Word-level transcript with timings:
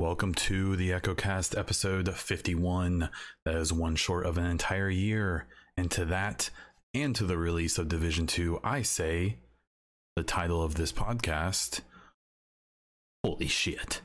Welcome 0.00 0.34
to 0.34 0.74
the 0.74 0.90
EchoCast 0.90 1.56
episode 1.56 2.12
51. 2.12 3.10
That 3.44 3.54
is 3.54 3.72
one 3.72 3.94
short 3.94 4.26
of 4.26 4.36
an 4.36 4.44
entire 4.44 4.90
year. 4.90 5.46
And 5.76 5.88
to 5.92 6.04
that, 6.06 6.50
and 6.92 7.14
to 7.14 7.24
the 7.24 7.38
release 7.38 7.78
of 7.78 7.88
Division 7.88 8.26
2, 8.26 8.58
I 8.64 8.82
say 8.82 9.38
the 10.16 10.24
title 10.24 10.64
of 10.64 10.74
this 10.74 10.92
podcast 10.92 11.82
Holy 13.22 13.46
shit. 13.46 14.00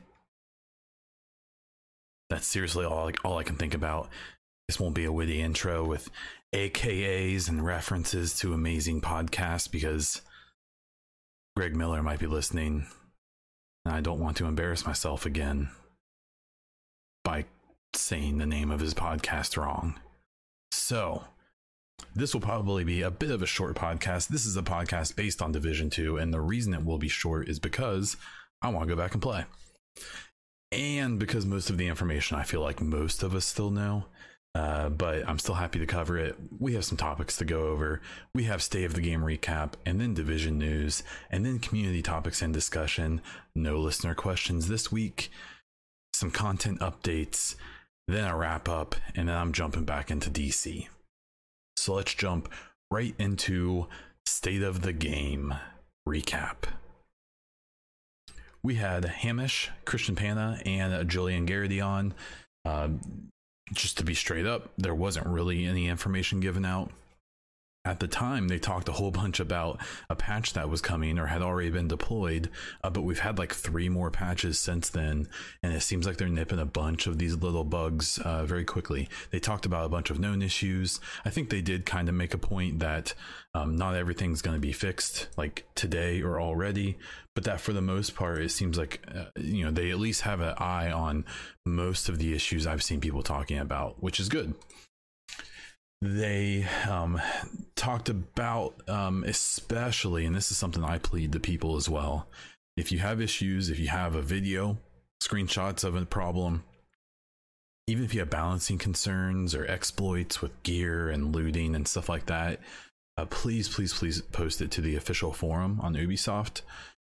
That's 2.30 2.46
seriously 2.46 2.84
all 2.84 3.08
I, 3.08 3.12
all 3.24 3.38
I 3.38 3.42
can 3.42 3.56
think 3.56 3.74
about. 3.74 4.10
This 4.68 4.78
won't 4.78 4.94
be 4.94 5.06
a 5.06 5.12
witty 5.12 5.42
intro 5.42 5.84
with 5.84 6.08
AKAs 6.54 7.48
and 7.48 7.66
references 7.66 8.38
to 8.38 8.54
amazing 8.54 9.00
podcasts 9.00 9.68
because 9.68 10.22
Greg 11.56 11.74
Miller 11.74 12.00
might 12.00 12.20
be 12.20 12.28
listening. 12.28 12.86
And 13.84 13.92
I 13.92 14.00
don't 14.00 14.20
want 14.20 14.36
to 14.36 14.46
embarrass 14.46 14.86
myself 14.86 15.26
again 15.26 15.70
by 17.24 17.44
saying 17.94 18.38
the 18.38 18.46
name 18.46 18.70
of 18.70 18.80
his 18.80 18.94
podcast 18.94 19.56
wrong. 19.56 19.98
So, 20.72 21.24
this 22.14 22.34
will 22.34 22.40
probably 22.40 22.84
be 22.84 23.02
a 23.02 23.10
bit 23.10 23.30
of 23.30 23.42
a 23.42 23.46
short 23.46 23.76
podcast. 23.76 24.28
This 24.28 24.46
is 24.46 24.56
a 24.56 24.62
podcast 24.62 25.16
based 25.16 25.42
on 25.42 25.52
Division 25.52 25.90
2, 25.90 26.16
and 26.16 26.32
the 26.32 26.40
reason 26.40 26.74
it 26.74 26.84
will 26.84 26.98
be 26.98 27.08
short 27.08 27.48
is 27.48 27.58
because 27.58 28.16
I 28.62 28.68
want 28.68 28.88
to 28.88 28.94
go 28.94 29.00
back 29.00 29.12
and 29.12 29.22
play. 29.22 29.44
And 30.72 31.18
because 31.18 31.44
most 31.44 31.68
of 31.68 31.78
the 31.78 31.88
information 31.88 32.36
I 32.36 32.44
feel 32.44 32.60
like 32.60 32.80
most 32.80 33.22
of 33.22 33.34
us 33.34 33.44
still 33.44 33.70
know, 33.70 34.04
uh, 34.54 34.88
but 34.88 35.28
I'm 35.28 35.38
still 35.38 35.54
happy 35.54 35.78
to 35.78 35.86
cover 35.86 36.16
it. 36.18 36.36
We 36.58 36.74
have 36.74 36.84
some 36.84 36.98
topics 36.98 37.36
to 37.36 37.44
go 37.44 37.68
over. 37.68 38.00
We 38.34 38.44
have 38.44 38.62
State 38.62 38.84
of 38.84 38.94
the 38.94 39.00
Game 39.00 39.20
recap, 39.20 39.74
and 39.84 40.00
then 40.00 40.14
division 40.14 40.58
news, 40.58 41.02
and 41.30 41.44
then 41.44 41.58
community 41.58 42.02
topics 42.02 42.42
and 42.42 42.52
discussion. 42.52 43.20
No 43.54 43.78
listener 43.78 44.14
questions 44.14 44.68
this 44.68 44.90
week 44.90 45.30
some 46.20 46.30
content 46.30 46.78
updates, 46.80 47.54
then 48.06 48.28
a 48.28 48.36
wrap 48.36 48.68
up, 48.68 48.94
and 49.16 49.28
then 49.28 49.36
I'm 49.36 49.52
jumping 49.52 49.84
back 49.84 50.10
into 50.10 50.28
DC. 50.28 50.86
So 51.76 51.94
let's 51.94 52.14
jump 52.14 52.52
right 52.90 53.14
into 53.18 53.86
State 54.26 54.62
of 54.62 54.82
the 54.82 54.92
Game 54.92 55.54
recap. 56.06 56.64
We 58.62 58.74
had 58.74 59.06
Hamish, 59.06 59.70
Christian 59.86 60.14
Panna, 60.14 60.60
and 60.66 61.08
Julian 61.08 61.46
Gerighty 61.46 61.82
on. 61.82 62.12
Uh, 62.66 62.88
just 63.72 63.96
to 63.96 64.04
be 64.04 64.14
straight 64.14 64.44
up, 64.44 64.68
there 64.76 64.94
wasn't 64.94 65.26
really 65.26 65.64
any 65.64 65.88
information 65.88 66.40
given 66.40 66.66
out 66.66 66.90
at 67.84 68.00
the 68.00 68.08
time 68.08 68.48
they 68.48 68.58
talked 68.58 68.88
a 68.88 68.92
whole 68.92 69.10
bunch 69.10 69.40
about 69.40 69.80
a 70.08 70.16
patch 70.16 70.52
that 70.52 70.68
was 70.68 70.82
coming 70.82 71.18
or 71.18 71.26
had 71.26 71.42
already 71.42 71.70
been 71.70 71.88
deployed 71.88 72.50
uh, 72.84 72.90
but 72.90 73.02
we've 73.02 73.20
had 73.20 73.38
like 73.38 73.54
three 73.54 73.88
more 73.88 74.10
patches 74.10 74.58
since 74.58 74.90
then 74.90 75.26
and 75.62 75.72
it 75.72 75.80
seems 75.80 76.06
like 76.06 76.16
they're 76.16 76.28
nipping 76.28 76.58
a 76.58 76.64
bunch 76.64 77.06
of 77.06 77.18
these 77.18 77.34
little 77.36 77.64
bugs 77.64 78.18
uh, 78.18 78.44
very 78.44 78.64
quickly. 78.64 79.08
They 79.30 79.38
talked 79.38 79.66
about 79.66 79.86
a 79.86 79.88
bunch 79.88 80.10
of 80.10 80.18
known 80.18 80.42
issues. 80.42 81.00
I 81.24 81.30
think 81.30 81.50
they 81.50 81.62
did 81.62 81.86
kind 81.86 82.08
of 82.08 82.14
make 82.14 82.34
a 82.34 82.38
point 82.38 82.80
that 82.80 83.14
um, 83.54 83.76
not 83.76 83.96
everything's 83.96 84.42
going 84.42 84.56
to 84.56 84.60
be 84.60 84.72
fixed 84.72 85.28
like 85.36 85.66
today 85.74 86.22
or 86.22 86.40
already 86.40 86.98
but 87.34 87.44
that 87.44 87.60
for 87.60 87.72
the 87.72 87.80
most 87.80 88.14
part 88.14 88.40
it 88.40 88.50
seems 88.50 88.78
like 88.78 89.04
uh, 89.14 89.24
you 89.36 89.64
know 89.64 89.70
they 89.70 89.90
at 89.90 89.98
least 89.98 90.22
have 90.22 90.40
an 90.40 90.54
eye 90.58 90.90
on 90.90 91.24
most 91.66 92.08
of 92.08 92.18
the 92.18 92.32
issues 92.34 92.66
i've 92.66 92.82
seen 92.82 93.00
people 93.00 93.22
talking 93.22 93.58
about 93.58 94.00
which 94.02 94.20
is 94.20 94.28
good 94.28 94.54
they 96.02 96.66
um, 96.88 97.20
talked 97.76 98.08
about, 98.08 98.88
um, 98.88 99.24
especially, 99.24 100.24
and 100.24 100.34
this 100.34 100.50
is 100.50 100.56
something 100.56 100.82
I 100.82 100.98
plead 100.98 101.32
to 101.32 101.40
people 101.40 101.76
as 101.76 101.88
well. 101.88 102.26
If 102.76 102.90
you 102.90 102.98
have 103.00 103.20
issues, 103.20 103.68
if 103.68 103.78
you 103.78 103.88
have 103.88 104.14
a 104.14 104.22
video, 104.22 104.78
screenshots 105.22 105.84
of 105.84 105.94
a 105.94 106.06
problem, 106.06 106.64
even 107.86 108.04
if 108.04 108.14
you 108.14 108.20
have 108.20 108.30
balancing 108.30 108.78
concerns 108.78 109.54
or 109.54 109.66
exploits 109.66 110.40
with 110.40 110.62
gear 110.62 111.10
and 111.10 111.34
looting 111.34 111.74
and 111.74 111.86
stuff 111.86 112.08
like 112.08 112.26
that, 112.26 112.60
uh, 113.18 113.26
please, 113.26 113.68
please, 113.68 113.92
please 113.92 114.22
post 114.22 114.62
it 114.62 114.70
to 114.70 114.80
the 114.80 114.96
official 114.96 115.32
forum 115.32 115.80
on 115.82 115.94
Ubisoft. 115.94 116.62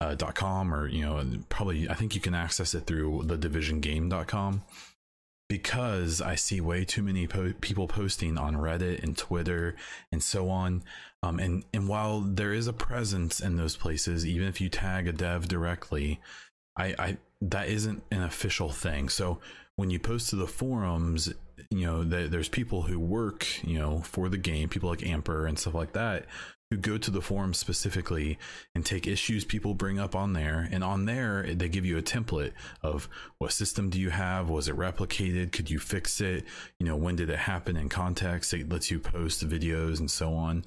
Uh, 0.01 0.17
.com 0.17 0.75
or 0.75 0.89
you 0.89 1.03
know 1.03 1.25
probably 1.49 1.89
I 1.89 1.95
think 1.95 2.17
you 2.17 2.21
can 2.21 2.35
access 2.35 2.75
it 2.75 2.85
through 2.85 3.23
the 3.25 3.39
divisiongame.com 3.39 4.63
because 5.55 6.21
I 6.21 6.35
see 6.35 6.61
way 6.61 6.85
too 6.85 7.01
many 7.05 7.29
po- 7.29 7.53
people 7.61 7.87
posting 7.87 8.37
on 8.37 8.57
Reddit 8.57 9.05
and 9.05 9.17
Twitter 9.17 9.77
and 10.11 10.21
so 10.21 10.51
on. 10.51 10.83
Um, 11.23 11.39
and 11.39 11.65
and 11.73 11.87
while 11.87 12.23
there 12.23 12.53
is 12.53 12.67
a 12.67 12.73
presence 12.73 13.39
in 13.39 13.55
those 13.55 13.77
places, 13.77 14.27
even 14.27 14.49
if 14.49 14.61
you 14.61 14.69
tag 14.69 15.07
a 15.07 15.13
dev 15.13 15.47
directly, 15.47 16.21
I, 16.77 16.95
I 16.99 17.19
that 17.41 17.69
isn't 17.69 18.03
an 18.11 18.23
official 18.23 18.71
thing. 18.71 19.09
So 19.09 19.39
when 19.77 19.91
you 19.91 20.01
post 20.01 20.31
to 20.31 20.37
the 20.37 20.49
forums, 20.49 21.33
you 21.71 21.87
know, 21.87 22.05
there's 22.05 22.49
people 22.49 22.83
who 22.83 22.99
work, 22.99 23.47
you 23.65 23.79
know, 23.79 24.01
for 24.01 24.29
the 24.29 24.39
game, 24.39 24.69
people 24.69 24.91
like 24.91 25.01
Amper 25.01 25.49
and 25.49 25.59
stuff 25.59 25.75
like 25.75 25.93
that, 25.93 26.27
who 26.71 26.77
go 26.77 26.99
to 26.99 27.11
the 27.11 27.21
forum 27.21 27.55
specifically 27.55 28.39
and 28.75 28.85
take 28.85 29.07
issues 29.07 29.45
people 29.45 29.75
bring 29.75 29.99
up 29.99 30.17
on 30.17 30.33
there. 30.33 30.69
And 30.73 30.83
on 30.83 31.05
there, 31.05 31.43
they 31.55 31.69
give 31.69 31.85
you 31.85 31.99
a 31.99 32.03
template 32.03 32.53
of 32.83 33.09
what 33.39 33.53
system 33.53 33.91
do 33.91 34.01
you 34.01 34.11
have? 34.11 34.49
Was 34.49 34.69
it 34.69 34.77
replicated? 34.77 35.53
Could 35.53 35.71
you 35.71 35.79
fix 35.79 36.21
it? 36.21 36.45
You 36.81 36.87
know, 36.87 36.97
when 36.97 37.17
did 37.17 37.31
it 37.31 37.39
happen 37.39 37.77
in 37.77 37.89
context? 37.89 38.53
It 38.55 38.69
lets 38.69 38.91
you 38.91 38.99
post 38.99 39.47
videos 39.47 40.01
and 40.01 40.11
so 40.11 40.35
on. 40.35 40.65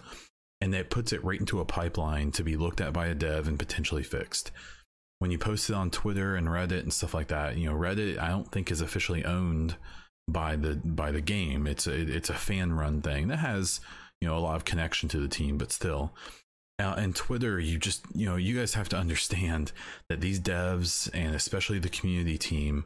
And 0.62 0.74
that 0.74 0.90
puts 0.90 1.14
it 1.14 1.24
right 1.24 1.40
into 1.40 1.60
a 1.60 1.66
pipeline 1.66 2.32
to 2.32 2.44
be 2.44 2.56
looked 2.56 2.82
at 2.82 2.94
by 2.94 3.08
a 3.08 3.16
dev 3.16 3.48
and 3.48 3.60
potentially 3.60 4.04
fixed. 4.04 4.52
When 5.20 5.32
you 5.32 5.38
post 5.38 5.70
it 5.70 5.76
on 5.76 5.90
Twitter 5.90 6.36
and 6.36 6.48
Reddit 6.48 6.82
and 6.84 6.94
stuff 6.94 7.14
like 7.14 7.28
that, 7.30 7.58
you 7.58 7.70
know, 7.70 7.76
Reddit 7.76 8.20
I 8.20 8.30
don't 8.30 8.52
think 8.52 8.72
is 8.72 8.82
officially 8.82 9.26
owned 9.26 9.76
by 10.28 10.56
the 10.56 10.76
by 10.76 11.12
the 11.12 11.22
game. 11.22 11.68
It's 11.68 11.88
a 11.88 11.94
it's 11.94 12.30
a 12.30 12.36
fan 12.36 12.74
run 12.74 13.02
thing 13.02 13.28
that 13.30 13.38
has 13.38 13.80
you 14.22 14.28
know 14.28 14.38
a 14.38 14.40
lot 14.40 14.56
of 14.56 14.66
connection 14.66 15.10
to 15.10 15.20
the 15.20 15.28
team, 15.28 15.58
but 15.58 15.72
still. 15.72 16.14
Uh, 16.80 16.94
and 16.96 17.16
Twitter, 17.16 17.60
you 17.60 17.80
just 17.80 18.06
you 18.14 18.26
know 18.26 18.36
you 18.36 18.58
guys 18.58 18.76
have 18.76 18.90
to 18.90 18.98
understand 18.98 19.72
that 20.10 20.22
these 20.22 20.40
devs 20.40 21.10
and 21.14 21.36
especially 21.36 21.80
the 21.80 21.90
community 21.90 22.38
team 22.38 22.86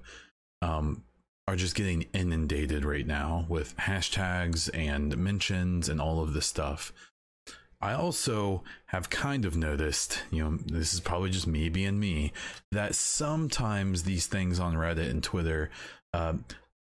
um, 0.62 1.04
are 1.48 1.56
just 1.56 1.76
getting 1.76 2.04
inundated 2.14 2.86
right 2.86 3.06
now 3.06 3.46
with 3.50 3.76
hashtags 3.78 4.70
and 4.74 5.18
mentions 5.18 5.90
and 5.90 6.00
all 6.00 6.22
of 6.22 6.34
this 6.34 6.46
stuff. 6.46 6.94
I 7.82 7.94
also 7.94 8.64
have 8.88 9.10
kind 9.10 9.44
of 9.44 9.58
noticed, 9.58 10.22
you 10.30 10.44
know, 10.44 10.58
this 10.66 10.94
is 10.94 11.00
probably 11.00 11.32
just 11.32 11.48
me 11.48 11.68
being 11.68 12.00
me, 12.00 12.32
that 12.72 12.94
sometimes 12.94 14.04
these 14.04 14.28
things 14.28 14.60
on 14.60 14.76
Reddit 14.76 15.10
and 15.10 15.24
Twitter, 15.24 15.72
uh, 16.14 16.34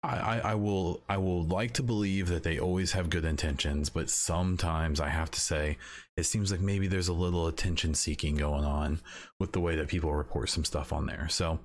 I, 0.07 0.39
I 0.39 0.55
will 0.55 1.03
I 1.09 1.17
will 1.17 1.43
like 1.43 1.73
to 1.73 1.83
believe 1.83 2.29
that 2.29 2.43
they 2.43 2.59
always 2.59 2.93
have 2.93 3.09
good 3.09 3.25
intentions, 3.25 3.89
but 3.89 4.09
sometimes 4.09 4.99
I 4.99 5.09
have 5.09 5.29
to 5.31 5.41
say 5.41 5.77
it 6.15 6.23
seems 6.23 6.51
like 6.51 6.61
maybe 6.61 6.87
there's 6.87 7.09
a 7.09 7.13
little 7.13 7.47
attention 7.47 7.93
seeking 7.93 8.35
going 8.35 8.63
on 8.63 9.01
with 9.39 9.51
the 9.51 9.59
way 9.59 9.75
that 9.75 9.89
people 9.89 10.13
report 10.13 10.49
some 10.49 10.65
stuff 10.65 10.93
on 10.93 11.05
there. 11.05 11.27
So 11.29 11.59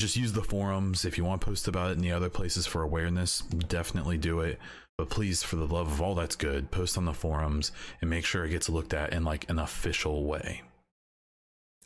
just 0.00 0.16
use 0.16 0.32
the 0.32 0.42
forums 0.42 1.04
if 1.04 1.18
you 1.18 1.24
want 1.24 1.40
to 1.40 1.46
post 1.46 1.68
about 1.68 1.90
it 1.90 1.96
in 1.96 2.02
the 2.02 2.12
other 2.12 2.30
places 2.30 2.66
for 2.66 2.82
awareness. 2.82 3.40
Definitely 3.40 4.18
do 4.18 4.40
it, 4.40 4.58
but 4.96 5.10
please, 5.10 5.42
for 5.42 5.56
the 5.56 5.66
love 5.66 5.88
of 5.92 6.00
all 6.00 6.14
that's 6.14 6.36
good, 6.36 6.70
post 6.70 6.96
on 6.96 7.04
the 7.04 7.12
forums 7.12 7.70
and 8.00 8.08
make 8.08 8.24
sure 8.24 8.44
it 8.44 8.50
gets 8.50 8.68
looked 8.68 8.94
at 8.94 9.12
in 9.12 9.24
like 9.24 9.48
an 9.50 9.58
official 9.58 10.24
way. 10.24 10.62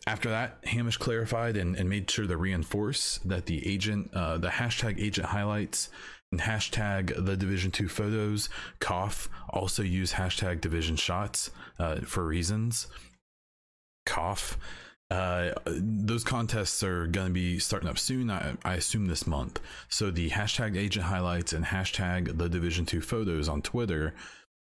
After 0.09 0.31
that, 0.31 0.57
Hamish 0.65 0.97
clarified 0.97 1.59
and, 1.59 1.77
and 1.77 1.87
made 1.87 2.11
sure 2.11 2.27
to 2.27 2.37
reinforce 2.39 3.19
that 3.27 3.45
the 3.45 3.71
agent, 3.71 4.11
uh, 4.15 4.39
the 4.39 4.49
hashtag 4.49 4.99
agent 4.99 5.27
highlights 5.27 5.91
and 6.33 6.41
hashtag 6.41 7.27
the 7.27 7.37
division 7.37 7.71
2 7.71 7.89
photos. 7.89 8.49
Cough 8.81 9.29
also 9.51 9.83
use 9.83 10.15
hashtag 10.15 10.63
division 10.63 10.97
shots 10.97 11.51
uh, 11.79 11.97
for 11.97 12.25
reasons. 12.25 12.87
Cough 14.07 14.57
uh, 15.11 15.53
those 15.67 16.25
contests 16.25 16.83
are 16.83 17.07
going 17.07 17.29
to 17.29 17.33
be 17.33 17.59
starting 17.59 17.89
up 17.89 17.99
soon 17.99 18.31
I, 18.31 18.55
I, 18.65 18.75
assume 18.75 19.07
this 19.07 19.27
month. 19.27 19.61
So 19.89 20.11
the 20.11 20.31
hashtag 20.31 20.77
agent 20.77 21.05
highlights 21.05 21.53
and 21.53 21.67
hashtag 21.67 22.39
the 22.39 22.49
division 22.49 22.87
2 22.87 23.03
photos 23.03 23.49
on 23.49 23.61
twitter 23.61 24.15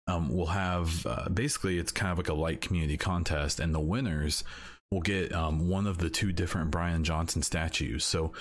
um, 0.06 0.34
will 0.34 0.46
have 0.46 1.06
uh, 1.06 1.28
basically 1.28 1.78
it's 1.78 1.92
kind 1.92 2.12
of 2.12 2.18
like 2.18 2.28
a 2.28 2.34
light 2.34 2.60
community 2.60 2.96
contest 2.96 3.60
and 3.60 3.74
the 3.74 3.80
winners 3.80 4.44
will 4.90 5.00
get 5.00 5.32
um, 5.32 5.68
one 5.68 5.86
of 5.86 5.98
the 5.98 6.10
two 6.10 6.32
different 6.32 6.70
Brian 6.70 7.04
Johnson 7.04 7.42
statues. 7.42 8.04
So 8.04 8.32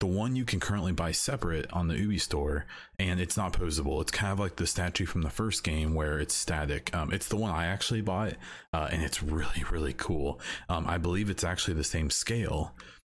the 0.00 0.06
one 0.06 0.36
you 0.36 0.44
can 0.44 0.60
currently 0.60 0.92
buy 0.92 1.12
separate 1.12 1.70
on 1.72 1.88
the 1.88 1.98
Ubi 1.98 2.18
store, 2.18 2.66
and 2.98 3.20
it's 3.20 3.36
not 3.36 3.52
posable. 3.52 4.00
It's 4.00 4.12
kind 4.12 4.32
of 4.32 4.38
like 4.38 4.56
the 4.56 4.66
statue 4.66 5.06
from 5.06 5.22
the 5.22 5.30
first 5.30 5.64
game 5.64 5.94
where 5.94 6.18
it's 6.20 6.34
static. 6.34 6.94
Um, 6.94 7.12
it's 7.12 7.28
the 7.28 7.36
one 7.36 7.50
I 7.50 7.66
actually 7.66 8.00
bought, 8.00 8.34
uh, 8.72 8.88
and 8.92 9.02
it's 9.02 9.22
really, 9.22 9.64
really 9.70 9.94
cool. 9.94 10.40
Um, 10.68 10.86
I 10.86 10.98
believe 10.98 11.30
it's 11.30 11.44
actually 11.44 11.74
the 11.74 11.84
same 11.84 12.10
scale 12.10 12.74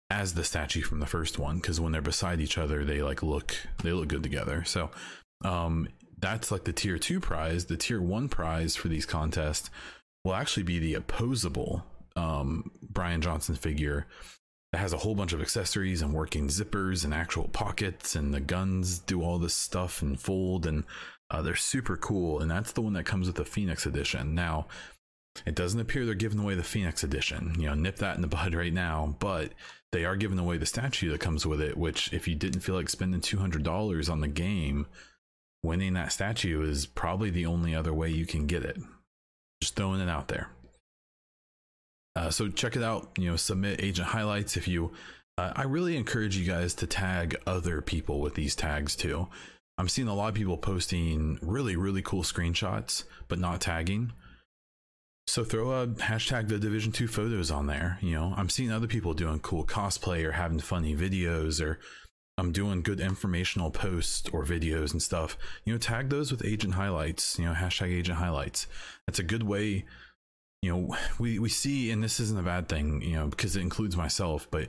as 0.10 0.34
the 0.34 0.44
statue 0.44 0.82
from 0.82 1.00
the 1.00 1.06
first 1.06 1.38
one 1.38 1.58
because 1.58 1.80
when 1.80 1.92
they're 1.92 2.02
beside 2.02 2.40
each 2.40 2.58
other, 2.58 2.84
they 2.84 3.02
like 3.02 3.22
look 3.22 3.56
they 3.84 3.92
look 3.92 4.08
good 4.08 4.24
together. 4.24 4.64
So 4.64 4.90
um, 5.44 5.90
that's 6.18 6.52
like 6.52 6.64
the 6.64 6.74
tier 6.74 6.98
two 6.98 7.20
prize. 7.20 7.66
The 7.66 7.78
tier 7.78 8.02
one 8.02 8.30
prize 8.30 8.76
for 8.76 8.88
these 8.88 9.06
contests 9.06 9.70
will 10.24 10.34
actually 10.34 10.64
be 10.64 10.80
the 10.80 10.96
opposable 10.96 11.86
um, 12.20 12.72
Brian 12.82 13.22
Johnson 13.22 13.56
figure 13.56 14.06
that 14.72 14.80
has 14.80 14.94
a 14.94 14.98
whole 14.98 15.16
bunch 15.16 15.34
of 15.34 15.42
accessories 15.42 16.02
and 16.02 16.14
working 16.14 16.48
zippers 16.48 17.04
and 17.04 17.14
actual 17.14 17.48
pockets, 17.48 18.16
and 18.16 18.34
the 18.34 18.40
guns 18.40 19.00
do 19.00 19.24
all 19.24 19.40
this 19.40 19.54
stuff 19.54 20.02
and 20.02 20.20
fold, 20.20 20.66
and 20.66 20.84
uh, 21.32 21.42
they're 21.42 21.56
super 21.56 21.98
cool. 21.98 22.40
And 22.40 22.52
that's 22.52 22.74
the 22.74 22.82
one 22.82 22.94
that 22.94 23.06
comes 23.06 23.28
with 23.28 23.36
the 23.36 23.46
Phoenix 23.46 23.86
Edition. 23.86 24.36
Now, 24.36 24.68
it 25.46 25.56
doesn't 25.56 25.80
appear 25.80 26.06
they're 26.06 26.16
giving 26.16 26.40
away 26.40 26.56
the 26.56 26.64
Phoenix 26.64 27.04
Edition. 27.04 27.56
You 27.58 27.68
know, 27.68 27.74
nip 27.74 27.98
that 27.98 28.16
in 28.16 28.22
the 28.22 28.28
bud 28.28 28.54
right 28.54 28.74
now, 28.74 29.16
but 29.20 29.54
they 29.92 30.06
are 30.06 30.16
giving 30.16 30.40
away 30.40 30.58
the 30.58 30.66
statue 30.66 31.10
that 31.12 31.22
comes 31.22 31.46
with 31.46 31.62
it, 31.62 31.78
which, 31.78 32.14
if 32.14 32.28
you 32.28 32.36
didn't 32.36 32.62
feel 32.62 32.76
like 32.76 32.90
spending 32.90 33.22
$200 33.22 34.12
on 34.12 34.22
the 34.22 34.28
game, 34.28 34.86
winning 35.64 35.94
that 35.94 36.12
statue 36.12 36.62
is 36.62 36.86
probably 36.86 37.30
the 37.32 37.46
only 37.46 37.74
other 37.74 37.94
way 37.94 38.10
you 38.10 38.26
can 38.26 38.46
get 38.46 38.64
it. 38.64 38.78
Just 39.62 39.76
throwing 39.76 40.00
it 40.00 40.10
out 40.10 40.28
there. 40.28 40.50
Uh, 42.20 42.30
so 42.30 42.50
check 42.50 42.76
it 42.76 42.84
out. 42.84 43.12
You 43.18 43.30
know, 43.30 43.36
submit 43.38 43.82
agent 43.82 44.10
highlights 44.10 44.58
if 44.58 44.68
you. 44.68 44.92
Uh, 45.38 45.54
I 45.56 45.64
really 45.64 45.96
encourage 45.96 46.36
you 46.36 46.46
guys 46.46 46.74
to 46.76 46.88
tag 46.88 47.38
other 47.48 47.82
people 47.82 48.20
with 48.20 48.36
these 48.36 48.56
tags 48.56 48.94
too. 48.94 49.30
I'm 49.78 49.88
seeing 49.88 50.10
a 50.10 50.14
lot 50.14 50.28
of 50.28 50.36
people 50.36 50.58
posting 50.58 51.40
really, 51.42 51.78
really 51.78 52.02
cool 52.02 52.24
screenshots, 52.24 53.06
but 53.30 53.40
not 53.40 53.62
tagging. 53.62 54.12
So 55.28 55.46
throw 55.46 55.72
a 55.72 55.88
hashtag 55.88 56.50
the 56.50 56.60
Division 56.60 56.92
2 56.92 57.08
photos 57.08 57.52
on 57.52 57.68
there. 57.68 57.98
You 58.02 58.16
know, 58.16 58.34
I'm 58.36 58.50
seeing 58.50 58.72
other 58.72 58.88
people 58.88 59.14
doing 59.14 59.40
cool 59.40 59.66
cosplay 59.66 60.26
or 60.26 60.34
having 60.34 60.60
funny 60.60 60.98
videos 60.98 61.66
or 61.66 61.80
I'm 62.38 62.52
doing 62.52 62.82
good 62.82 63.00
informational 63.00 63.72
posts 63.72 64.28
or 64.34 64.44
videos 64.44 64.92
and 64.92 65.02
stuff. 65.02 65.38
You 65.64 65.72
know, 65.72 65.80
tag 65.80 66.10
those 66.10 66.32
with 66.32 66.44
agent 66.44 66.74
highlights, 66.74 67.40
you 67.40 67.46
know, 67.46 67.54
hashtag 67.54 67.94
agent 67.94 68.18
highlights. 68.18 68.68
That's 69.08 69.20
a 69.20 69.24
good 69.24 69.44
way 69.44 69.86
you 70.62 70.72
know 70.72 70.96
we 71.20 71.40
we 71.40 71.50
see 71.50 71.92
and 71.92 72.04
this 72.04 72.20
isn't 72.20 72.40
a 72.40 72.44
bad 72.44 72.68
thing 72.68 73.02
you 73.02 73.14
know 73.14 73.28
because 73.28 73.56
it 73.56 73.62
includes 73.62 73.96
myself 73.96 74.48
but 74.52 74.68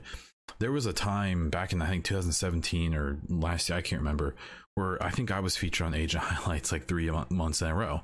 there 0.59 0.71
was 0.71 0.85
a 0.85 0.93
time 0.93 1.49
back 1.49 1.73
in 1.73 1.81
i 1.81 1.87
think 1.87 2.03
2017 2.03 2.93
or 2.93 3.17
last 3.29 3.69
year 3.69 3.77
i 3.77 3.81
can't 3.81 4.01
remember 4.01 4.35
where 4.75 5.01
i 5.03 5.09
think 5.09 5.31
i 5.31 5.39
was 5.39 5.57
featured 5.57 5.87
on 5.87 5.93
agent 5.93 6.23
highlights 6.25 6.71
like 6.71 6.87
three 6.87 7.09
months 7.29 7.61
in 7.61 7.67
a 7.67 7.75
row. 7.75 8.01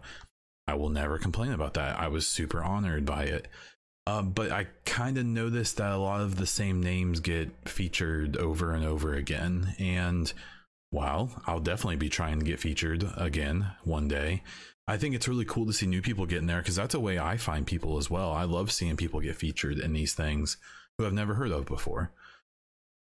I 0.70 0.74
will 0.74 0.90
never 0.90 1.18
complain 1.18 1.54
about 1.54 1.76
that. 1.76 1.98
I 1.98 2.10
was 2.10 2.28
super 2.28 2.62
honored 2.62 3.06
by 3.06 3.24
it. 3.24 3.48
Uh, 4.06 4.22
but 4.22 4.52
i 4.52 4.66
kind 4.86 5.18
of 5.18 5.26
noticed 5.26 5.78
that 5.78 5.92
a 5.92 5.98
lot 5.98 6.22
of 6.22 6.38
the 6.38 6.46
same 6.46 6.82
names 6.82 7.20
get 7.20 7.52
featured 7.68 8.38
over 8.38 8.72
and 8.72 8.86
over 8.86 9.14
again 9.14 9.76
and 9.80 10.32
while 10.92 11.30
i'll 11.46 11.60
definitely 11.60 11.98
be 11.98 12.08
trying 12.08 12.40
to 12.40 12.46
get 12.46 12.58
featured 12.58 13.06
again 13.18 13.68
one 13.84 14.08
day 14.08 14.42
I 14.88 14.98
think 14.98 15.16
it's 15.16 15.28
really 15.28 15.46
cool 15.46 15.66
to 15.66 15.74
see 15.74 15.86
new 15.86 16.02
people 16.02 16.26
get 16.26 16.40
in 16.40 16.48
there 16.48 16.60
because 16.60 16.78
that's 16.78 16.94
a 16.94 17.00
way 17.00 17.20
I 17.20 17.38
find 17.38 17.68
people 17.68 17.98
as 17.98 18.10
well. 18.10 18.32
I 18.32 18.44
love 18.44 18.72
seeing 18.72 18.96
people 18.96 19.20
get 19.20 19.36
featured 19.36 19.80
in 19.80 19.94
these 19.94 20.14
things 20.14 20.58
who 20.98 21.06
I've 21.06 21.14
never 21.14 21.34
heard 21.34 21.52
of 21.52 21.66
before. 21.66 22.12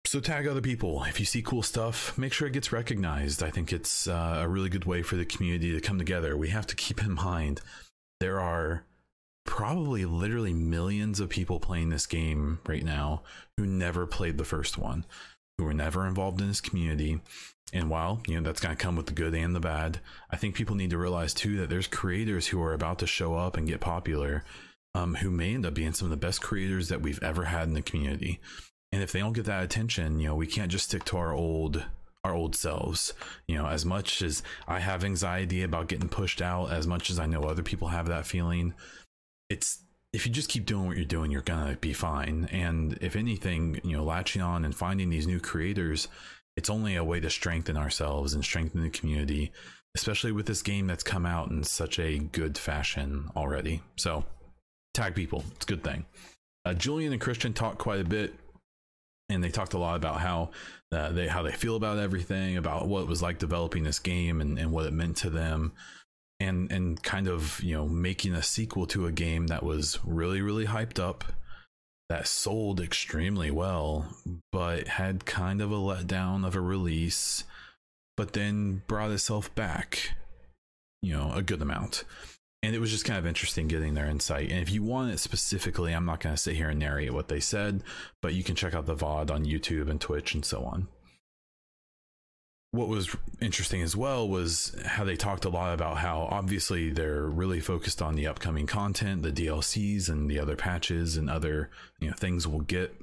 So 0.06 0.20
tag 0.20 0.48
other 0.48 0.62
people. 0.62 1.04
If 1.04 1.20
you 1.20 1.26
see 1.26 1.44
cool 1.44 1.62
stuff, 1.62 2.18
make 2.18 2.34
sure 2.34 2.48
it 2.48 2.54
gets 2.54 2.72
recognized. 2.72 3.44
I 3.44 3.52
think 3.52 3.72
it's 3.72 4.08
uh, 4.08 4.40
a 4.40 4.48
really 4.48 4.70
good 4.70 4.86
way 4.86 5.04
for 5.04 5.16
the 5.16 5.26
community 5.26 5.72
to 5.74 5.82
come 5.82 6.00
together. 6.00 6.36
We 6.36 6.50
have 6.50 6.66
to 6.68 6.76
keep 6.76 7.04
in 7.04 7.14
mind 7.14 7.62
there 8.20 8.40
are 8.40 8.86
probably 9.46 10.06
literally 10.06 10.54
millions 10.54 11.20
of 11.20 11.30
people 11.30 11.60
playing 11.60 11.90
this 11.90 12.06
game 12.06 12.60
right 12.68 12.84
now 12.84 13.24
who 13.58 13.66
never 13.66 14.06
played 14.06 14.38
the 14.38 14.44
first 14.44 14.78
one, 14.78 15.06
who 15.60 15.66
were 15.66 15.74
never 15.74 16.08
involved 16.08 16.40
in 16.40 16.48
this 16.48 16.62
community, 16.62 17.20
and 17.74 17.90
while, 17.90 18.22
you 18.28 18.36
know, 18.36 18.42
that's 18.42 18.62
going 18.62 18.76
to 18.76 18.82
come 18.82 18.96
with 18.96 19.08
the 19.08 19.14
good 19.14 19.36
and 19.36 19.54
the 19.54 19.60
bad, 19.60 20.00
I 20.32 20.38
think 20.38 20.56
people 20.56 20.76
need 20.76 20.90
to 20.92 20.98
realize 20.98 21.34
too 21.34 21.58
that 21.58 21.70
there's 21.70 21.86
creators 21.86 22.48
who 22.48 22.62
are 22.64 22.74
about 22.74 23.00
to 23.00 23.08
show 23.08 23.36
up 23.36 23.58
and 23.58 23.68
get 23.68 23.80
popular 23.80 24.44
um, 24.96 25.16
who 25.16 25.30
may 25.30 25.54
end 25.54 25.66
up 25.66 25.76
being 25.76 25.94
some 25.94 26.08
of 26.08 26.10
the 26.12 26.18
best 26.18 26.42
creators 26.42 26.90
that 26.90 27.02
we've 27.02 27.22
ever 27.22 27.44
had 27.44 27.68
in 27.68 27.74
the 27.74 27.82
community. 27.82 28.40
And 28.92 29.04
if 29.04 29.12
they 29.12 29.20
don't 29.20 29.34
get 29.34 29.46
that 29.46 29.64
attention, 29.64 30.20
you 30.20 30.30
know, 30.30 30.36
we 30.36 30.48
can't 30.48 30.72
just 30.72 30.86
stick 30.86 31.04
to 31.06 31.18
our 31.18 31.34
old 31.34 31.86
our 32.24 32.34
old 32.34 32.56
selves. 32.56 33.14
You 33.48 33.58
know, 33.58 33.68
as 33.68 33.86
much 33.86 34.22
as 34.22 34.42
I 34.68 34.80
have 34.80 35.04
anxiety 35.04 35.62
about 35.62 35.88
getting 35.88 36.10
pushed 36.10 36.42
out, 36.42 36.72
as 36.72 36.88
much 36.88 37.10
as 37.10 37.20
I 37.20 37.28
know 37.28 37.44
other 37.44 37.64
people 37.64 37.90
have 37.90 38.08
that 38.08 38.26
feeling, 38.26 38.74
it's 39.50 39.84
if 40.14 40.26
you 40.26 40.32
just 40.32 40.50
keep 40.50 40.66
doing 40.66 40.88
what 40.88 40.96
you're 40.96 41.06
doing, 41.06 41.32
you're 41.32 41.42
gonna 41.42 41.76
be 41.76 41.94
fine. 41.94 42.48
And 42.52 42.98
if 43.02 43.16
anything, 43.16 43.80
you 43.84 43.96
know, 43.96 44.04
latching 44.04 44.42
on 44.42 44.66
and 44.66 44.76
finding 44.76 45.10
these 45.10 45.28
new 45.28 45.40
creators 45.40 46.08
it's 46.60 46.70
only 46.70 46.98
a 46.98 47.04
way 47.06 47.22
to 47.22 47.30
strengthen 47.30 47.78
ourselves 47.78 48.34
and 48.34 48.44
strengthen 48.44 48.82
the 48.82 48.90
community, 48.90 49.54
especially 49.96 50.34
with 50.34 50.46
this 50.46 50.62
game 50.62 50.88
that's 50.88 51.04
come 51.04 51.26
out 51.26 51.50
in 51.50 51.64
such 51.64 51.98
a 52.00 52.18
good 52.18 52.58
fashion 52.58 53.30
already. 53.34 53.82
So, 53.96 54.26
tag 54.94 55.16
people, 55.16 55.46
it's 55.56 55.66
a 55.66 55.70
good 55.70 55.86
thing. 55.86 56.06
Uh, 56.66 56.74
Julian 56.74 57.14
and 57.14 57.22
Christian 57.22 57.54
talked 57.54 57.78
quite 57.78 58.02
a 58.02 58.04
bit, 58.04 58.34
and 59.30 59.42
they 59.42 59.52
talked 59.52 59.74
a 59.74 59.78
lot 59.78 59.96
about 59.96 60.20
how 60.20 60.50
uh, 60.92 61.14
they 61.14 61.30
how 61.30 61.44
they 61.44 61.54
feel 61.54 61.78
about 61.78 61.98
everything, 61.98 62.58
about 62.58 62.90
what 62.90 63.04
it 63.04 63.08
was 63.08 63.22
like 63.22 63.40
developing 63.40 63.84
this 63.84 64.00
game 64.00 64.42
and, 64.42 64.60
and 64.60 64.70
what 64.70 64.86
it 64.86 64.92
meant 64.92 65.16
to 65.18 65.30
them, 65.30 65.72
and 66.40 66.72
and 66.72 67.02
kind 67.04 67.28
of 67.28 67.62
you 67.64 67.76
know 67.76 67.88
making 67.88 68.34
a 68.34 68.44
sequel 68.44 68.86
to 68.88 69.06
a 69.06 69.12
game 69.12 69.48
that 69.48 69.64
was 69.64 70.00
really 70.04 70.42
really 70.42 70.66
hyped 70.66 71.00
up 71.00 71.26
that 72.10 72.28
sold 72.28 72.82
extremely 72.82 73.52
well, 73.52 74.08
but 74.52 74.88
had 74.88 75.26
kind 75.26 75.62
of 75.62 75.72
a 75.72 75.76
letdown 75.76 76.46
of 76.46 76.56
a 76.56 76.62
release, 76.62 77.44
but 78.18 78.34
then 78.34 78.82
brought 78.88 79.12
itself 79.12 79.54
back, 79.54 80.16
you 81.04 81.14
know, 81.14 81.32
a 81.34 81.44
good 81.44 81.62
amount. 81.62 82.04
And 82.64 82.76
it 82.76 82.80
was 82.80 82.90
just 82.90 83.06
kind 83.06 83.20
of 83.20 83.28
interesting 83.28 83.68
getting 83.68 83.94
their 83.94 84.10
insight. 84.10 84.50
And 84.50 84.60
if 84.60 84.72
you 84.72 84.84
want 84.84 85.14
it 85.14 85.20
specifically, 85.20 85.94
I'm 85.94 86.06
not 86.06 86.20
going 86.20 86.36
to 86.36 86.42
sit 86.42 86.56
here 86.56 86.70
and 86.70 86.80
narrate 86.80 87.14
what 87.14 87.28
they 87.28 87.40
said, 87.40 87.84
but 88.22 88.34
you 88.34 88.44
can 88.44 88.56
check 88.56 88.74
out 88.74 88.88
the 88.88 88.96
VOD 88.96 89.30
on 89.32 89.46
YouTube 89.46 89.90
and 89.90 90.02
Twitch 90.02 90.34
and 90.34 90.44
so 90.44 90.64
on 90.66 90.88
what 92.72 92.88
was 92.88 93.16
interesting 93.42 93.82
as 93.82 93.96
well 93.96 94.28
was 94.28 94.76
how 94.86 95.04
they 95.04 95.16
talked 95.16 95.46
a 95.46 95.50
lot 95.50 95.74
about 95.74 95.98
how 95.98 96.28
obviously 96.30 96.92
they're 96.92 97.26
really 97.26 97.60
focused 97.60 98.02
on 98.02 98.16
the 98.16 98.28
upcoming 98.28 98.68
content, 98.68 99.24
the 99.24 99.32
DLCs 99.32 100.08
and 100.08 100.30
the 100.30 100.40
other 100.40 100.56
patches 100.56 101.18
and 101.18 101.30
other 101.30 101.70
you 102.00 102.10
know 102.10 102.16
things 102.16 102.48
we'll 102.48 102.62
get. 102.62 102.96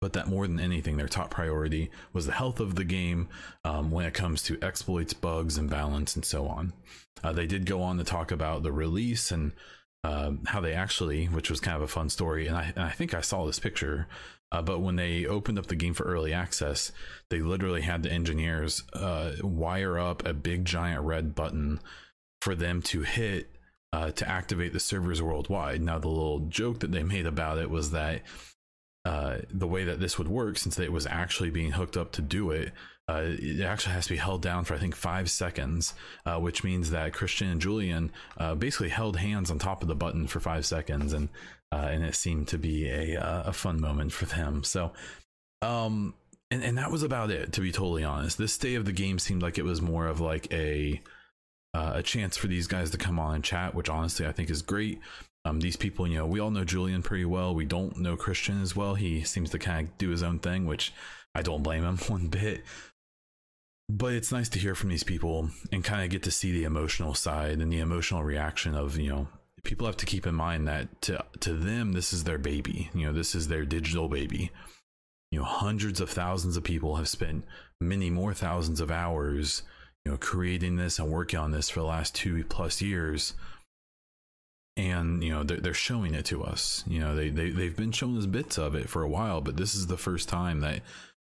But 0.00 0.14
that 0.14 0.26
more 0.26 0.48
than 0.48 0.58
anything, 0.58 0.96
their 0.96 1.06
top 1.06 1.30
priority 1.30 1.90
was 2.12 2.26
the 2.26 2.32
health 2.32 2.58
of 2.58 2.74
the 2.74 2.84
game 2.84 3.28
um, 3.64 3.90
when 3.90 4.04
it 4.04 4.14
comes 4.14 4.42
to 4.44 4.58
exploits, 4.60 5.12
bugs, 5.12 5.56
and 5.56 5.70
balance, 5.70 6.16
and 6.16 6.24
so 6.24 6.48
on. 6.48 6.72
Uh, 7.22 7.32
they 7.32 7.46
did 7.46 7.66
go 7.66 7.82
on 7.82 7.98
to 7.98 8.04
talk 8.04 8.32
about 8.32 8.64
the 8.64 8.72
release 8.72 9.30
and 9.30 9.52
uh, 10.02 10.32
how 10.46 10.60
they 10.60 10.72
actually, 10.72 11.26
which 11.26 11.48
was 11.48 11.60
kind 11.60 11.76
of 11.76 11.82
a 11.82 11.86
fun 11.86 12.08
story. 12.08 12.48
And 12.48 12.56
I, 12.56 12.72
and 12.74 12.84
I 12.84 12.90
think 12.90 13.14
I 13.14 13.20
saw 13.20 13.46
this 13.46 13.60
picture 13.60 14.08
uh, 14.52 14.60
but 14.60 14.80
when 14.80 14.96
they 14.96 15.24
opened 15.24 15.58
up 15.58 15.66
the 15.66 15.74
game 15.74 15.94
for 15.94 16.04
early 16.04 16.32
access, 16.32 16.92
they 17.30 17.40
literally 17.40 17.80
had 17.80 18.02
the 18.02 18.12
engineers 18.12 18.82
uh, 18.92 19.32
wire 19.42 19.98
up 19.98 20.24
a 20.26 20.34
big 20.34 20.66
giant 20.66 21.02
red 21.02 21.34
button 21.34 21.80
for 22.42 22.54
them 22.54 22.82
to 22.82 23.00
hit 23.00 23.50
uh, 23.94 24.10
to 24.10 24.28
activate 24.28 24.74
the 24.74 24.80
servers 24.80 25.22
worldwide. 25.22 25.80
Now, 25.80 25.98
the 25.98 26.08
little 26.08 26.40
joke 26.40 26.80
that 26.80 26.92
they 26.92 27.02
made 27.02 27.26
about 27.26 27.58
it 27.58 27.70
was 27.70 27.92
that 27.92 28.22
uh, 29.06 29.38
the 29.50 29.66
way 29.66 29.84
that 29.84 30.00
this 30.00 30.18
would 30.18 30.28
work, 30.28 30.58
since 30.58 30.78
it 30.78 30.92
was 30.92 31.06
actually 31.06 31.50
being 31.50 31.72
hooked 31.72 31.96
up 31.96 32.12
to 32.12 32.22
do 32.22 32.50
it, 32.50 32.72
uh, 33.12 33.24
it 33.38 33.60
actually 33.60 33.92
has 33.92 34.06
to 34.06 34.12
be 34.12 34.18
held 34.18 34.40
down 34.42 34.64
for 34.64 34.74
I 34.74 34.78
think 34.78 34.94
five 34.94 35.30
seconds, 35.30 35.94
uh, 36.24 36.38
which 36.38 36.64
means 36.64 36.90
that 36.90 37.12
Christian 37.12 37.48
and 37.48 37.60
Julian 37.60 38.10
uh, 38.38 38.54
basically 38.54 38.88
held 38.88 39.16
hands 39.16 39.50
on 39.50 39.58
top 39.58 39.82
of 39.82 39.88
the 39.88 39.94
button 39.94 40.26
for 40.26 40.40
five 40.40 40.64
seconds, 40.64 41.12
and 41.12 41.28
uh, 41.70 41.88
and 41.90 42.04
it 42.04 42.14
seemed 42.14 42.48
to 42.48 42.58
be 42.58 42.88
a 42.88 43.20
uh, 43.20 43.42
a 43.46 43.52
fun 43.52 43.80
moment 43.80 44.12
for 44.12 44.24
them. 44.24 44.64
So, 44.64 44.92
um, 45.60 46.14
and 46.50 46.62
and 46.62 46.78
that 46.78 46.90
was 46.90 47.02
about 47.02 47.30
it. 47.30 47.52
To 47.52 47.60
be 47.60 47.70
totally 47.70 48.04
honest, 48.04 48.38
this 48.38 48.52
State 48.52 48.76
of 48.76 48.86
the 48.86 48.92
Game 48.92 49.18
seemed 49.18 49.42
like 49.42 49.58
it 49.58 49.64
was 49.64 49.82
more 49.82 50.06
of 50.06 50.20
like 50.20 50.50
a 50.52 51.02
uh, 51.74 51.92
a 51.96 52.02
chance 52.02 52.36
for 52.36 52.46
these 52.46 52.66
guys 52.66 52.90
to 52.90 52.98
come 52.98 53.18
on 53.18 53.34
and 53.36 53.44
chat, 53.44 53.74
which 53.74 53.90
honestly 53.90 54.26
I 54.26 54.32
think 54.32 54.48
is 54.48 54.62
great. 54.62 55.00
Um, 55.44 55.60
these 55.60 55.76
people, 55.76 56.06
you 56.06 56.18
know, 56.18 56.26
we 56.26 56.38
all 56.38 56.52
know 56.52 56.64
Julian 56.64 57.02
pretty 57.02 57.24
well. 57.24 57.52
We 57.52 57.64
don't 57.64 57.98
know 57.98 58.16
Christian 58.16 58.62
as 58.62 58.76
well. 58.76 58.94
He 58.94 59.24
seems 59.24 59.50
to 59.50 59.58
kind 59.58 59.88
of 59.88 59.98
do 59.98 60.10
his 60.10 60.22
own 60.22 60.38
thing, 60.38 60.66
which 60.66 60.92
I 61.34 61.42
don't 61.42 61.62
blame 61.62 61.84
him 61.84 61.96
one 62.08 62.28
bit. 62.28 62.62
But 63.88 64.14
it's 64.14 64.32
nice 64.32 64.48
to 64.50 64.58
hear 64.58 64.74
from 64.74 64.90
these 64.90 65.04
people 65.04 65.50
and 65.70 65.84
kind 65.84 66.02
of 66.02 66.10
get 66.10 66.22
to 66.22 66.30
see 66.30 66.52
the 66.52 66.64
emotional 66.64 67.14
side 67.14 67.60
and 67.60 67.70
the 67.70 67.80
emotional 67.80 68.24
reaction 68.24 68.74
of, 68.74 68.96
you 68.96 69.10
know, 69.10 69.28
people 69.64 69.86
have 69.86 69.96
to 69.96 70.06
keep 70.06 70.26
in 70.26 70.34
mind 70.34 70.66
that 70.66 71.00
to 71.02 71.24
to 71.40 71.54
them 71.54 71.92
this 71.92 72.12
is 72.12 72.24
their 72.24 72.38
baby 72.38 72.90
you 72.94 73.06
know 73.06 73.12
this 73.12 73.34
is 73.34 73.48
their 73.48 73.64
digital 73.64 74.08
baby. 74.08 74.50
You 75.30 75.38
know 75.38 75.44
hundreds 75.44 76.00
of 76.00 76.10
thousands 76.10 76.56
of 76.56 76.64
people 76.64 76.96
have 76.96 77.08
spent 77.08 77.44
many 77.80 78.10
more 78.10 78.34
thousands 78.34 78.80
of 78.80 78.90
hours 78.90 79.62
you 80.04 80.12
know 80.12 80.18
creating 80.18 80.76
this 80.76 80.98
and 80.98 81.10
working 81.10 81.38
on 81.38 81.52
this 81.52 81.70
for 81.70 81.80
the 81.80 81.86
last 81.86 82.14
two 82.14 82.44
plus 82.44 82.82
years. 82.82 83.34
And 84.76 85.22
you 85.22 85.30
know 85.30 85.42
they're, 85.42 85.60
they're 85.60 85.74
showing 85.74 86.14
it 86.14 86.24
to 86.26 86.42
us. 86.42 86.82
You 86.86 87.00
know 87.00 87.14
they, 87.14 87.28
they 87.30 87.50
they've 87.50 87.76
been 87.76 87.92
showing 87.92 88.18
us 88.18 88.26
bits 88.26 88.58
of 88.58 88.74
it 88.74 88.88
for 88.88 89.02
a 89.02 89.08
while 89.08 89.40
but 89.40 89.56
this 89.56 89.74
is 89.74 89.86
the 89.86 89.96
first 89.96 90.28
time 90.28 90.60
that 90.60 90.80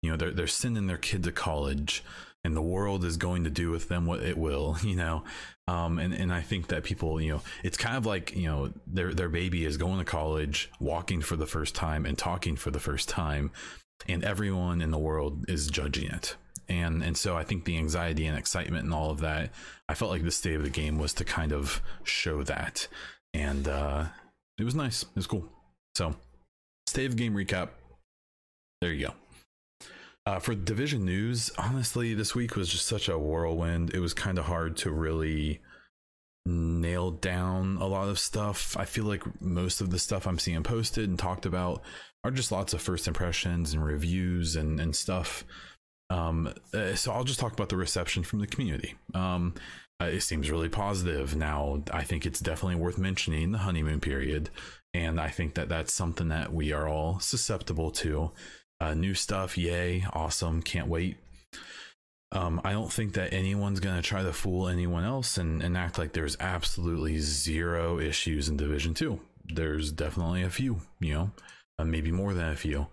you 0.01 0.09
know 0.09 0.17
they're 0.17 0.31
they're 0.31 0.47
sending 0.47 0.87
their 0.87 0.97
kid 0.97 1.23
to 1.23 1.31
college 1.31 2.03
and 2.43 2.55
the 2.55 2.61
world 2.61 3.05
is 3.05 3.17
going 3.17 3.43
to 3.43 3.49
do 3.49 3.69
with 3.69 3.87
them 3.87 4.05
what 4.05 4.23
it 4.23 4.37
will 4.37 4.77
you 4.83 4.95
know? 4.95 5.23
Um, 5.67 5.99
and 5.99 6.13
and 6.13 6.33
I 6.33 6.41
think 6.41 6.67
that 6.67 6.83
people 6.83 7.21
you 7.21 7.33
know 7.33 7.41
it's 7.63 7.77
kind 7.77 7.97
of 7.97 8.05
like 8.05 8.35
you 8.35 8.47
know 8.47 8.73
their 8.87 9.13
their 9.13 9.29
baby 9.29 9.65
is 9.65 9.77
going 9.77 9.99
to 9.99 10.05
college 10.05 10.69
walking 10.79 11.21
for 11.21 11.35
the 11.35 11.45
first 11.45 11.75
time 11.75 12.05
and 12.05 12.17
talking 12.17 12.55
for 12.55 12.71
the 12.71 12.79
first 12.79 13.07
time 13.07 13.51
and 14.07 14.23
everyone 14.23 14.81
in 14.81 14.91
the 14.91 14.97
world 14.97 15.45
is 15.47 15.67
judging 15.67 16.09
it. 16.09 16.35
And 16.67 17.03
and 17.03 17.15
so 17.15 17.37
I 17.37 17.43
think 17.43 17.65
the 17.65 17.77
anxiety 17.77 18.25
and 18.25 18.37
excitement 18.37 18.85
and 18.85 18.93
all 18.93 19.11
of 19.11 19.19
that 19.21 19.51
I 19.87 19.93
felt 19.93 20.11
like 20.11 20.23
the 20.23 20.31
state 20.31 20.55
of 20.55 20.63
the 20.63 20.69
game 20.69 20.97
was 20.97 21.13
to 21.15 21.25
kind 21.25 21.53
of 21.53 21.81
show 22.03 22.43
that. 22.43 22.87
And 23.33 23.67
uh 23.67 24.05
it 24.57 24.63
was 24.63 24.75
nice. 24.75 25.03
It 25.03 25.15
was 25.15 25.27
cool. 25.27 25.47
So 25.95 26.15
state 26.87 27.05
of 27.05 27.11
the 27.11 27.23
game 27.23 27.33
recap. 27.33 27.69
There 28.81 28.91
you 28.91 29.07
go 29.07 29.13
uh, 30.25 30.39
for 30.39 30.53
division 30.53 31.05
news, 31.05 31.51
honestly, 31.57 32.13
this 32.13 32.35
week 32.35 32.55
was 32.55 32.69
just 32.69 32.85
such 32.85 33.09
a 33.09 33.17
whirlwind. 33.17 33.93
It 33.93 33.99
was 33.99 34.13
kind 34.13 34.37
of 34.37 34.45
hard 34.45 34.77
to 34.77 34.91
really 34.91 35.61
nail 36.45 37.11
down 37.11 37.77
a 37.77 37.87
lot 37.87 38.07
of 38.07 38.19
stuff. 38.19 38.75
I 38.77 38.85
feel 38.85 39.05
like 39.05 39.23
most 39.41 39.81
of 39.81 39.89
the 39.89 39.99
stuff 39.99 40.27
I'm 40.27 40.39
seeing 40.39 40.63
posted 40.63 41.09
and 41.09 41.17
talked 41.17 41.45
about 41.45 41.81
are 42.23 42.31
just 42.31 42.51
lots 42.51 42.73
of 42.73 42.81
first 42.81 43.07
impressions 43.07 43.73
and 43.73 43.83
reviews 43.83 44.55
and, 44.55 44.79
and 44.79 44.95
stuff. 44.95 45.43
Um, 46.09 46.53
uh, 46.73 46.93
so 46.95 47.11
I'll 47.11 47.23
just 47.23 47.39
talk 47.39 47.53
about 47.53 47.69
the 47.69 47.77
reception 47.77 48.23
from 48.23 48.39
the 48.39 48.47
community. 48.47 48.95
Um, 49.13 49.55
uh, 50.01 50.05
it 50.05 50.21
seems 50.21 50.49
really 50.49 50.69
positive. 50.69 51.35
Now, 51.35 51.83
I 51.91 52.03
think 52.03 52.25
it's 52.25 52.39
definitely 52.39 52.75
worth 52.75 52.97
mentioning 52.97 53.51
the 53.51 53.59
honeymoon 53.59 53.99
period. 53.99 54.49
And 54.93 55.21
I 55.21 55.29
think 55.29 55.53
that 55.55 55.69
that's 55.69 55.93
something 55.93 56.27
that 56.29 56.53
we 56.53 56.73
are 56.73 56.87
all 56.87 57.19
susceptible 57.19 57.91
to. 57.91 58.31
Uh, 58.81 58.95
new 58.95 59.13
stuff, 59.13 59.59
yay, 59.59 60.03
awesome, 60.11 60.59
can't 60.59 60.87
wait. 60.87 61.15
Um, 62.31 62.59
I 62.63 62.71
don't 62.71 62.91
think 62.91 63.13
that 63.13 63.31
anyone's 63.31 63.79
going 63.79 63.95
to 63.95 64.01
try 64.01 64.23
to 64.23 64.33
fool 64.33 64.67
anyone 64.67 65.03
else 65.03 65.37
and, 65.37 65.61
and 65.61 65.77
act 65.77 65.99
like 65.99 66.13
there's 66.13 66.35
absolutely 66.39 67.19
zero 67.19 67.99
issues 67.99 68.49
in 68.49 68.57
Division 68.57 68.95
2. 68.95 69.19
There's 69.45 69.91
definitely 69.91 70.41
a 70.41 70.49
few, 70.49 70.81
you 70.99 71.13
know, 71.13 71.31
uh, 71.77 71.85
maybe 71.85 72.11
more 72.11 72.33
than 72.33 72.49
a 72.49 72.55
few. 72.55 72.87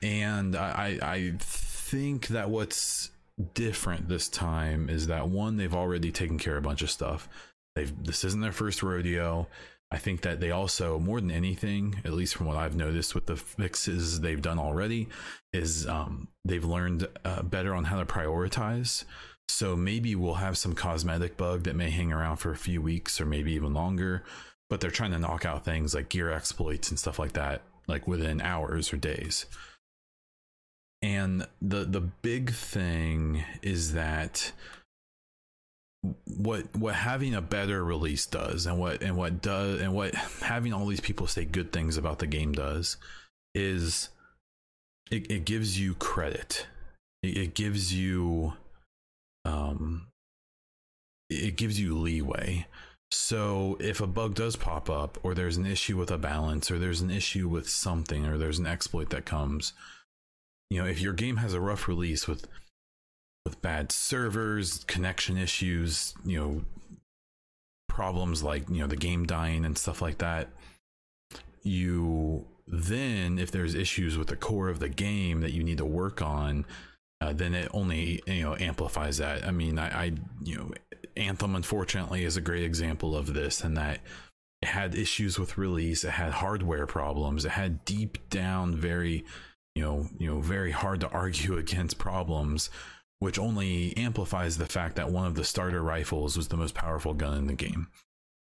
And 0.00 0.56
I, 0.56 0.98
I 1.02 1.32
think 1.38 2.28
that 2.28 2.48
what's 2.48 3.10
different 3.52 4.08
this 4.08 4.30
time 4.30 4.88
is 4.88 5.08
that 5.08 5.28
one, 5.28 5.58
they've 5.58 5.74
already 5.74 6.10
taken 6.10 6.38
care 6.38 6.56
of 6.56 6.64
a 6.64 6.68
bunch 6.68 6.80
of 6.80 6.90
stuff. 6.90 7.28
They've 7.76 7.92
this 8.02 8.24
isn't 8.24 8.40
their 8.40 8.50
first 8.50 8.82
rodeo. 8.82 9.46
I 9.90 9.96
think 9.96 10.20
that 10.22 10.40
they 10.40 10.50
also, 10.50 10.98
more 10.98 11.20
than 11.20 11.30
anything, 11.30 12.02
at 12.04 12.12
least 12.12 12.34
from 12.34 12.46
what 12.46 12.58
I've 12.58 12.76
noticed 12.76 13.14
with 13.14 13.26
the 13.26 13.36
fixes 13.36 14.20
they've 14.20 14.42
done 14.42 14.58
already, 14.58 15.08
is 15.52 15.86
um, 15.86 16.28
they've 16.44 16.64
learned 16.64 17.08
uh, 17.24 17.42
better 17.42 17.74
on 17.74 17.84
how 17.84 17.98
to 17.98 18.04
prioritize. 18.04 19.04
So 19.48 19.74
maybe 19.74 20.14
we'll 20.14 20.34
have 20.34 20.58
some 20.58 20.74
cosmetic 20.74 21.38
bug 21.38 21.62
that 21.62 21.74
may 21.74 21.88
hang 21.88 22.12
around 22.12 22.36
for 22.36 22.50
a 22.50 22.56
few 22.56 22.82
weeks 22.82 23.18
or 23.18 23.24
maybe 23.24 23.52
even 23.52 23.72
longer, 23.72 24.24
but 24.68 24.80
they're 24.80 24.90
trying 24.90 25.12
to 25.12 25.18
knock 25.18 25.46
out 25.46 25.64
things 25.64 25.94
like 25.94 26.10
gear 26.10 26.30
exploits 26.30 26.90
and 26.90 26.98
stuff 26.98 27.18
like 27.18 27.32
that, 27.32 27.62
like 27.86 28.06
within 28.06 28.42
hours 28.42 28.92
or 28.92 28.98
days. 28.98 29.46
And 31.00 31.46
the 31.62 31.84
the 31.84 32.00
big 32.00 32.50
thing 32.50 33.44
is 33.62 33.92
that 33.92 34.52
what 36.26 36.64
what 36.76 36.94
having 36.94 37.34
a 37.34 37.42
better 37.42 37.84
release 37.84 38.24
does 38.24 38.66
and 38.66 38.78
what 38.78 39.02
and 39.02 39.16
what 39.16 39.42
does 39.42 39.80
and 39.80 39.92
what 39.92 40.14
having 40.14 40.72
all 40.72 40.86
these 40.86 41.00
people 41.00 41.26
say 41.26 41.44
good 41.44 41.72
things 41.72 41.96
about 41.96 42.20
the 42.20 42.26
game 42.26 42.52
does 42.52 42.96
is 43.54 44.10
it, 45.10 45.30
it 45.30 45.44
gives 45.44 45.80
you 45.80 45.94
credit. 45.94 46.66
It, 47.22 47.36
it 47.36 47.54
gives 47.54 47.92
you 47.92 48.54
um 49.44 50.08
it 51.30 51.56
gives 51.56 51.80
you 51.80 51.96
leeway. 51.96 52.66
So 53.10 53.76
if 53.80 54.00
a 54.00 54.06
bug 54.06 54.34
does 54.34 54.56
pop 54.56 54.90
up 54.90 55.18
or 55.22 55.34
there's 55.34 55.56
an 55.56 55.66
issue 55.66 55.96
with 55.96 56.10
a 56.10 56.18
balance 56.18 56.70
or 56.70 56.78
there's 56.78 57.00
an 57.00 57.10
issue 57.10 57.48
with 57.48 57.68
something 57.68 58.26
or 58.26 58.36
there's 58.36 58.58
an 58.58 58.66
exploit 58.66 59.10
that 59.10 59.24
comes 59.24 59.72
you 60.70 60.78
know 60.78 60.86
if 60.86 61.00
your 61.00 61.14
game 61.14 61.38
has 61.38 61.54
a 61.54 61.60
rough 61.60 61.88
release 61.88 62.28
with 62.28 62.46
with 63.48 63.62
bad 63.62 63.90
servers, 63.90 64.84
connection 64.84 65.38
issues, 65.38 66.12
you 66.24 66.38
know, 66.38 66.64
problems 67.88 68.42
like, 68.42 68.68
you 68.68 68.80
know, 68.80 68.86
the 68.86 68.96
game 68.96 69.24
dying 69.24 69.64
and 69.64 69.78
stuff 69.78 70.02
like 70.02 70.18
that. 70.18 70.50
You 71.62 72.44
then, 72.66 73.38
if 73.38 73.50
there's 73.50 73.74
issues 73.74 74.18
with 74.18 74.28
the 74.28 74.36
core 74.36 74.68
of 74.68 74.80
the 74.80 74.90
game 74.90 75.40
that 75.40 75.52
you 75.52 75.64
need 75.64 75.78
to 75.78 75.84
work 75.86 76.20
on, 76.20 76.66
uh, 77.22 77.32
then 77.32 77.54
it 77.54 77.70
only, 77.72 78.22
you 78.26 78.42
know, 78.42 78.54
amplifies 78.60 79.16
that. 79.16 79.46
I 79.46 79.50
mean, 79.50 79.78
I, 79.78 80.04
I, 80.04 80.12
you 80.44 80.56
know, 80.56 80.70
Anthem, 81.16 81.56
unfortunately, 81.56 82.24
is 82.24 82.36
a 82.36 82.42
great 82.42 82.64
example 82.64 83.16
of 83.16 83.32
this, 83.32 83.62
and 83.62 83.76
that 83.78 84.00
it 84.60 84.68
had 84.68 84.94
issues 84.94 85.38
with 85.38 85.56
release, 85.56 86.04
it 86.04 86.10
had 86.10 86.32
hardware 86.32 86.86
problems, 86.86 87.46
it 87.46 87.52
had 87.52 87.84
deep 87.86 88.28
down, 88.28 88.76
very, 88.76 89.24
you 89.74 89.82
know, 89.82 90.06
you 90.18 90.28
know, 90.28 90.40
very 90.40 90.70
hard 90.70 91.00
to 91.00 91.08
argue 91.12 91.56
against 91.56 91.98
problems 91.98 92.68
which 93.18 93.38
only 93.38 93.96
amplifies 93.96 94.58
the 94.58 94.66
fact 94.66 94.96
that 94.96 95.10
one 95.10 95.26
of 95.26 95.34
the 95.34 95.44
starter 95.44 95.82
rifles 95.82 96.36
was 96.36 96.48
the 96.48 96.56
most 96.56 96.74
powerful 96.74 97.14
gun 97.14 97.36
in 97.36 97.46
the 97.46 97.54
game. 97.54 97.88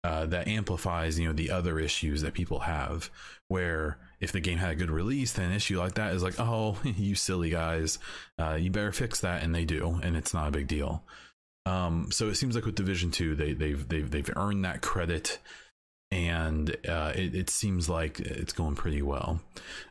Uh, 0.05 0.25
that 0.25 0.49
amplifies, 0.49 1.17
you 1.17 1.25
know, 1.25 1.33
the 1.33 1.49
other 1.49 1.79
issues 1.79 2.21
that 2.21 2.33
people 2.33 2.59
have. 2.59 3.09
Where 3.47 3.97
if 4.19 4.31
the 4.33 4.41
game 4.41 4.57
had 4.57 4.71
a 4.71 4.75
good 4.75 4.91
release, 4.91 5.31
then 5.31 5.49
an 5.49 5.55
issue 5.55 5.79
like 5.79 5.93
that 5.93 6.13
is 6.13 6.23
like, 6.23 6.39
oh, 6.39 6.77
you 6.83 7.15
silly 7.15 7.49
guys, 7.49 7.99
uh, 8.37 8.55
you 8.59 8.69
better 8.69 8.91
fix 8.91 9.21
that, 9.21 9.43
and 9.43 9.55
they 9.55 9.63
do, 9.63 9.99
and 10.03 10.17
it's 10.17 10.33
not 10.33 10.47
a 10.47 10.51
big 10.51 10.67
deal. 10.67 11.03
Um, 11.65 12.09
so 12.11 12.27
it 12.27 12.35
seems 12.35 12.55
like 12.55 12.65
with 12.65 12.75
Division 12.75 13.11
Two, 13.11 13.35
they, 13.35 13.53
they've 13.53 13.87
they've 13.87 14.09
they've 14.09 14.29
earned 14.35 14.65
that 14.65 14.81
credit, 14.81 15.39
and 16.11 16.75
uh, 16.87 17.13
it, 17.15 17.33
it 17.35 17.49
seems 17.49 17.87
like 17.87 18.19
it's 18.19 18.53
going 18.53 18.75
pretty 18.75 19.01
well. 19.01 19.39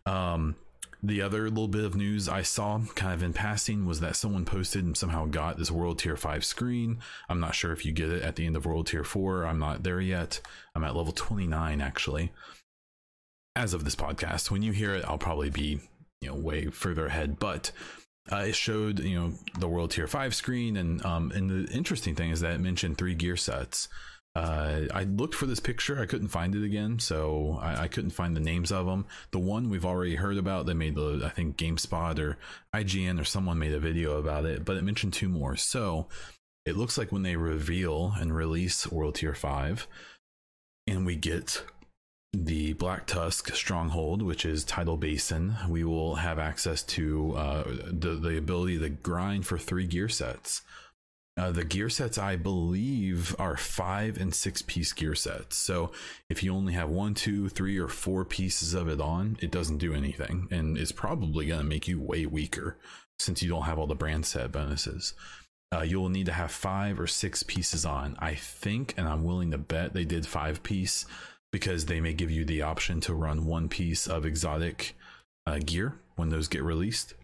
Um, 0.05 0.57
the 1.03 1.21
other 1.21 1.49
little 1.49 1.69
bit 1.69 1.85
of 1.85 1.97
news 1.97 2.29
I 2.29 2.43
saw 2.43 2.81
kind 2.95 3.13
of 3.13 3.23
in 3.23 3.33
passing 3.33 3.87
was 3.87 4.01
that 4.01 4.15
someone 4.15 4.45
posted 4.45 4.85
and 4.85 4.97
somehow 4.97 5.27
got 5.27 5.59
this 5.59 5.71
World 5.71 5.99
Tier 5.99 6.17
5 6.17 6.45
screen. 6.45 7.01
I'm 7.29 7.41
not 7.41 7.57
sure 7.57 7.73
if 7.73 7.85
you 7.85 7.93
get 7.93 8.11
it 8.11 8.23
at 8.23 8.37
the 8.37 8.47
end 8.47 8.55
of 8.55 8.67
World 8.67 8.87
Tier 8.87 9.03
4. 9.03 9.45
I'm 9.45 9.59
not 9.59 9.83
there 9.83 10.01
yet. 10.01 10.41
I'm 10.75 10.85
at 10.85 10.95
level 10.95 11.13
29 11.13 11.81
actually. 11.81 12.33
As 13.57 13.75
of 13.75 13.85
this 13.85 13.97
podcast, 13.97 14.51
when 14.51 14.63
you 14.63 14.73
hear 14.73 14.95
it, 14.95 15.05
I'll 15.07 15.19
probably 15.19 15.51
be, 15.51 15.81
you 16.21 16.29
know, 16.29 16.37
way 16.37 16.67
further 16.67 17.07
ahead, 17.07 17.39
but 17.39 17.73
uh, 18.31 18.37
it 18.37 18.55
showed, 18.55 19.01
you 19.01 19.19
know, 19.19 19.33
the 19.59 19.69
World 19.69 19.91
Tier 19.91 20.07
5 20.07 20.35
screen 20.35 20.77
and 20.77 21.05
um 21.05 21.33
and 21.35 21.51
the 21.51 21.73
interesting 21.73 22.15
thing 22.15 22.31
is 22.31 22.41
that 22.41 22.55
it 22.55 22.61
mentioned 22.61 22.97
three 22.97 23.15
gear 23.15 23.37
sets 23.37 23.89
uh, 24.35 24.83
I 24.95 25.05
looked 25.05 25.35
for 25.35 25.45
this 25.45 25.61
picture, 25.61 26.01
I 26.01 26.07
couldn't 26.07 26.29
find 26.29 26.55
it 26.55 26.65
again, 26.65 26.99
so 26.99 27.59
I, 27.61 27.83
I, 27.83 27.89
couldn't 27.89 28.11
find 28.11 28.35
the 28.35 28.41
names 28.41 28.73
of 28.73 28.87
them. 28.87 29.05
The 29.31 29.39
one 29.39 29.69
we've 29.69 29.85
already 29.85 30.15
heard 30.15 30.39
about, 30.39 30.65
they 30.65 30.73
made 30.73 30.95
the 30.95 31.21
I 31.23 31.29
think 31.29 31.59
GameSpot 31.59 32.19
or 32.19 32.39
IGN 32.75 33.21
or 33.21 33.25
someone 33.25 33.59
made 33.59 33.75
a 33.75 33.81
video 33.81 34.19
about 34.19 34.47
it, 34.47 34.65
but 34.65 34.79
it 34.79 34.85
mentioned 34.85 35.13
two 35.13 35.29
more. 35.29 35.57
So 35.57 36.09
it 36.65 36.79
looks 36.79 36.97
like 36.97 37.13
when 37.13 37.25
they 37.25 37.37
reveal 37.37 38.15
and 38.19 38.35
release 38.35 38.91
World 38.91 39.17
Tier 39.17 39.35
Five, 39.35 39.87
and 40.87 41.05
we 41.05 41.15
get 41.15 41.63
the 42.33 42.73
Black 42.73 43.07
Tusk 43.07 43.55
Stronghold, 43.55 44.23
which 44.23 44.47
is 44.47 44.65
Tidal 44.65 44.97
Basin, 44.97 45.57
we 45.69 45.85
will 45.85 46.15
have 46.15 46.39
access 46.39 46.83
to 46.85 47.35
uh, 47.37 47.65
the 47.87 48.15
the 48.15 48.39
ability 48.39 48.79
to 48.79 48.89
grind 48.89 49.47
for 49.47 49.59
three 49.59 49.87
gear 49.87 50.09
sets. 50.09 50.63
Uh, 51.37 51.51
the 51.51 51.65
gear 51.65 51.89
sets, 51.89 52.19
I 52.19 52.37
believe, 52.37 53.35
are 53.39 53.57
five 53.57 54.19
and 54.19 54.35
six 54.35 54.61
piece 54.61 54.93
gear 54.93 55.15
sets. 55.15 55.57
So 55.57 55.91
if 56.29 56.43
you 56.43 56.55
only 56.55 56.75
have 56.75 56.91
one, 56.91 57.15
two, 57.15 57.49
three, 57.49 57.79
or 57.79 57.89
four 57.89 58.25
pieces 58.25 58.75
of 58.75 58.87
it 58.87 59.01
on, 59.01 59.39
it 59.41 59.51
doesn't 59.51 59.79
do 59.79 59.95
anything. 59.95 60.49
And 60.51 60.77
it's 60.77 60.93
probably 60.93 61.47
going 61.47 61.61
to 61.61 61.67
make 61.67 61.89
you 61.89 62.01
way 62.01 62.27
weaker 62.27 62.77
since 63.19 63.43
you 63.43 63.49
don't 63.49 63.63
have 63.63 63.79
all 63.79 63.87
the 63.87 63.95
brand 63.95 64.27
set 64.27 64.53
bonuses. 64.53 65.15
Uh, 65.75 65.81
you'll 65.81 66.11
need 66.11 66.27
to 66.27 66.33
have 66.33 66.51
five 66.51 67.01
or 67.01 67.07
six 67.07 67.43
pieces 67.43 67.87
on. 67.87 68.15
I 68.19 68.35
think, 68.35 68.93
and 68.99 69.09
I'm 69.09 69.25
willing 69.25 69.53
to 69.53 69.59
bet 69.59 69.95
they 69.95 70.05
did 70.05 70.27
five 70.27 70.63
piece 70.63 71.07
because 71.51 71.87
they 71.87 72.01
may 72.01 72.13
give 72.13 72.31
you 72.31 72.45
the 72.45 72.61
option 72.61 73.01
to 73.01 73.15
run 73.15 73.47
one 73.47 73.71
piece 73.71 74.07
of 74.07 74.27
exotic 74.27 74.95
uh, 75.47 75.61
gear 75.65 75.99
when 76.17 76.29
those 76.29 76.49
get 76.49 76.63
released 76.63 77.15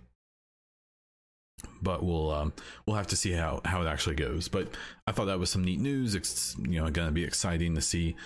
but 1.82 2.04
we'll 2.04 2.30
um, 2.30 2.52
we'll 2.86 2.96
have 2.96 3.06
to 3.08 3.16
see 3.16 3.32
how 3.32 3.60
how 3.64 3.82
it 3.82 3.86
actually 3.86 4.16
goes. 4.16 4.48
But 4.48 4.68
I 5.06 5.12
thought 5.12 5.26
that 5.26 5.38
was 5.38 5.50
some 5.50 5.64
neat 5.64 5.80
news. 5.80 6.14
It's 6.14 6.56
you 6.58 6.80
know 6.80 6.90
going 6.90 7.08
to 7.08 7.12
be 7.12 7.24
exciting 7.24 7.74
to 7.74 7.80
see 7.80 8.16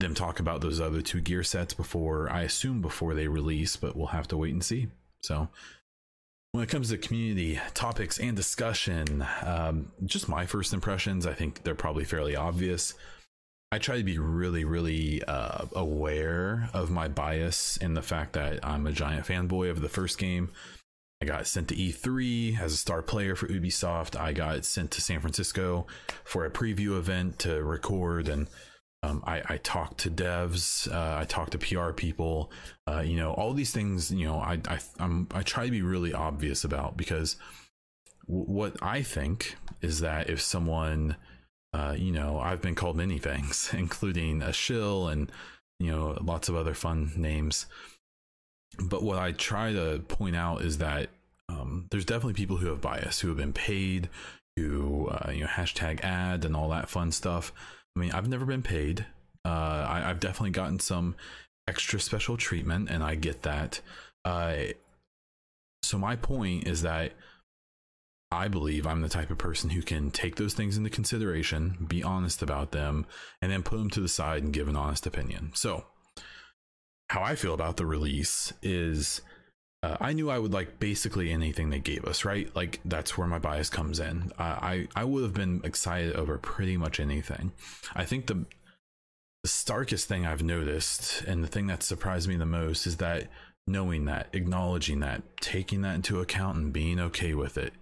them 0.00 0.14
talk 0.14 0.40
about 0.40 0.60
those 0.60 0.80
other 0.80 1.00
two 1.00 1.20
gear 1.20 1.42
sets 1.42 1.74
before 1.74 2.30
I 2.30 2.42
assume 2.42 2.82
before 2.82 3.14
they 3.14 3.28
release, 3.28 3.76
but 3.76 3.96
we'll 3.96 4.08
have 4.08 4.28
to 4.28 4.36
wait 4.36 4.52
and 4.52 4.64
see. 4.64 4.88
So 5.22 5.48
when 6.52 6.62
it 6.62 6.68
comes 6.68 6.90
to 6.90 6.98
community 6.98 7.60
topics 7.74 8.18
and 8.18 8.36
discussion, 8.36 9.26
um, 9.42 9.92
just 10.04 10.28
my 10.28 10.46
first 10.46 10.72
impressions, 10.72 11.26
I 11.26 11.32
think 11.32 11.62
they're 11.62 11.74
probably 11.74 12.04
fairly 12.04 12.36
obvious. 12.36 12.94
I 13.72 13.78
try 13.78 13.98
to 13.98 14.04
be 14.04 14.18
really, 14.18 14.64
really 14.64 15.22
uh, 15.24 15.66
aware 15.74 16.70
of 16.72 16.90
my 16.90 17.08
bias 17.08 17.76
and 17.78 17.96
the 17.96 18.02
fact 18.02 18.34
that 18.34 18.64
I'm 18.64 18.86
a 18.86 18.92
giant 18.92 19.26
fanboy 19.26 19.68
of 19.70 19.80
the 19.80 19.88
first 19.88 20.16
game 20.16 20.50
I 21.24 21.26
got 21.26 21.46
sent 21.46 21.68
to 21.68 21.74
E3 21.74 22.60
as 22.60 22.74
a 22.74 22.76
star 22.76 23.00
player 23.00 23.34
for 23.34 23.48
Ubisoft. 23.48 24.14
I 24.14 24.34
got 24.34 24.66
sent 24.66 24.90
to 24.90 25.00
San 25.00 25.20
Francisco 25.20 25.86
for 26.22 26.44
a 26.44 26.50
preview 26.50 26.98
event 26.98 27.38
to 27.40 27.64
record, 27.64 28.28
and 28.28 28.46
um, 29.02 29.24
I, 29.26 29.40
I 29.48 29.56
talked 29.56 30.00
to 30.00 30.10
devs. 30.10 30.86
Uh, 30.92 31.18
I 31.18 31.24
talked 31.24 31.52
to 31.52 31.58
PR 31.58 31.92
people. 31.92 32.52
Uh, 32.86 33.00
you 33.00 33.16
know, 33.16 33.32
all 33.32 33.54
these 33.54 33.72
things. 33.72 34.10
You 34.10 34.26
know, 34.26 34.36
I 34.36 34.60
I 34.68 34.78
I'm, 34.98 35.26
I 35.32 35.40
try 35.40 35.64
to 35.64 35.70
be 35.70 35.80
really 35.80 36.12
obvious 36.12 36.62
about 36.62 36.98
because 36.98 37.36
w- 38.28 38.44
what 38.44 38.76
I 38.82 39.00
think 39.00 39.56
is 39.80 40.00
that 40.00 40.28
if 40.28 40.42
someone, 40.42 41.16
uh, 41.72 41.94
you 41.96 42.12
know, 42.12 42.38
I've 42.38 42.60
been 42.60 42.74
called 42.74 42.98
many 42.98 43.18
things, 43.18 43.70
including 43.72 44.42
a 44.42 44.52
shill 44.52 45.08
and 45.08 45.32
you 45.78 45.90
know 45.90 46.18
lots 46.20 46.50
of 46.50 46.54
other 46.54 46.74
fun 46.74 47.12
names 47.16 47.64
but 48.78 49.02
what 49.02 49.18
I 49.18 49.32
try 49.32 49.72
to 49.72 50.02
point 50.08 50.36
out 50.36 50.62
is 50.62 50.78
that 50.78 51.08
um, 51.48 51.86
there's 51.90 52.04
definitely 52.04 52.34
people 52.34 52.56
who 52.56 52.68
have 52.68 52.80
bias, 52.80 53.20
who 53.20 53.28
have 53.28 53.36
been 53.36 53.52
paid, 53.52 54.08
who 54.56 55.08
uh, 55.08 55.30
you 55.30 55.40
know 55.40 55.46
hashtag 55.46 56.02
ad 56.02 56.44
and 56.44 56.56
all 56.56 56.68
that 56.70 56.88
fun 56.88 57.12
stuff. 57.12 57.52
I 57.96 58.00
mean, 58.00 58.12
I've 58.12 58.28
never 58.28 58.44
been 58.44 58.62
paid. 58.62 59.06
Uh, 59.44 59.86
I, 59.88 60.00
have 60.00 60.20
definitely 60.20 60.50
gotten 60.50 60.80
some 60.80 61.16
extra 61.68 62.00
special 62.00 62.36
treatment, 62.36 62.88
and 62.90 63.02
I 63.02 63.14
get 63.14 63.42
that. 63.42 63.80
Uh, 64.24 64.56
so 65.82 65.98
my 65.98 66.16
point 66.16 66.66
is 66.66 66.82
that 66.82 67.12
I 68.30 68.48
believe 68.48 68.86
I'm 68.86 69.02
the 69.02 69.08
type 69.08 69.30
of 69.30 69.38
person 69.38 69.70
who 69.70 69.82
can 69.82 70.10
take 70.10 70.36
those 70.36 70.54
things 70.54 70.76
into 70.76 70.90
consideration, 70.90 71.86
be 71.86 72.02
honest 72.02 72.42
about 72.42 72.72
them, 72.72 73.06
and 73.42 73.52
then 73.52 73.62
put 73.62 73.76
them 73.78 73.90
to 73.90 74.00
the 74.00 74.08
side 74.08 74.42
and 74.42 74.52
give 74.52 74.66
an 74.66 74.76
honest 74.76 75.06
opinion. 75.06 75.52
So 75.54 75.84
how 77.10 77.22
I 77.22 77.34
feel 77.34 77.54
about 77.54 77.76
the 77.76 77.86
release 77.86 78.52
is 78.62 79.20
uh, 79.84 79.96
I 80.00 80.14
knew 80.14 80.30
I 80.30 80.38
would 80.38 80.52
like 80.52 80.80
basically 80.80 81.30
anything 81.30 81.68
they 81.68 81.78
gave 81.78 82.04
us, 82.04 82.24
right? 82.24 82.54
Like 82.56 82.80
that's 82.84 83.18
where 83.18 83.26
my 83.26 83.38
bias 83.38 83.68
comes 83.68 84.00
in. 84.00 84.32
Uh, 84.38 84.56
I 84.60 84.88
I 84.96 85.04
would 85.04 85.22
have 85.22 85.34
been 85.34 85.60
excited 85.62 86.16
over 86.16 86.38
pretty 86.38 86.76
much 86.76 87.00
anything. 87.00 87.52
I 87.94 88.04
think 88.04 88.26
the 88.26 88.46
the 89.42 89.48
starkest 89.48 90.08
thing 90.08 90.24
I've 90.24 90.42
noticed 90.42 91.22
and 91.26 91.44
the 91.44 91.48
thing 91.48 91.66
that 91.66 91.82
surprised 91.82 92.28
me 92.28 92.36
the 92.36 92.46
most 92.46 92.86
is 92.86 92.96
that 92.96 93.28
knowing 93.66 94.06
that, 94.06 94.28
acknowledging 94.32 95.00
that, 95.00 95.22
taking 95.40 95.82
that 95.82 95.94
into 95.94 96.20
account 96.20 96.56
and 96.56 96.72
being 96.72 96.98
okay 96.98 97.34
with 97.34 97.58
it. 97.58 97.74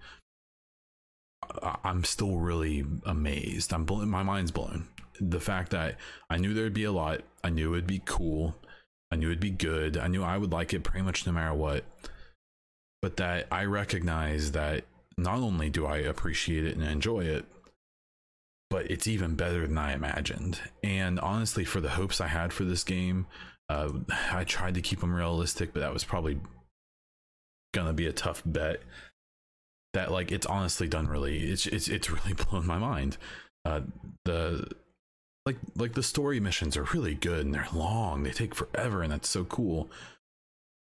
I'm 1.85 2.03
still 2.03 2.39
really 2.39 2.85
amazed. 3.05 3.73
I'm 3.73 3.87
my 4.09 4.23
mind's 4.23 4.51
blown. 4.51 4.89
The 5.21 5.41
fact 5.41 5.71
that 5.71 5.99
I 6.31 6.39
knew 6.39 6.53
there'd 6.55 6.75
be 6.75 6.85
a 6.85 6.93
lot, 6.93 7.21
I 7.45 7.51
knew 7.51 7.75
it'd 7.75 7.87
be 7.87 8.03
cool, 8.05 8.57
I 9.13 9.17
knew 9.17 9.27
it'd 9.29 9.41
be 9.41 9.51
good. 9.51 9.99
I 9.99 10.09
knew 10.09 10.23
I 10.23 10.39
would 10.39 10.53
like 10.53 10.73
it 10.73 10.85
pretty 10.85 11.05
much 11.05 11.27
no 11.27 11.33
matter 11.33 11.53
what. 11.53 11.85
But 13.03 13.19
that 13.19 13.47
I 13.53 13.65
recognize 13.65 14.53
that 14.53 14.85
not 15.19 15.41
only 15.41 15.69
do 15.69 15.85
I 15.85 15.99
appreciate 15.99 16.65
it 16.65 16.77
and 16.77 16.85
enjoy 16.85 17.25
it, 17.25 17.45
but 18.71 18.91
it's 18.91 19.07
even 19.07 19.35
better 19.35 19.67
than 19.67 19.77
I 19.77 19.93
imagined. 19.93 20.61
And 20.83 21.21
honestly, 21.21 21.63
for 21.63 21.83
the 21.83 21.91
hopes 21.91 22.23
I 22.23 22.29
had 22.29 22.55
for 22.55 22.65
this 22.65 22.85
game, 22.85 23.27
uh, 23.69 23.91
I 24.31 24.45
tried 24.45 24.75
to 24.75 24.81
keep 24.81 25.01
them 25.01 25.13
realistic, 25.15 25.75
but 25.75 25.81
that 25.81 25.93
was 25.93 26.05
probably 26.05 26.39
gonna 27.75 27.93
be 27.93 28.07
a 28.07 28.15
tough 28.15 28.43
bet. 28.47 28.81
That 29.93 30.11
like 30.11 30.33
it's 30.33 30.47
honestly 30.47 30.89
done 30.89 31.07
really, 31.07 31.51
it's 31.51 31.67
it's 31.67 31.89
it's 31.89 32.09
really 32.11 32.33
blown 32.33 32.67
my 32.67 32.79
mind. 32.79 33.19
Uh, 33.67 33.81
the 34.25 34.69
like 35.47 35.57
like 35.77 35.95
the 35.95 36.03
story 36.03 36.41
missions 36.41 36.77
are 36.77 36.87
really 36.95 37.15
good 37.15 37.45
and 37.45 37.55
they're 37.55 37.69
long. 37.73 38.23
They 38.23 38.31
take 38.31 38.55
forever 38.55 39.03
and 39.03 39.13
that's 39.13 39.29
so 39.29 39.45
cool. 39.45 39.91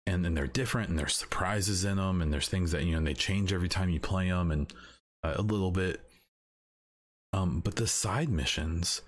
And 0.05 0.25
then 0.25 0.33
they're 0.33 0.47
different 0.47 0.89
and 0.89 0.97
there's 0.97 1.15
surprises 1.15 1.85
in 1.85 1.97
them 1.97 2.21
and 2.21 2.33
there's 2.33 2.49
things 2.49 2.71
that 2.71 2.83
you 2.83 2.91
know 2.91 2.97
and 2.97 3.07
they 3.07 3.13
change 3.13 3.53
every 3.53 3.69
time 3.69 3.89
you 3.89 3.99
play 3.99 4.29
them 4.29 4.51
and 4.51 4.73
uh, 5.23 5.33
a 5.35 5.41
little 5.41 5.71
bit. 5.71 6.01
Um 7.33 7.59
but 7.59 7.75
the 7.75 7.87
side 7.87 8.29
missions 8.29 9.01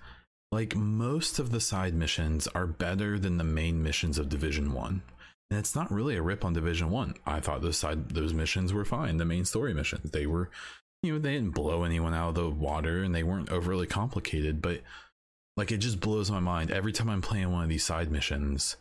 like 0.52 0.76
most 0.76 1.38
of 1.38 1.50
the 1.50 1.60
side 1.60 1.94
missions 1.94 2.46
are 2.48 2.66
better 2.66 3.18
than 3.18 3.38
the 3.38 3.44
main 3.44 3.82
missions 3.82 4.18
of 4.18 4.28
division 4.28 4.72
1 4.72 5.02
and 5.50 5.58
it's 5.58 5.74
not 5.74 5.90
really 5.90 6.14
a 6.14 6.22
rip 6.22 6.44
on 6.44 6.52
division 6.52 6.90
1 6.90 7.14
i 7.26 7.40
thought 7.40 7.62
those 7.62 7.78
side 7.78 8.10
those 8.10 8.34
missions 8.34 8.72
were 8.72 8.84
fine 8.84 9.16
the 9.16 9.24
main 9.24 9.44
story 9.44 9.74
missions 9.74 10.10
they 10.10 10.26
were 10.26 10.50
you 11.02 11.12
know 11.12 11.18
they 11.18 11.32
didn't 11.32 11.54
blow 11.54 11.82
anyone 11.82 12.14
out 12.14 12.28
of 12.28 12.34
the 12.34 12.50
water 12.50 13.02
and 13.02 13.14
they 13.14 13.24
weren't 13.24 13.50
overly 13.50 13.86
complicated 13.86 14.62
but 14.62 14.82
like 15.56 15.70
it 15.70 15.78
just 15.78 16.00
blows 16.00 16.30
my 16.30 16.40
mind 16.40 16.70
every 16.70 16.92
time 16.92 17.10
I'm 17.10 17.22
playing 17.22 17.52
one 17.52 17.62
of 17.62 17.68
these 17.68 17.84
side 17.84 18.10
missions. 18.10 18.76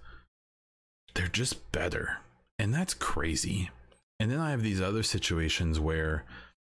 They're 1.14 1.28
just 1.28 1.72
better. 1.72 2.18
And 2.58 2.74
that's 2.74 2.94
crazy. 2.94 3.70
And 4.20 4.32
then 4.32 4.40
I 4.40 4.52
have 4.52 4.62
these 4.62 4.82
other 4.82 5.04
situations 5.04 5.80
where 5.80 6.26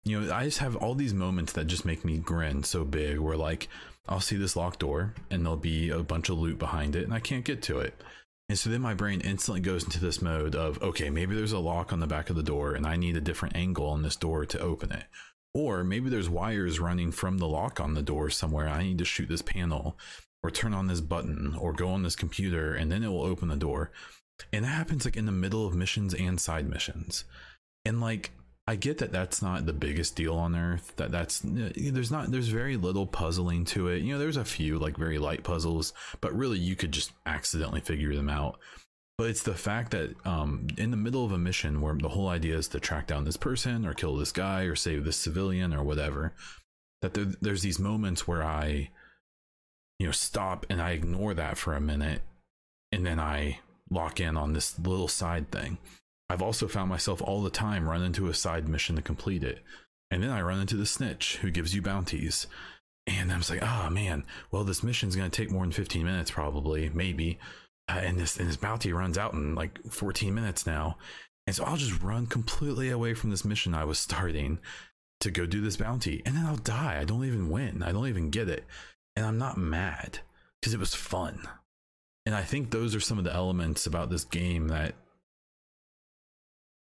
you 0.04 0.18
know, 0.18 0.34
I 0.34 0.44
just 0.44 0.58
have 0.58 0.76
all 0.76 0.94
these 0.94 1.12
moments 1.12 1.52
that 1.52 1.66
just 1.66 1.84
make 1.84 2.04
me 2.04 2.18
grin 2.18 2.62
so 2.62 2.84
big 2.84 3.18
where 3.18 3.36
like 3.36 3.68
I'll 4.08 4.20
see 4.20 4.36
this 4.36 4.56
locked 4.56 4.80
door 4.80 5.14
and 5.30 5.44
there'll 5.44 5.56
be 5.56 5.90
a 5.90 6.02
bunch 6.02 6.30
of 6.30 6.38
loot 6.38 6.58
behind 6.58 6.96
it 6.96 7.04
and 7.04 7.12
I 7.12 7.20
can't 7.20 7.44
get 7.44 7.62
to 7.64 7.80
it. 7.80 7.94
And 8.48 8.58
so 8.58 8.70
then 8.70 8.80
my 8.80 8.94
brain 8.94 9.20
instantly 9.20 9.60
goes 9.60 9.84
into 9.84 10.00
this 10.00 10.22
mode 10.22 10.54
of 10.54 10.82
okay, 10.82 11.10
maybe 11.10 11.34
there's 11.34 11.52
a 11.52 11.58
lock 11.58 11.92
on 11.92 12.00
the 12.00 12.06
back 12.06 12.30
of 12.30 12.36
the 12.36 12.42
door 12.42 12.74
and 12.74 12.86
I 12.86 12.96
need 12.96 13.16
a 13.16 13.20
different 13.20 13.56
angle 13.56 13.88
on 13.88 14.02
this 14.02 14.16
door 14.16 14.46
to 14.46 14.60
open 14.60 14.90
it. 14.92 15.04
Or 15.54 15.82
maybe 15.82 16.08
there's 16.08 16.28
wires 16.28 16.78
running 16.78 17.10
from 17.10 17.38
the 17.38 17.48
lock 17.48 17.80
on 17.80 17.94
the 17.94 18.02
door 18.02 18.30
somewhere. 18.30 18.68
I 18.68 18.82
need 18.82 18.98
to 18.98 19.04
shoot 19.04 19.28
this 19.28 19.42
panel 19.42 19.98
or 20.42 20.50
turn 20.50 20.74
on 20.74 20.86
this 20.86 21.00
button 21.00 21.54
or 21.56 21.72
go 21.72 21.88
on 21.88 22.02
this 22.02 22.16
computer 22.16 22.74
and 22.74 22.90
then 22.90 23.02
it 23.02 23.08
will 23.08 23.24
open 23.24 23.48
the 23.48 23.56
door. 23.56 23.90
And 24.52 24.64
that 24.64 24.68
happens 24.68 25.04
like 25.04 25.16
in 25.16 25.26
the 25.26 25.32
middle 25.32 25.66
of 25.66 25.74
missions 25.74 26.14
and 26.14 26.40
side 26.40 26.68
missions. 26.68 27.24
And 27.84 28.00
like 28.00 28.30
I 28.66 28.76
get 28.76 28.98
that 28.98 29.10
that's 29.10 29.42
not 29.42 29.66
the 29.66 29.72
biggest 29.72 30.14
deal 30.14 30.36
on 30.36 30.54
earth. 30.54 30.92
That 30.96 31.10
that's 31.10 31.44
eh, 31.44 31.90
there's 31.92 32.12
not 32.12 32.30
there's 32.30 32.48
very 32.48 32.76
little 32.76 33.06
puzzling 33.06 33.64
to 33.66 33.88
it. 33.88 34.02
You 34.02 34.12
know, 34.12 34.18
there's 34.18 34.36
a 34.36 34.44
few 34.44 34.78
like 34.78 34.96
very 34.96 35.18
light 35.18 35.42
puzzles, 35.42 35.92
but 36.20 36.32
really 36.32 36.58
you 36.58 36.76
could 36.76 36.92
just 36.92 37.12
accidentally 37.26 37.80
figure 37.80 38.14
them 38.14 38.30
out 38.30 38.60
but 39.20 39.28
it's 39.28 39.42
the 39.42 39.54
fact 39.54 39.90
that 39.90 40.14
um, 40.26 40.66
in 40.78 40.90
the 40.90 40.96
middle 40.96 41.26
of 41.26 41.32
a 41.32 41.36
mission 41.36 41.82
where 41.82 41.94
the 41.94 42.08
whole 42.08 42.28
idea 42.28 42.56
is 42.56 42.68
to 42.68 42.80
track 42.80 43.06
down 43.06 43.24
this 43.24 43.36
person 43.36 43.84
or 43.84 43.92
kill 43.92 44.16
this 44.16 44.32
guy 44.32 44.62
or 44.62 44.74
save 44.74 45.04
this 45.04 45.18
civilian 45.18 45.74
or 45.74 45.84
whatever 45.84 46.32
that 47.02 47.12
there, 47.12 47.26
there's 47.42 47.60
these 47.60 47.78
moments 47.78 48.26
where 48.26 48.42
i 48.42 48.88
you 49.98 50.06
know 50.06 50.10
stop 50.10 50.64
and 50.70 50.80
i 50.80 50.92
ignore 50.92 51.34
that 51.34 51.58
for 51.58 51.74
a 51.74 51.80
minute 51.82 52.22
and 52.92 53.04
then 53.04 53.20
i 53.20 53.58
lock 53.90 54.20
in 54.20 54.38
on 54.38 54.54
this 54.54 54.78
little 54.78 55.08
side 55.08 55.50
thing. 55.50 55.76
I've 56.30 56.40
also 56.40 56.66
found 56.66 56.88
myself 56.88 57.20
all 57.20 57.42
the 57.42 57.50
time 57.50 57.86
run 57.86 58.02
into 58.02 58.28
a 58.28 58.32
side 58.34 58.70
mission 58.70 58.96
to 58.96 59.02
complete 59.02 59.44
it. 59.44 59.58
And 60.10 60.22
then 60.22 60.30
i 60.30 60.40
run 60.40 60.60
into 60.60 60.76
the 60.76 60.86
snitch 60.86 61.36
who 61.42 61.50
gives 61.50 61.74
you 61.74 61.82
bounties. 61.82 62.46
And 63.06 63.30
i 63.30 63.36
was 63.36 63.50
like 63.50 63.62
oh 63.62 63.90
man 63.90 64.24
well 64.50 64.64
this 64.64 64.82
mission's 64.82 65.14
going 65.14 65.30
to 65.30 65.36
take 65.36 65.50
more 65.50 65.64
than 65.64 65.72
15 65.72 66.06
minutes 66.06 66.30
probably 66.30 66.88
maybe 66.94 67.38
uh, 67.90 67.98
and 68.00 68.18
this 68.18 68.36
and 68.38 68.48
this 68.48 68.56
bounty 68.56 68.92
runs 68.92 69.18
out 69.18 69.32
in 69.32 69.54
like 69.54 69.82
14 69.90 70.34
minutes 70.34 70.66
now. 70.66 70.96
And 71.46 71.56
so 71.56 71.64
i'll 71.64 71.76
just 71.76 72.00
run 72.02 72.26
completely 72.26 72.90
away 72.90 73.14
from 73.14 73.30
this 73.30 73.44
mission 73.44 73.74
i 73.74 73.84
was 73.84 73.98
starting 73.98 74.58
to 75.20 75.30
go 75.30 75.46
do 75.46 75.60
this 75.60 75.76
bounty 75.76 76.22
and 76.24 76.36
then 76.36 76.46
i'll 76.46 76.56
die. 76.56 76.98
I 77.00 77.04
don't 77.04 77.24
even 77.24 77.50
win. 77.50 77.82
I 77.82 77.92
don't 77.92 78.08
even 78.08 78.30
get 78.30 78.48
it. 78.48 78.64
And 79.16 79.26
i'm 79.26 79.38
not 79.38 79.58
mad 79.58 80.20
because 80.60 80.74
it 80.74 80.80
was 80.80 80.94
fun. 80.94 81.48
And 82.26 82.34
i 82.34 82.42
think 82.42 82.70
those 82.70 82.94
are 82.94 83.00
some 83.00 83.18
of 83.18 83.24
the 83.24 83.34
elements 83.34 83.86
about 83.86 84.10
this 84.10 84.24
game 84.24 84.68
that 84.68 84.94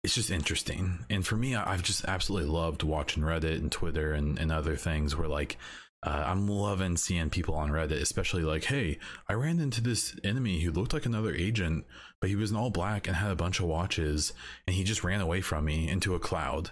it's 0.02 0.14
just 0.14 0.30
interesting. 0.30 1.04
And 1.10 1.24
for 1.24 1.36
me 1.36 1.54
i've 1.54 1.82
just 1.82 2.04
absolutely 2.06 2.50
loved 2.50 2.82
watching 2.82 3.22
reddit 3.22 3.58
and 3.58 3.70
twitter 3.70 4.12
and, 4.12 4.38
and 4.38 4.50
other 4.50 4.76
things 4.76 5.14
where 5.14 5.28
like 5.28 5.58
uh, 6.06 6.22
I'm 6.24 6.46
loving 6.46 6.96
seeing 6.96 7.30
people 7.30 7.56
on 7.56 7.70
Reddit, 7.70 8.00
especially 8.00 8.44
like, 8.44 8.64
hey, 8.64 8.98
I 9.28 9.32
ran 9.32 9.58
into 9.58 9.80
this 9.80 10.16
enemy 10.22 10.60
who 10.60 10.70
looked 10.70 10.92
like 10.92 11.04
another 11.04 11.34
agent, 11.34 11.84
but 12.20 12.30
he 12.30 12.36
was 12.36 12.52
all 12.52 12.70
black 12.70 13.08
and 13.08 13.16
had 13.16 13.32
a 13.32 13.36
bunch 13.36 13.58
of 13.58 13.66
watches, 13.66 14.32
and 14.66 14.76
he 14.76 14.84
just 14.84 15.02
ran 15.02 15.20
away 15.20 15.40
from 15.40 15.64
me 15.64 15.88
into 15.88 16.14
a 16.14 16.20
cloud. 16.20 16.70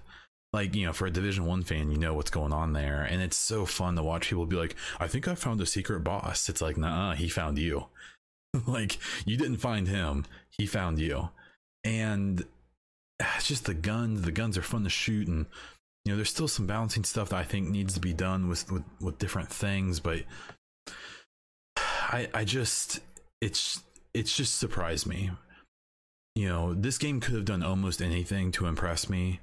Like, 0.52 0.76
you 0.76 0.86
know, 0.86 0.92
for 0.92 1.06
a 1.06 1.10
Division 1.10 1.46
One 1.46 1.64
fan, 1.64 1.90
you 1.90 1.98
know 1.98 2.14
what's 2.14 2.30
going 2.30 2.52
on 2.52 2.74
there. 2.74 3.02
And 3.02 3.20
it's 3.20 3.36
so 3.36 3.66
fun 3.66 3.96
to 3.96 4.04
watch 4.04 4.28
people 4.28 4.46
be 4.46 4.54
like, 4.54 4.76
I 5.00 5.08
think 5.08 5.26
I 5.26 5.34
found 5.34 5.60
a 5.60 5.66
secret 5.66 6.04
boss. 6.04 6.48
It's 6.48 6.62
like, 6.62 6.76
nah, 6.76 7.14
he 7.14 7.28
found 7.28 7.58
you. 7.58 7.86
like, 8.68 8.98
you 9.26 9.36
didn't 9.36 9.56
find 9.56 9.88
him, 9.88 10.26
he 10.48 10.64
found 10.64 11.00
you. 11.00 11.30
And 11.82 12.44
it's 13.36 13.48
just 13.48 13.64
the 13.64 13.74
guns, 13.74 14.22
the 14.22 14.30
guns 14.30 14.56
are 14.56 14.62
fun 14.62 14.84
to 14.84 14.90
shoot 14.90 15.26
and 15.26 15.46
you 16.04 16.12
know, 16.12 16.16
there's 16.16 16.30
still 16.30 16.48
some 16.48 16.66
balancing 16.66 17.04
stuff 17.04 17.30
that 17.30 17.36
I 17.36 17.44
think 17.44 17.68
needs 17.68 17.94
to 17.94 18.00
be 18.00 18.12
done 18.12 18.48
with 18.48 18.70
with, 18.70 18.84
with 19.00 19.18
different 19.18 19.48
things, 19.48 20.00
but 20.00 20.22
I 21.76 22.28
I 22.34 22.44
just 22.44 23.00
it's 23.40 23.82
it's 24.12 24.36
just 24.36 24.58
surprised 24.58 25.06
me. 25.06 25.30
You 26.34 26.48
know, 26.48 26.74
this 26.74 26.98
game 26.98 27.20
could 27.20 27.34
have 27.34 27.44
done 27.44 27.62
almost 27.62 28.02
anything 28.02 28.52
to 28.52 28.66
impress 28.66 29.08
me, 29.08 29.40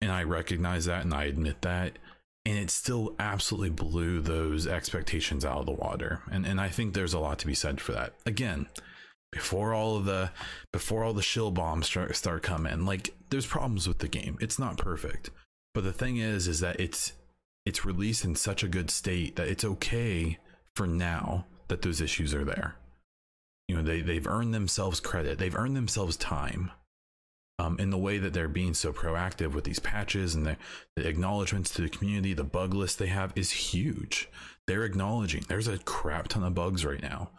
and 0.00 0.10
I 0.10 0.22
recognize 0.22 0.86
that 0.86 1.04
and 1.04 1.12
I 1.12 1.24
admit 1.24 1.62
that. 1.62 1.98
And 2.46 2.56
it 2.56 2.70
still 2.70 3.16
absolutely 3.18 3.70
blew 3.70 4.20
those 4.20 4.68
expectations 4.68 5.44
out 5.44 5.58
of 5.58 5.66
the 5.66 5.72
water. 5.72 6.22
And 6.30 6.46
and 6.46 6.60
I 6.60 6.68
think 6.68 6.94
there's 6.94 7.14
a 7.14 7.18
lot 7.18 7.40
to 7.40 7.46
be 7.46 7.54
said 7.54 7.80
for 7.80 7.92
that. 7.92 8.14
Again, 8.24 8.68
before 9.32 9.74
all 9.74 9.96
of 9.96 10.04
the 10.04 10.30
before 10.72 11.04
all 11.04 11.12
the 11.12 11.22
shill 11.22 11.50
bombs 11.50 11.86
start, 11.86 12.14
start 12.16 12.42
coming 12.42 12.86
like 12.86 13.14
there's 13.30 13.46
problems 13.46 13.88
with 13.88 13.98
the 13.98 14.08
game 14.08 14.38
it's 14.40 14.58
not 14.58 14.78
perfect 14.78 15.30
but 15.76 15.84
the 15.84 15.92
thing 15.92 16.16
is 16.16 16.48
is 16.48 16.60
that 16.60 16.80
it's 16.80 17.12
it's 17.66 17.84
released 17.84 18.24
in 18.24 18.34
such 18.34 18.62
a 18.62 18.68
good 18.68 18.90
state 18.90 19.36
that 19.36 19.46
it's 19.46 19.62
okay 19.62 20.38
for 20.74 20.86
now 20.86 21.44
that 21.68 21.82
those 21.82 22.00
issues 22.00 22.32
are 22.32 22.46
there. 22.46 22.76
You 23.68 23.76
know 23.76 23.82
they 23.82 24.00
they've 24.00 24.26
earned 24.26 24.54
themselves 24.54 25.00
credit. 25.00 25.36
They've 25.36 25.54
earned 25.54 25.76
themselves 25.76 26.16
time 26.16 26.70
um, 27.58 27.78
in 27.78 27.90
the 27.90 27.98
way 27.98 28.16
that 28.16 28.32
they're 28.32 28.48
being 28.48 28.72
so 28.72 28.90
proactive 28.90 29.52
with 29.52 29.64
these 29.64 29.78
patches 29.78 30.34
and 30.34 30.46
the, 30.46 30.56
the 30.96 31.06
acknowledgments 31.06 31.74
to 31.74 31.82
the 31.82 31.90
community 31.90 32.32
the 32.32 32.42
bug 32.42 32.72
list 32.72 32.98
they 32.98 33.08
have 33.08 33.34
is 33.36 33.50
huge. 33.50 34.30
They're 34.66 34.84
acknowledging 34.84 35.44
there's 35.46 35.68
a 35.68 35.76
crap 35.76 36.28
ton 36.28 36.42
of 36.42 36.54
bugs 36.54 36.86
right 36.86 37.02
now. 37.02 37.32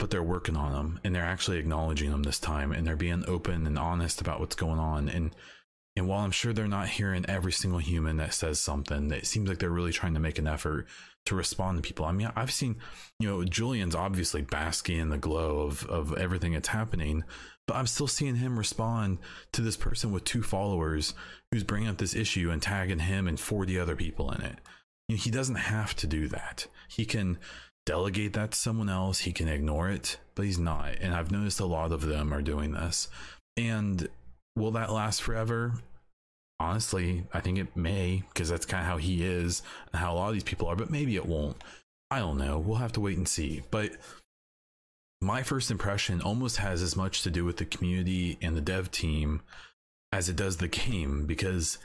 But 0.00 0.10
they're 0.10 0.24
working 0.24 0.56
on 0.56 0.72
them 0.72 1.00
and 1.04 1.14
they're 1.14 1.22
actually 1.22 1.58
acknowledging 1.58 2.10
them 2.10 2.24
this 2.24 2.40
time 2.40 2.72
and 2.72 2.84
they're 2.84 2.96
being 2.96 3.22
open 3.28 3.64
and 3.64 3.78
honest 3.78 4.20
about 4.20 4.40
what's 4.40 4.56
going 4.56 4.80
on 4.80 5.08
and 5.08 5.30
and 5.96 6.08
while 6.08 6.20
I'm 6.20 6.30
sure 6.30 6.52
they're 6.52 6.68
not 6.68 6.88
hearing 6.88 7.26
every 7.28 7.52
single 7.52 7.78
human 7.78 8.16
that 8.16 8.32
says 8.34 8.58
something, 8.58 9.10
it 9.10 9.26
seems 9.26 9.48
like 9.48 9.58
they're 9.58 9.70
really 9.70 9.92
trying 9.92 10.14
to 10.14 10.20
make 10.20 10.38
an 10.38 10.46
effort 10.46 10.86
to 11.26 11.34
respond 11.34 11.78
to 11.78 11.86
people. 11.86 12.04
I 12.04 12.12
mean, 12.12 12.32
I've 12.34 12.50
seen, 12.50 12.76
you 13.18 13.28
know, 13.28 13.44
Julian's 13.44 13.94
obviously 13.94 14.42
basking 14.42 14.98
in 14.98 15.10
the 15.10 15.18
glow 15.18 15.60
of 15.60 15.84
of 15.86 16.16
everything 16.16 16.54
that's 16.54 16.68
happening, 16.68 17.24
but 17.66 17.76
I'm 17.76 17.86
still 17.86 18.06
seeing 18.06 18.36
him 18.36 18.58
respond 18.58 19.18
to 19.52 19.60
this 19.60 19.76
person 19.76 20.12
with 20.12 20.24
two 20.24 20.42
followers 20.42 21.14
who's 21.50 21.64
bringing 21.64 21.88
up 21.88 21.98
this 21.98 22.16
issue 22.16 22.50
and 22.50 22.62
tagging 22.62 23.00
him 23.00 23.28
and 23.28 23.38
40 23.38 23.78
other 23.78 23.94
people 23.94 24.32
in 24.32 24.40
it. 24.40 24.58
You 25.08 25.16
know, 25.16 25.20
he 25.22 25.30
doesn't 25.30 25.56
have 25.56 25.94
to 25.96 26.06
do 26.06 26.26
that. 26.28 26.66
He 26.88 27.04
can 27.04 27.38
delegate 27.84 28.32
that 28.32 28.52
to 28.52 28.58
someone 28.58 28.88
else. 28.88 29.20
He 29.20 29.32
can 29.32 29.48
ignore 29.48 29.90
it, 29.90 30.18
but 30.34 30.44
he's 30.44 30.58
not. 30.58 30.96
And 31.00 31.14
I've 31.14 31.30
noticed 31.30 31.60
a 31.60 31.66
lot 31.66 31.92
of 31.92 32.06
them 32.06 32.32
are 32.32 32.42
doing 32.42 32.72
this. 32.72 33.08
And 33.56 34.08
will 34.56 34.72
that 34.72 34.92
last 34.92 35.22
forever? 35.22 35.74
Honestly, 36.60 37.24
I 37.32 37.40
think 37.40 37.58
it 37.58 37.76
may 37.76 38.22
because 38.28 38.48
that's 38.48 38.66
kind 38.66 38.82
of 38.82 38.86
how 38.86 38.96
he 38.98 39.24
is 39.24 39.62
and 39.92 40.00
how 40.00 40.12
a 40.12 40.16
lot 40.16 40.28
of 40.28 40.34
these 40.34 40.44
people 40.44 40.68
are, 40.68 40.76
but 40.76 40.90
maybe 40.90 41.16
it 41.16 41.26
won't. 41.26 41.56
I 42.10 42.18
don't 42.18 42.38
know. 42.38 42.58
We'll 42.58 42.76
have 42.76 42.92
to 42.92 43.00
wait 43.00 43.16
and 43.16 43.26
see. 43.26 43.62
But 43.70 43.92
my 45.22 45.42
first 45.42 45.70
impression 45.70 46.20
almost 46.20 46.58
has 46.58 46.82
as 46.82 46.96
much 46.96 47.22
to 47.22 47.30
do 47.30 47.44
with 47.44 47.56
the 47.56 47.64
community 47.64 48.38
and 48.42 48.56
the 48.56 48.60
dev 48.60 48.90
team 48.90 49.40
as 50.12 50.28
it 50.28 50.36
does 50.36 50.58
the 50.58 50.68
game 50.68 51.26
because 51.26 51.78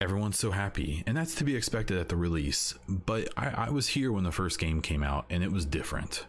everyone's 0.00 0.38
so 0.38 0.50
happy 0.50 1.04
and 1.06 1.16
that's 1.16 1.34
to 1.36 1.44
be 1.44 1.54
expected 1.54 1.96
at 1.96 2.08
the 2.08 2.16
release 2.16 2.74
but 2.88 3.28
I, 3.36 3.66
I, 3.66 3.70
was 3.70 3.86
here 3.88 4.10
when 4.10 4.24
the 4.24 4.32
first 4.32 4.58
game 4.58 4.82
came 4.82 5.04
out 5.04 5.26
and 5.30 5.44
it 5.44 5.52
was 5.52 5.64
different 5.64 6.26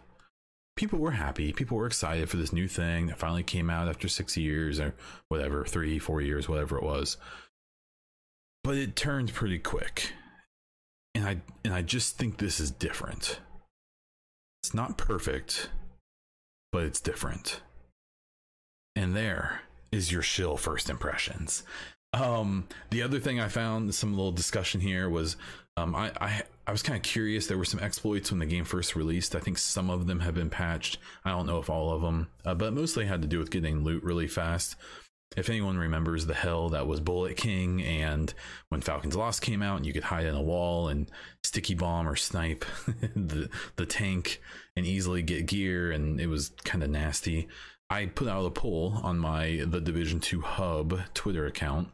people 0.76 0.98
were 0.98 1.12
happy. 1.12 1.52
People 1.52 1.76
were 1.76 1.86
excited 1.86 2.28
for 2.28 2.36
this 2.36 2.52
new 2.52 2.68
thing 2.68 3.06
that 3.06 3.18
finally 3.18 3.42
came 3.42 3.70
out 3.70 3.88
after 3.88 4.08
six 4.08 4.36
years 4.36 4.80
or 4.80 4.94
whatever 5.28 5.64
three 5.64 5.98
four 5.98 6.20
years 6.20 6.48
whatever 6.48 6.76
it 6.76 6.82
was. 6.82 7.16
But 8.62 8.76
it 8.76 8.96
turned 8.96 9.32
pretty 9.32 9.58
quick. 9.58 10.12
And 11.16 11.26
i 11.26 11.36
and 11.64 11.72
i 11.72 11.82
just 11.82 12.18
think 12.18 12.38
this 12.38 12.58
is 12.58 12.70
different. 12.70 13.40
It's 14.62 14.74
not 14.74 14.98
perfect 14.98 15.68
but 16.74 16.82
it's 16.82 17.00
different. 17.00 17.60
And 18.96 19.14
there 19.14 19.60
is 19.92 20.10
your 20.10 20.22
shill 20.22 20.56
first 20.56 20.90
impressions. 20.90 21.62
Um, 22.12 22.66
the 22.90 23.00
other 23.00 23.20
thing 23.20 23.38
I 23.38 23.46
found 23.46 23.94
some 23.94 24.12
little 24.12 24.32
discussion 24.32 24.80
here 24.80 25.08
was 25.08 25.36
um, 25.76 25.94
I, 25.94 26.10
I 26.20 26.42
I 26.66 26.72
was 26.72 26.82
kind 26.82 26.96
of 26.96 27.02
curious. 27.02 27.46
There 27.46 27.58
were 27.58 27.64
some 27.64 27.80
exploits 27.80 28.30
when 28.30 28.40
the 28.40 28.46
game 28.46 28.64
first 28.64 28.96
released. 28.96 29.34
I 29.34 29.40
think 29.40 29.58
some 29.58 29.90
of 29.90 30.06
them 30.06 30.20
have 30.20 30.34
been 30.34 30.50
patched. 30.50 30.98
I 31.24 31.30
don't 31.30 31.46
know 31.46 31.58
if 31.58 31.68
all 31.68 31.92
of 31.92 32.02
them, 32.02 32.28
uh, 32.44 32.54
but 32.54 32.72
mostly 32.72 33.04
had 33.04 33.22
to 33.22 33.28
do 33.28 33.38
with 33.38 33.50
getting 33.50 33.84
loot 33.84 34.02
really 34.02 34.26
fast. 34.26 34.76
If 35.36 35.50
anyone 35.50 35.76
remembers 35.76 36.26
the 36.26 36.34
hell 36.34 36.68
that 36.70 36.86
was 36.86 37.00
Bullet 37.00 37.36
King, 37.36 37.82
and 37.82 38.32
when 38.68 38.80
Falcon's 38.80 39.16
Lost 39.16 39.42
came 39.42 39.62
out, 39.62 39.76
and 39.76 39.84
you 39.84 39.92
could 39.92 40.04
hide 40.04 40.26
in 40.26 40.34
a 40.34 40.42
wall 40.42 40.88
and 40.88 41.10
sticky 41.42 41.74
bomb 41.74 42.08
or 42.08 42.16
snipe 42.16 42.64
the 42.86 43.50
the 43.76 43.86
tank 43.86 44.40
and 44.76 44.86
easily 44.86 45.22
get 45.22 45.46
gear, 45.46 45.90
and 45.90 46.20
it 46.20 46.28
was 46.28 46.52
kind 46.64 46.84
of 46.84 46.90
nasty. 46.90 47.48
I 47.90 48.06
put 48.06 48.28
out 48.28 48.46
a 48.46 48.50
poll 48.50 49.00
on 49.02 49.18
my 49.18 49.64
the 49.66 49.80
Division 49.80 50.20
Two 50.20 50.40
Hub 50.40 51.00
Twitter 51.14 51.46
account 51.46 51.88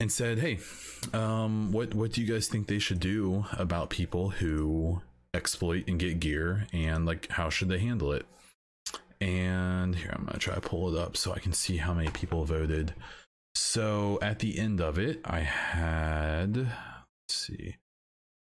and 0.00 0.12
said, 0.12 0.38
"Hey, 0.38 0.58
um, 1.12 1.72
what 1.72 1.94
what 1.94 2.12
do 2.12 2.20
you 2.20 2.32
guys 2.32 2.48
think 2.48 2.66
they 2.66 2.78
should 2.78 3.00
do 3.00 3.46
about 3.52 3.90
people 3.90 4.30
who 4.30 5.02
exploit 5.34 5.84
and 5.88 5.98
get 5.98 6.20
gear, 6.20 6.66
and 6.72 7.06
like 7.06 7.28
how 7.30 7.50
should 7.50 7.68
they 7.68 7.78
handle 7.78 8.12
it?" 8.12 8.26
And 9.20 9.96
here 9.96 10.12
I'm 10.14 10.24
gonna 10.24 10.38
try 10.38 10.54
to 10.54 10.60
pull 10.60 10.94
it 10.94 10.98
up 10.98 11.16
so 11.16 11.32
I 11.32 11.40
can 11.40 11.52
see 11.52 11.78
how 11.78 11.94
many 11.94 12.10
people 12.10 12.44
voted. 12.44 12.94
So 13.54 14.18
at 14.22 14.38
the 14.38 14.58
end 14.58 14.80
of 14.80 14.98
it, 14.98 15.20
I 15.24 15.40
had 15.40 16.56
let's 16.56 16.68
see, 17.28 17.76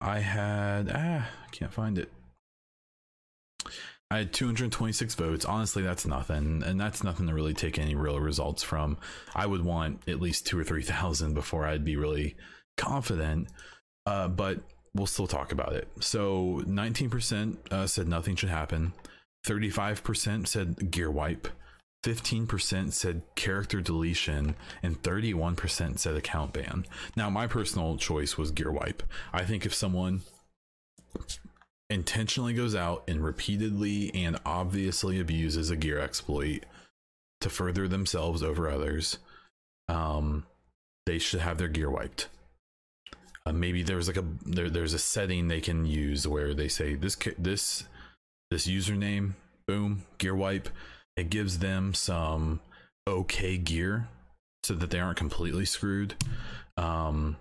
I 0.00 0.20
had 0.20 0.90
ah, 0.94 1.28
I 1.46 1.50
can't 1.50 1.72
find 1.72 1.98
it. 1.98 2.12
I 4.12 4.18
had 4.18 4.32
226 4.34 5.14
votes. 5.14 5.46
Honestly, 5.46 5.82
that's 5.82 6.04
nothing, 6.04 6.62
and 6.66 6.78
that's 6.78 7.02
nothing 7.02 7.28
to 7.28 7.34
really 7.34 7.54
take 7.54 7.78
any 7.78 7.94
real 7.94 8.20
results 8.20 8.62
from. 8.62 8.98
I 9.34 9.46
would 9.46 9.64
want 9.64 10.06
at 10.06 10.20
least 10.20 10.46
two 10.46 10.58
or 10.58 10.64
three 10.64 10.82
thousand 10.82 11.32
before 11.32 11.64
I'd 11.64 11.82
be 11.82 11.96
really 11.96 12.36
confident. 12.76 13.48
Uh, 14.04 14.28
but 14.28 14.60
we'll 14.94 15.06
still 15.06 15.26
talk 15.26 15.50
about 15.50 15.72
it. 15.72 15.88
So 16.00 16.62
19% 16.66 17.72
uh, 17.72 17.86
said 17.86 18.06
nothing 18.06 18.36
should 18.36 18.50
happen. 18.50 18.92
35% 19.46 20.46
said 20.46 20.90
gear 20.90 21.10
wipe. 21.10 21.48
15% 22.04 22.92
said 22.92 23.22
character 23.34 23.80
deletion 23.80 24.56
and 24.82 25.00
31% 25.02 25.98
said 25.98 26.16
account 26.16 26.52
ban. 26.52 26.84
Now, 27.16 27.30
my 27.30 27.46
personal 27.46 27.96
choice 27.96 28.36
was 28.36 28.50
gear 28.50 28.72
wipe. 28.72 29.04
I 29.32 29.44
think 29.44 29.64
if 29.64 29.72
someone 29.72 30.22
intentionally 31.92 32.54
goes 32.54 32.74
out 32.74 33.04
and 33.06 33.22
repeatedly 33.22 34.10
and 34.14 34.38
obviously 34.44 35.20
abuses 35.20 35.70
a 35.70 35.76
gear 35.76 35.98
exploit 35.98 36.64
to 37.40 37.50
further 37.50 37.86
themselves 37.86 38.42
over 38.42 38.68
others, 38.68 39.18
um, 39.88 40.46
they 41.06 41.18
should 41.18 41.40
have 41.40 41.58
their 41.58 41.68
gear 41.68 41.90
wiped. 41.90 42.28
Uh, 43.44 43.52
maybe 43.52 43.82
there's 43.82 44.06
like 44.06 44.16
a 44.16 44.24
there, 44.44 44.70
there's 44.70 44.94
a 44.94 44.98
setting 44.98 45.48
they 45.48 45.60
can 45.60 45.84
use 45.84 46.26
where 46.26 46.54
they 46.54 46.68
say 46.68 46.94
this 46.94 47.16
this 47.38 47.84
this 48.50 48.66
username, 48.66 49.32
boom, 49.66 50.04
gear 50.18 50.34
wipe. 50.34 50.68
It 51.16 51.28
gives 51.30 51.58
them 51.58 51.92
some 51.92 52.60
okay 53.06 53.58
gear 53.58 54.08
so 54.62 54.74
that 54.74 54.90
they 54.90 55.00
aren't 55.00 55.18
completely 55.18 55.64
screwed. 55.64 56.14
Um, 56.76 57.36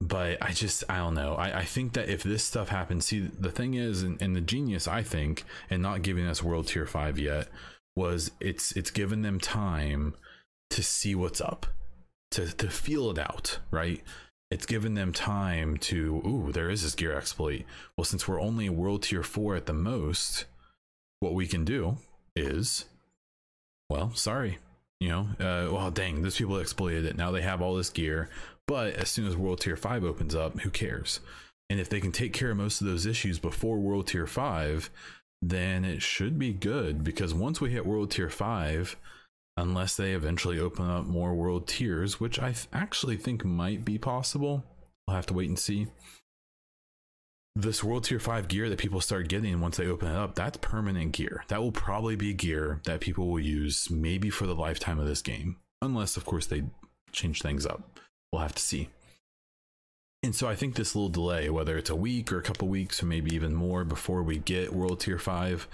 but 0.00 0.38
I 0.40 0.52
just 0.52 0.84
I 0.88 0.98
don't 0.98 1.14
know. 1.14 1.34
I, 1.34 1.60
I 1.60 1.64
think 1.64 1.94
that 1.94 2.08
if 2.08 2.22
this 2.22 2.44
stuff 2.44 2.68
happens, 2.68 3.06
see 3.06 3.20
the 3.20 3.50
thing 3.50 3.74
is, 3.74 4.02
and, 4.02 4.20
and 4.22 4.36
the 4.36 4.40
genius 4.40 4.86
I 4.86 5.02
think, 5.02 5.44
and 5.70 5.82
not 5.82 6.02
giving 6.02 6.26
us 6.26 6.42
world 6.42 6.68
tier 6.68 6.86
five 6.86 7.18
yet, 7.18 7.48
was 7.96 8.30
it's 8.40 8.72
it's 8.72 8.90
given 8.90 9.22
them 9.22 9.40
time 9.40 10.14
to 10.70 10.82
see 10.82 11.14
what's 11.14 11.40
up, 11.40 11.66
to 12.30 12.46
to 12.56 12.70
feel 12.70 13.10
it 13.10 13.18
out, 13.18 13.58
right? 13.70 14.02
It's 14.50 14.66
given 14.66 14.94
them 14.94 15.12
time 15.12 15.76
to 15.78 16.22
ooh, 16.24 16.52
there 16.52 16.70
is 16.70 16.82
this 16.82 16.94
gear 16.94 17.16
exploit. 17.16 17.64
Well, 17.96 18.04
since 18.04 18.26
we're 18.26 18.40
only 18.40 18.68
world 18.70 19.02
tier 19.02 19.22
four 19.22 19.56
at 19.56 19.66
the 19.66 19.74
most, 19.74 20.46
what 21.20 21.34
we 21.34 21.46
can 21.46 21.64
do 21.64 21.98
is, 22.36 22.86
well, 23.90 24.12
sorry, 24.14 24.58
you 25.00 25.08
know, 25.08 25.28
uh, 25.40 25.72
well, 25.72 25.90
dang, 25.90 26.22
those 26.22 26.38
people 26.38 26.58
exploited 26.58 27.04
it. 27.04 27.16
Now 27.16 27.30
they 27.30 27.42
have 27.42 27.60
all 27.60 27.74
this 27.74 27.90
gear. 27.90 28.30
But 28.68 28.94
as 28.94 29.08
soon 29.08 29.26
as 29.26 29.36
World 29.36 29.60
Tier 29.60 29.76
5 29.76 30.04
opens 30.04 30.34
up, 30.34 30.60
who 30.60 30.70
cares? 30.70 31.20
And 31.70 31.80
if 31.80 31.88
they 31.88 32.00
can 32.00 32.12
take 32.12 32.34
care 32.34 32.50
of 32.50 32.58
most 32.58 32.80
of 32.80 32.86
those 32.86 33.06
issues 33.06 33.38
before 33.38 33.78
World 33.78 34.06
Tier 34.06 34.26
5, 34.26 34.90
then 35.40 35.84
it 35.84 36.02
should 36.02 36.38
be 36.38 36.52
good 36.52 37.02
because 37.02 37.32
once 37.32 37.60
we 37.60 37.70
hit 37.70 37.86
World 37.86 38.10
Tier 38.10 38.28
5, 38.28 38.96
unless 39.56 39.96
they 39.96 40.12
eventually 40.12 40.60
open 40.60 40.88
up 40.88 41.06
more 41.06 41.34
world 41.34 41.66
tiers, 41.66 42.20
which 42.20 42.38
I 42.38 42.52
th- 42.52 42.66
actually 42.72 43.16
think 43.16 43.44
might 43.44 43.84
be 43.84 43.96
possible, 43.96 44.64
we'll 45.06 45.16
have 45.16 45.26
to 45.26 45.34
wait 45.34 45.48
and 45.48 45.58
see. 45.58 45.86
This 47.56 47.82
World 47.82 48.04
Tier 48.04 48.20
5 48.20 48.48
gear 48.48 48.68
that 48.68 48.78
people 48.78 49.00
start 49.00 49.28
getting 49.28 49.60
once 49.60 49.78
they 49.78 49.86
open 49.86 50.08
it 50.08 50.16
up, 50.16 50.34
that's 50.34 50.58
permanent 50.58 51.12
gear. 51.12 51.42
That 51.48 51.62
will 51.62 51.72
probably 51.72 52.16
be 52.16 52.34
gear 52.34 52.82
that 52.84 53.00
people 53.00 53.28
will 53.28 53.40
use 53.40 53.90
maybe 53.90 54.28
for 54.28 54.46
the 54.46 54.54
lifetime 54.54 55.00
of 55.00 55.06
this 55.06 55.22
game. 55.22 55.56
Unless, 55.80 56.16
of 56.18 56.24
course, 56.26 56.46
they 56.46 56.64
change 57.12 57.40
things 57.40 57.64
up 57.64 57.98
we'll 58.32 58.42
have 58.42 58.54
to 58.54 58.62
see. 58.62 58.88
And 60.22 60.34
so 60.34 60.48
I 60.48 60.56
think 60.56 60.74
this 60.74 60.94
little 60.94 61.08
delay, 61.08 61.48
whether 61.48 61.78
it's 61.78 61.90
a 61.90 61.96
week 61.96 62.32
or 62.32 62.38
a 62.38 62.42
couple 62.42 62.68
weeks 62.68 63.02
or 63.02 63.06
maybe 63.06 63.34
even 63.34 63.54
more 63.54 63.84
before 63.84 64.22
we 64.22 64.38
get 64.38 64.72
World 64.72 65.00
Tier 65.00 65.18
5, 65.18 65.68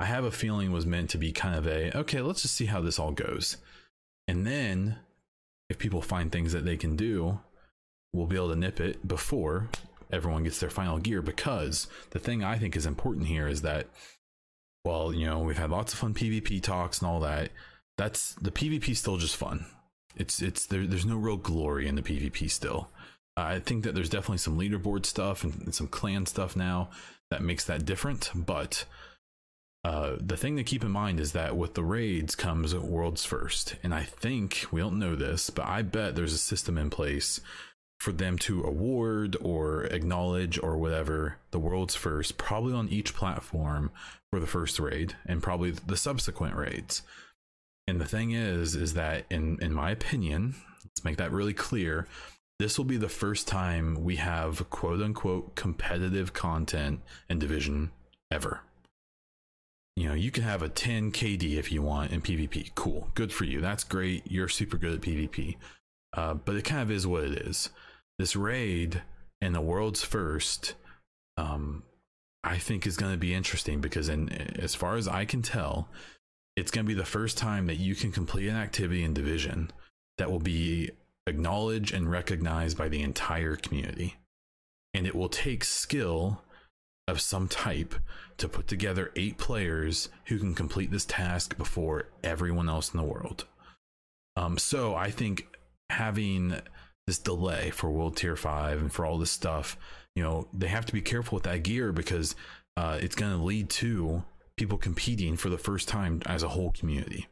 I 0.00 0.04
have 0.04 0.24
a 0.24 0.30
feeling 0.30 0.70
was 0.70 0.86
meant 0.86 1.10
to 1.10 1.18
be 1.18 1.32
kind 1.32 1.56
of 1.56 1.66
a 1.66 1.96
okay, 1.96 2.20
let's 2.20 2.42
just 2.42 2.54
see 2.54 2.66
how 2.66 2.80
this 2.80 2.98
all 2.98 3.10
goes. 3.10 3.56
And 4.28 4.46
then 4.46 4.98
if 5.68 5.78
people 5.78 6.02
find 6.02 6.30
things 6.30 6.52
that 6.52 6.64
they 6.64 6.76
can 6.76 6.94
do, 6.94 7.40
we'll 8.12 8.26
be 8.26 8.36
able 8.36 8.50
to 8.50 8.56
nip 8.56 8.80
it 8.80 9.06
before 9.06 9.68
everyone 10.12 10.44
gets 10.44 10.60
their 10.60 10.70
final 10.70 10.98
gear 10.98 11.20
because 11.20 11.86
the 12.10 12.18
thing 12.18 12.42
I 12.42 12.56
think 12.56 12.76
is 12.76 12.86
important 12.86 13.26
here 13.26 13.48
is 13.48 13.62
that 13.62 13.88
well, 14.84 15.12
you 15.12 15.26
know, 15.26 15.40
we've 15.40 15.58
had 15.58 15.70
lots 15.70 15.92
of 15.92 15.98
fun 15.98 16.14
PvP 16.14 16.62
talks 16.62 17.00
and 17.00 17.10
all 17.10 17.20
that. 17.20 17.50
That's 17.98 18.34
the 18.36 18.50
PvP 18.50 18.96
still 18.96 19.18
just 19.18 19.36
fun. 19.36 19.66
It's 20.18 20.42
it's 20.42 20.66
there, 20.66 20.86
there's 20.86 21.06
no 21.06 21.16
real 21.16 21.36
glory 21.36 21.86
in 21.88 21.94
the 21.94 22.02
PvP 22.02 22.50
still. 22.50 22.90
I 23.36 23.60
think 23.60 23.84
that 23.84 23.94
there's 23.94 24.10
definitely 24.10 24.38
some 24.38 24.58
leaderboard 24.58 25.06
stuff 25.06 25.44
and, 25.44 25.54
and 25.62 25.74
some 25.74 25.86
clan 25.86 26.26
stuff 26.26 26.56
now 26.56 26.90
that 27.30 27.42
makes 27.42 27.64
that 27.66 27.84
different, 27.84 28.30
but 28.34 28.84
uh, 29.84 30.16
the 30.20 30.36
thing 30.36 30.56
to 30.56 30.64
keep 30.64 30.82
in 30.82 30.90
mind 30.90 31.20
is 31.20 31.32
that 31.32 31.56
with 31.56 31.74
the 31.74 31.84
raids 31.84 32.34
comes 32.34 32.74
worlds 32.74 33.24
first. 33.24 33.76
And 33.82 33.94
I 33.94 34.02
think 34.02 34.66
we 34.72 34.80
don't 34.80 34.98
know 34.98 35.14
this, 35.14 35.50
but 35.50 35.66
I 35.66 35.82
bet 35.82 36.14
there's 36.14 36.32
a 36.32 36.38
system 36.38 36.76
in 36.76 36.90
place 36.90 37.40
for 38.00 38.12
them 38.12 38.38
to 38.38 38.62
award 38.64 39.36
or 39.40 39.84
acknowledge 39.84 40.58
or 40.62 40.76
whatever 40.76 41.36
the 41.50 41.58
world's 41.58 41.94
first, 41.94 42.38
probably 42.38 42.72
on 42.72 42.88
each 42.88 43.14
platform 43.14 43.90
for 44.30 44.40
the 44.40 44.46
first 44.46 44.78
raid 44.78 45.14
and 45.26 45.42
probably 45.42 45.70
the 45.70 45.96
subsequent 45.96 46.54
raids. 46.54 47.02
And 47.88 48.00
the 48.00 48.06
thing 48.06 48.32
is, 48.32 48.74
is 48.74 48.94
that 48.94 49.24
in 49.30 49.58
in 49.60 49.72
my 49.72 49.90
opinion, 49.90 50.54
let's 50.84 51.04
make 51.04 51.16
that 51.16 51.32
really 51.32 51.54
clear. 51.54 52.06
This 52.58 52.76
will 52.76 52.84
be 52.84 52.96
the 52.96 53.08
first 53.08 53.48
time 53.48 54.02
we 54.02 54.16
have 54.16 54.68
quote 54.70 55.00
unquote 55.00 55.54
competitive 55.54 56.32
content 56.32 57.00
in 57.28 57.38
division 57.38 57.90
ever 58.30 58.62
you 59.98 60.06
know, 60.06 60.14
you 60.14 60.30
can 60.30 60.44
have 60.44 60.62
a 60.62 60.68
10 60.68 61.10
KD 61.10 61.56
if 61.56 61.72
you 61.72 61.82
want 61.82 62.12
in 62.12 62.22
PvP. 62.22 62.72
Cool. 62.76 63.08
Good 63.16 63.32
for 63.32 63.42
you. 63.42 63.60
That's 63.60 63.82
great. 63.82 64.22
You're 64.30 64.46
super 64.46 64.78
good 64.78 64.94
at 64.94 65.00
PvP. 65.00 65.56
Uh, 66.16 66.34
but 66.34 66.54
it 66.54 66.64
kind 66.64 66.82
of 66.82 66.90
is 66.92 67.04
what 67.04 67.24
it 67.24 67.32
is. 67.32 67.70
This 68.16 68.36
raid 68.36 69.02
and 69.40 69.56
the 69.56 69.60
world's 69.60 70.04
first, 70.04 70.74
um, 71.36 71.82
I 72.44 72.58
think 72.58 72.86
is 72.86 72.96
going 72.96 73.10
to 73.10 73.18
be 73.18 73.34
interesting 73.34 73.80
because, 73.80 74.08
in 74.08 74.28
as 74.30 74.76
far 74.76 74.94
as 74.94 75.08
I 75.08 75.24
can 75.24 75.42
tell, 75.42 75.88
it's 76.58 76.72
going 76.72 76.84
to 76.84 76.88
be 76.88 76.94
the 76.94 77.04
first 77.04 77.38
time 77.38 77.66
that 77.66 77.76
you 77.76 77.94
can 77.94 78.10
complete 78.10 78.48
an 78.48 78.56
activity 78.56 79.04
in 79.04 79.14
Division 79.14 79.70
that 80.18 80.30
will 80.30 80.40
be 80.40 80.90
acknowledged 81.28 81.94
and 81.94 82.10
recognized 82.10 82.76
by 82.76 82.88
the 82.88 83.00
entire 83.00 83.54
community. 83.54 84.16
And 84.92 85.06
it 85.06 85.14
will 85.14 85.28
take 85.28 85.62
skill 85.62 86.42
of 87.06 87.20
some 87.20 87.46
type 87.46 87.94
to 88.38 88.48
put 88.48 88.66
together 88.66 89.12
eight 89.14 89.38
players 89.38 90.08
who 90.26 90.38
can 90.38 90.54
complete 90.54 90.90
this 90.90 91.04
task 91.04 91.56
before 91.56 92.08
everyone 92.24 92.68
else 92.68 92.92
in 92.92 92.98
the 92.98 93.06
world. 93.06 93.44
Um, 94.36 94.58
so 94.58 94.96
I 94.96 95.10
think 95.12 95.46
having 95.90 96.60
this 97.06 97.18
delay 97.18 97.70
for 97.70 97.88
World 97.88 98.16
Tier 98.16 98.36
5 98.36 98.80
and 98.80 98.92
for 98.92 99.06
all 99.06 99.16
this 99.16 99.30
stuff, 99.30 99.78
you 100.16 100.24
know, 100.24 100.48
they 100.52 100.68
have 100.68 100.86
to 100.86 100.92
be 100.92 101.02
careful 101.02 101.36
with 101.36 101.44
that 101.44 101.62
gear 101.62 101.92
because 101.92 102.34
uh, 102.76 102.98
it's 103.00 103.14
going 103.14 103.32
to 103.32 103.42
lead 103.42 103.70
to 103.70 104.24
people 104.58 104.78
competing 104.78 105.36
for 105.36 105.48
the 105.48 105.58
first 105.58 105.88
time 105.88 106.22
as 106.26 106.42
a 106.42 106.48
whole 106.48 106.72
community. 106.72 107.26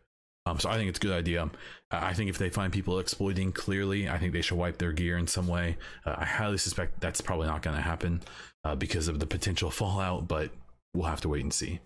Um, 0.47 0.61
so 0.61 0.71
I 0.71 0.77
think 0.77 0.89
it's 0.89 0.99
a 0.99 1.03
good 1.03 1.13
idea. 1.13 1.51
I 1.91 2.15
think 2.15 2.31
if 2.31 2.39
they 2.39 2.51
find 2.51 2.73
people 2.73 3.01
exploiting 3.01 3.51
clearly, 3.53 4.09
I 4.09 4.19
think 4.19 4.33
they 4.33 4.43
should 4.43 4.59
wipe 4.59 4.79
their 4.79 4.93
gear 4.93 5.19
in 5.19 5.27
some 5.27 5.49
way. 5.49 5.77
Uh, 6.05 6.15
I 6.19 6.25
highly 6.25 6.59
suspect 6.59 7.01
that's 7.01 7.21
probably 7.21 7.49
not 7.49 7.63
going 7.63 7.77
to 7.77 7.83
happen 7.83 8.23
uh, 8.65 8.77
because 8.77 9.09
of 9.09 9.19
the 9.19 9.27
potential 9.27 9.71
fallout, 9.71 10.29
but 10.29 10.51
we'll 10.95 11.09
have 11.09 11.21
to 11.23 11.29
wait 11.29 11.43
and 11.43 11.53
see. 11.53 11.81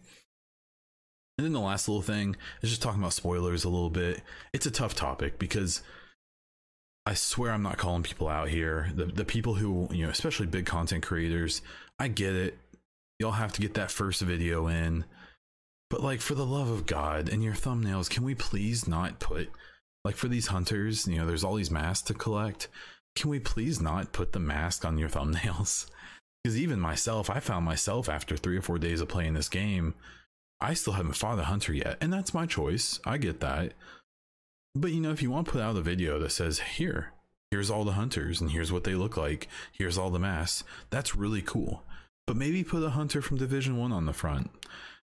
And 1.38 1.46
then 1.46 1.52
the 1.54 1.60
last 1.60 1.88
little 1.88 2.02
thing 2.02 2.36
is 2.60 2.68
just 2.68 2.82
talking 2.82 3.00
about 3.00 3.14
spoilers 3.14 3.64
a 3.64 3.70
little 3.70 3.88
bit. 3.88 4.20
It's 4.52 4.66
a 4.66 4.70
tough 4.70 4.94
topic 4.94 5.38
because 5.38 5.82
I 7.06 7.14
swear 7.14 7.52
I'm 7.52 7.62
not 7.62 7.78
calling 7.78 8.02
people 8.02 8.28
out 8.28 8.50
here. 8.50 8.90
The 8.94 9.06
the 9.06 9.24
people 9.24 9.54
who, 9.54 9.88
you 9.90 10.04
know, 10.04 10.10
especially 10.10 10.46
big 10.46 10.66
content 10.66 11.02
creators, 11.02 11.62
I 11.98 12.08
get 12.08 12.34
it. 12.34 12.58
Y'all 13.18 13.32
have 13.32 13.54
to 13.54 13.62
get 13.62 13.72
that 13.74 13.90
first 13.90 14.20
video 14.20 14.66
in. 14.68 15.06
But 15.90 16.02
like 16.02 16.20
for 16.20 16.34
the 16.34 16.46
love 16.46 16.70
of 16.70 16.86
God, 16.86 17.28
and 17.28 17.42
your 17.42 17.54
thumbnails, 17.54 18.08
can 18.08 18.22
we 18.22 18.34
please 18.34 18.86
not 18.86 19.18
put 19.18 19.50
like 20.04 20.16
for 20.16 20.28
these 20.28 20.48
hunters, 20.48 21.06
you 21.06 21.18
know, 21.18 21.26
there's 21.26 21.44
all 21.44 21.54
these 21.54 21.70
masks 21.70 22.06
to 22.06 22.14
collect. 22.14 22.68
Can 23.16 23.28
we 23.28 23.38
please 23.38 23.80
not 23.80 24.12
put 24.12 24.32
the 24.32 24.38
mask 24.38 24.84
on 24.84 24.98
your 24.98 25.08
thumbnails? 25.10 25.90
Because 26.42 26.58
even 26.58 26.80
myself, 26.80 27.28
I 27.28 27.40
found 27.40 27.66
myself 27.66 28.08
after 28.08 28.36
three 28.36 28.56
or 28.56 28.62
four 28.62 28.78
days 28.78 29.00
of 29.00 29.08
playing 29.08 29.34
this 29.34 29.48
game, 29.48 29.94
I 30.60 30.74
still 30.74 30.94
haven't 30.94 31.16
fought 31.16 31.38
a 31.38 31.44
hunter 31.44 31.72
yet. 31.72 31.98
And 32.00 32.12
that's 32.12 32.32
my 32.32 32.46
choice. 32.46 32.98
I 33.04 33.18
get 33.18 33.40
that. 33.40 33.74
But 34.74 34.92
you 34.92 35.00
know, 35.00 35.10
if 35.10 35.20
you 35.20 35.30
want 35.30 35.46
to 35.46 35.52
put 35.52 35.60
out 35.60 35.76
a 35.76 35.82
video 35.82 36.18
that 36.20 36.32
says, 36.32 36.60
here, 36.60 37.12
here's 37.50 37.70
all 37.70 37.84
the 37.84 37.92
hunters 37.92 38.40
and 38.40 38.52
here's 38.52 38.72
what 38.72 38.84
they 38.84 38.94
look 38.94 39.16
like, 39.16 39.48
here's 39.72 39.98
all 39.98 40.10
the 40.10 40.18
masks, 40.18 40.64
that's 40.88 41.16
really 41.16 41.42
cool. 41.42 41.82
But 42.26 42.36
maybe 42.36 42.62
put 42.62 42.82
a 42.82 42.90
hunter 42.90 43.20
from 43.20 43.38
Division 43.38 43.76
1 43.76 43.92
on 43.92 44.06
the 44.06 44.12
front 44.12 44.50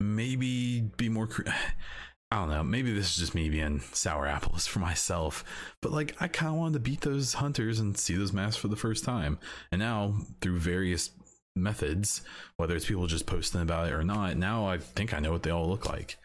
maybe 0.04 0.82
be 0.82 1.10
more 1.10 1.28
cre- 1.28 1.44
I 2.32 2.38
don't 2.38 2.50
know. 2.50 2.64
Maybe 2.64 2.92
this 2.92 3.12
is 3.12 3.18
just 3.18 3.36
me 3.36 3.48
being 3.48 3.80
sour 3.92 4.26
apples 4.26 4.66
for 4.66 4.80
myself, 4.80 5.46
but 5.84 5.92
like 5.92 6.16
I 6.20 6.28
kind 6.28 6.52
of 6.52 6.58
wanted 6.58 6.74
to 6.74 6.80
beat 6.80 7.02
those 7.02 7.36
hunters 7.36 7.80
and 7.80 7.96
see 7.96 8.16
those 8.16 8.34
masks 8.34 8.60
for 8.60 8.70
the 8.70 8.76
first 8.76 9.04
time. 9.04 9.38
And 9.72 9.78
now 9.78 10.16
through 10.42 10.58
various 10.58 11.12
methods, 11.56 12.24
whether 12.58 12.76
it's 12.76 12.88
people 12.88 13.06
just 13.06 13.28
posting 13.28 13.62
about 13.62 13.88
it 13.88 13.94
or 13.94 14.04
not, 14.04 14.36
now 14.36 14.66
I 14.66 14.80
think 14.80 15.14
I 15.14 15.20
know 15.20 15.32
what 15.32 15.44
they 15.44 15.52
all 15.52 15.70
look 15.70 15.88
like. 15.88 16.18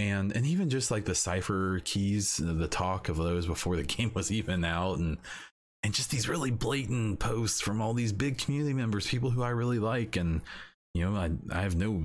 And 0.00 0.34
and 0.34 0.44
even 0.44 0.68
just 0.68 0.90
like 0.90 1.04
the 1.04 1.14
cipher 1.14 1.80
keys, 1.84 2.38
the 2.38 2.66
talk 2.66 3.08
of 3.08 3.16
those 3.16 3.46
before 3.46 3.76
the 3.76 3.82
game 3.84 4.10
was 4.14 4.32
even 4.32 4.64
out, 4.64 4.98
and 4.98 5.16
and 5.84 5.94
just 5.94 6.10
these 6.10 6.28
really 6.28 6.50
blatant 6.50 7.20
posts 7.20 7.60
from 7.60 7.80
all 7.80 7.94
these 7.94 8.12
big 8.12 8.38
community 8.38 8.74
members, 8.74 9.06
people 9.06 9.30
who 9.30 9.44
I 9.44 9.50
really 9.50 9.78
like, 9.78 10.16
and 10.16 10.40
you 10.92 11.08
know 11.08 11.16
I 11.16 11.30
I 11.56 11.62
have 11.62 11.76
no 11.76 12.02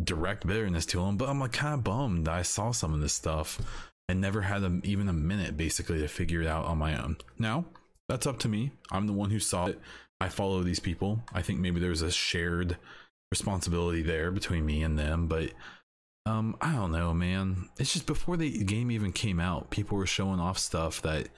direct 0.00 0.46
bitterness 0.46 0.86
to 0.86 1.02
him, 1.02 1.16
but 1.16 1.28
I'm 1.28 1.40
like 1.40 1.52
kind 1.52 1.74
of 1.74 1.84
bummed 1.84 2.28
I 2.28 2.42
saw 2.42 2.70
some 2.70 2.94
of 2.94 3.00
this 3.00 3.12
stuff 3.12 3.60
and 4.08 4.20
never 4.20 4.42
had 4.42 4.62
a, 4.62 4.80
even 4.84 5.08
a 5.08 5.12
minute 5.12 5.56
basically 5.56 5.98
to 5.98 6.08
figure 6.08 6.42
it 6.42 6.46
out 6.46 6.64
on 6.64 6.78
my 6.78 7.00
own. 7.00 7.16
Now, 7.38 7.64
that's 8.08 8.26
up 8.26 8.38
to 8.40 8.48
me. 8.48 8.72
I'm 8.90 9.06
the 9.06 9.12
one 9.12 9.30
who 9.30 9.38
saw 9.38 9.66
it. 9.66 9.80
I 10.20 10.28
follow 10.28 10.62
these 10.62 10.80
people. 10.80 11.22
I 11.32 11.42
think 11.42 11.60
maybe 11.60 11.80
there's 11.80 12.02
a 12.02 12.10
shared 12.10 12.76
responsibility 13.30 14.02
there 14.02 14.30
between 14.30 14.66
me 14.66 14.82
and 14.82 14.98
them, 14.98 15.26
but 15.26 15.52
um 16.26 16.56
I 16.60 16.74
don't 16.74 16.92
know, 16.92 17.12
man. 17.12 17.68
It's 17.78 17.92
just 17.92 18.06
before 18.06 18.36
the 18.36 18.64
game 18.64 18.90
even 18.90 19.12
came 19.12 19.40
out, 19.40 19.70
people 19.70 19.98
were 19.98 20.06
showing 20.06 20.40
off 20.40 20.58
stuff 20.58 21.02
that 21.02 21.28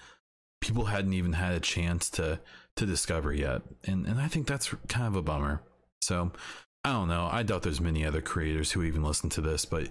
people 0.61 0.87
hadn't 0.87 1.13
even 1.13 1.35
had 1.35 1.53
a 1.53 1.61
chance 1.61 2.11
to 2.11 2.41
to 2.77 2.87
discover 2.87 3.33
yet. 3.33 3.63
And 3.85 4.07
and 4.07 4.21
I 4.21 4.29
think 4.29 4.47
that's 4.47 4.75
kind 4.89 5.07
of 5.07 5.17
a 5.17 5.23
bummer. 5.23 5.63
So, 6.03 6.33
I 6.85 6.93
don't 6.93 7.09
know. 7.09 7.29
I 7.31 7.43
doubt 7.43 7.63
there's 7.63 7.81
many 7.81 8.05
other 8.05 8.21
creators 8.21 8.73
who 8.73 8.83
even 8.83 9.03
listen 9.03 9.31
to 9.31 9.41
this, 9.41 9.65
but 9.65 9.89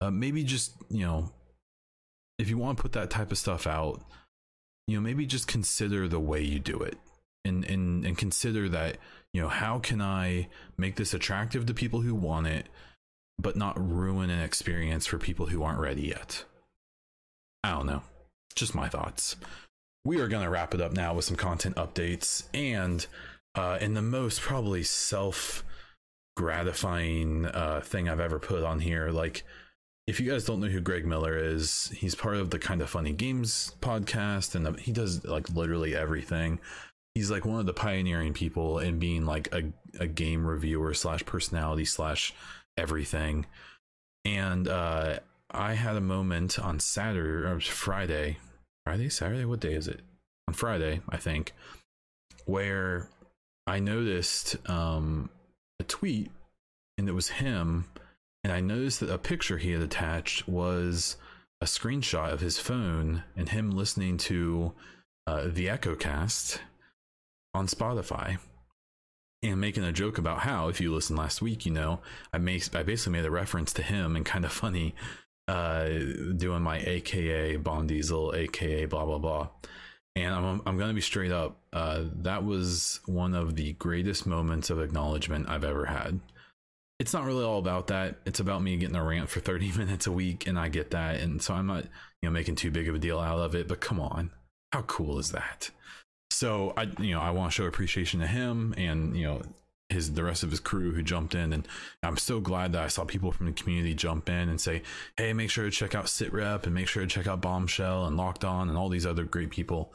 uh, 0.00 0.10
maybe 0.10 0.44
just 0.44 0.72
you 0.88 1.04
know, 1.04 1.32
if 2.38 2.48
you 2.48 2.56
want 2.56 2.78
to 2.78 2.82
put 2.82 2.92
that 2.92 3.10
type 3.10 3.32
of 3.32 3.38
stuff 3.38 3.66
out, 3.66 4.00
you 4.86 4.96
know, 4.96 5.00
maybe 5.00 5.26
just 5.26 5.48
consider 5.48 6.06
the 6.06 6.20
way 6.20 6.40
you 6.40 6.60
do 6.60 6.78
it, 6.80 6.96
and 7.44 7.64
and 7.64 8.04
and 8.04 8.16
consider 8.16 8.68
that 8.68 8.98
you 9.32 9.42
know 9.42 9.48
how 9.48 9.80
can 9.80 10.00
I 10.00 10.48
make 10.76 10.94
this 10.94 11.12
attractive 11.12 11.66
to 11.66 11.74
people 11.74 12.02
who 12.02 12.14
want 12.14 12.46
it, 12.46 12.66
but 13.38 13.56
not 13.56 13.76
ruin 13.76 14.30
an 14.30 14.40
experience 14.40 15.06
for 15.06 15.18
people 15.18 15.46
who 15.46 15.64
aren't 15.64 15.80
ready 15.80 16.02
yet. 16.02 16.44
I 17.64 17.72
don't 17.72 17.86
know. 17.86 18.02
Just 18.54 18.76
my 18.76 18.88
thoughts. 18.88 19.34
We 20.04 20.20
are 20.20 20.28
gonna 20.28 20.50
wrap 20.50 20.72
it 20.72 20.80
up 20.80 20.92
now 20.92 21.14
with 21.14 21.24
some 21.24 21.36
content 21.36 21.74
updates 21.74 22.44
and 22.54 23.04
uh, 23.56 23.78
in 23.80 23.94
the 23.94 24.02
most 24.02 24.40
probably 24.40 24.84
self 24.84 25.64
gratifying 26.38 27.46
uh, 27.46 27.80
thing 27.82 28.08
I've 28.08 28.20
ever 28.20 28.38
put 28.38 28.62
on 28.62 28.78
here. 28.78 29.10
Like, 29.10 29.42
if 30.06 30.20
you 30.20 30.30
guys 30.30 30.44
don't 30.44 30.60
know 30.60 30.68
who 30.68 30.80
Greg 30.80 31.04
Miller 31.04 31.36
is, 31.36 31.92
he's 31.96 32.14
part 32.14 32.36
of 32.36 32.50
the 32.50 32.60
Kind 32.60 32.80
of 32.80 32.88
Funny 32.88 33.12
Games 33.12 33.74
podcast, 33.80 34.54
and 34.54 34.78
he 34.78 34.92
does 34.92 35.24
like 35.24 35.50
literally 35.50 35.96
everything. 35.96 36.60
He's 37.16 37.28
like 37.28 37.44
one 37.44 37.58
of 37.58 37.66
the 37.66 37.74
pioneering 37.74 38.34
people 38.34 38.78
in 38.78 39.00
being 39.00 39.26
like 39.26 39.52
a, 39.52 39.72
a 39.98 40.06
game 40.06 40.46
reviewer 40.46 40.94
slash 40.94 41.26
personality 41.26 41.84
slash 41.84 42.32
everything. 42.76 43.46
And 44.24 44.68
uh, 44.68 45.18
I 45.50 45.74
had 45.74 45.96
a 45.96 46.00
moment 46.00 46.56
on 46.60 46.78
Saturday 46.78 47.48
or 47.48 47.58
Friday, 47.58 48.38
Friday, 48.86 49.08
Saturday, 49.08 49.44
what 49.44 49.58
day 49.58 49.74
is 49.74 49.88
it? 49.88 50.02
On 50.46 50.54
Friday, 50.54 51.00
I 51.08 51.16
think, 51.16 51.52
where 52.44 53.08
I 53.66 53.80
noticed 53.80 54.56
um, 54.70 55.30
a 55.80 55.84
tweet 55.84 56.30
and 56.96 57.08
it 57.08 57.12
was 57.12 57.28
him 57.28 57.86
and 58.44 58.52
I 58.52 58.60
noticed 58.60 59.00
that 59.00 59.10
a 59.10 59.18
picture 59.18 59.58
he 59.58 59.72
had 59.72 59.82
attached 59.82 60.48
was 60.48 61.16
a 61.60 61.66
screenshot 61.66 62.32
of 62.32 62.40
his 62.40 62.58
phone 62.58 63.24
and 63.36 63.48
him 63.48 63.70
listening 63.70 64.16
to 64.18 64.72
uh, 65.26 65.48
the 65.48 65.66
EchoCast 65.66 66.58
on 67.54 67.66
Spotify 67.66 68.38
and 69.42 69.60
making 69.60 69.84
a 69.84 69.92
joke 69.92 70.18
about 70.18 70.40
how 70.40 70.68
if 70.68 70.80
you 70.80 70.92
listened 70.92 71.18
last 71.18 71.42
week, 71.42 71.66
you 71.66 71.72
know, 71.72 72.00
I 72.32 72.38
make 72.38 72.74
I 72.74 72.82
basically 72.82 73.18
made 73.18 73.26
a 73.26 73.30
reference 73.30 73.72
to 73.74 73.82
him 73.82 74.16
and 74.16 74.24
kind 74.24 74.44
of 74.44 74.52
funny 74.52 74.94
uh 75.46 75.88
doing 76.36 76.62
my 76.62 76.78
AKA 76.78 77.56
Bond 77.56 77.88
Diesel, 77.88 78.34
AKA 78.34 78.86
blah 78.86 79.04
blah 79.04 79.18
blah. 79.18 79.48
And 80.24 80.34
I'm, 80.34 80.62
I'm 80.66 80.76
going 80.76 80.88
to 80.88 80.94
be 80.94 81.00
straight 81.00 81.32
up. 81.32 81.56
Uh, 81.72 82.04
that 82.22 82.44
was 82.44 83.00
one 83.06 83.34
of 83.34 83.56
the 83.56 83.72
greatest 83.74 84.26
moments 84.26 84.70
of 84.70 84.80
acknowledgement 84.80 85.48
I've 85.48 85.64
ever 85.64 85.86
had. 85.86 86.20
It's 86.98 87.12
not 87.12 87.24
really 87.24 87.44
all 87.44 87.58
about 87.58 87.88
that. 87.88 88.16
It's 88.26 88.40
about 88.40 88.62
me 88.62 88.76
getting 88.76 88.96
a 88.96 89.04
rant 89.04 89.28
for 89.28 89.40
30 89.40 89.72
minutes 89.72 90.06
a 90.06 90.12
week, 90.12 90.46
and 90.46 90.58
I 90.58 90.68
get 90.68 90.90
that. 90.90 91.20
And 91.20 91.40
so 91.40 91.54
I'm 91.54 91.66
not, 91.66 91.84
you 91.84 92.28
know, 92.28 92.30
making 92.30 92.56
too 92.56 92.70
big 92.70 92.88
of 92.88 92.94
a 92.94 92.98
deal 92.98 93.18
out 93.18 93.38
of 93.38 93.54
it. 93.54 93.68
But 93.68 93.80
come 93.80 94.00
on, 94.00 94.30
how 94.72 94.82
cool 94.82 95.18
is 95.18 95.32
that? 95.32 95.70
So 96.30 96.72
I, 96.76 96.90
you 97.00 97.14
know, 97.14 97.20
I 97.20 97.30
want 97.30 97.52
to 97.52 97.54
show 97.54 97.66
appreciation 97.66 98.20
to 98.20 98.26
him, 98.26 98.74
and 98.76 99.16
you 99.16 99.24
know, 99.24 99.42
his 99.90 100.12
the 100.12 100.24
rest 100.24 100.42
of 100.42 100.50
his 100.50 100.60
crew 100.60 100.92
who 100.92 101.02
jumped 101.02 101.34
in 101.34 101.52
and 101.52 101.66
I'm 102.02 102.16
so 102.16 102.40
glad 102.40 102.72
that 102.72 102.82
I 102.82 102.88
saw 102.88 103.04
people 103.04 103.32
from 103.32 103.46
the 103.46 103.52
community 103.52 103.94
jump 103.94 104.28
in 104.28 104.48
and 104.48 104.60
say, 104.60 104.82
"Hey, 105.16 105.32
make 105.32 105.50
sure 105.50 105.64
to 105.64 105.70
check 105.70 105.94
out 105.94 106.06
SitRep 106.06 106.64
and 106.64 106.74
make 106.74 106.88
sure 106.88 107.02
to 107.02 107.08
check 107.08 107.26
out 107.26 107.40
Bombshell 107.40 108.06
and 108.06 108.16
Locked 108.16 108.44
On 108.44 108.68
and 108.68 108.76
all 108.76 108.88
these 108.88 109.06
other 109.06 109.24
great 109.24 109.50
people." 109.50 109.92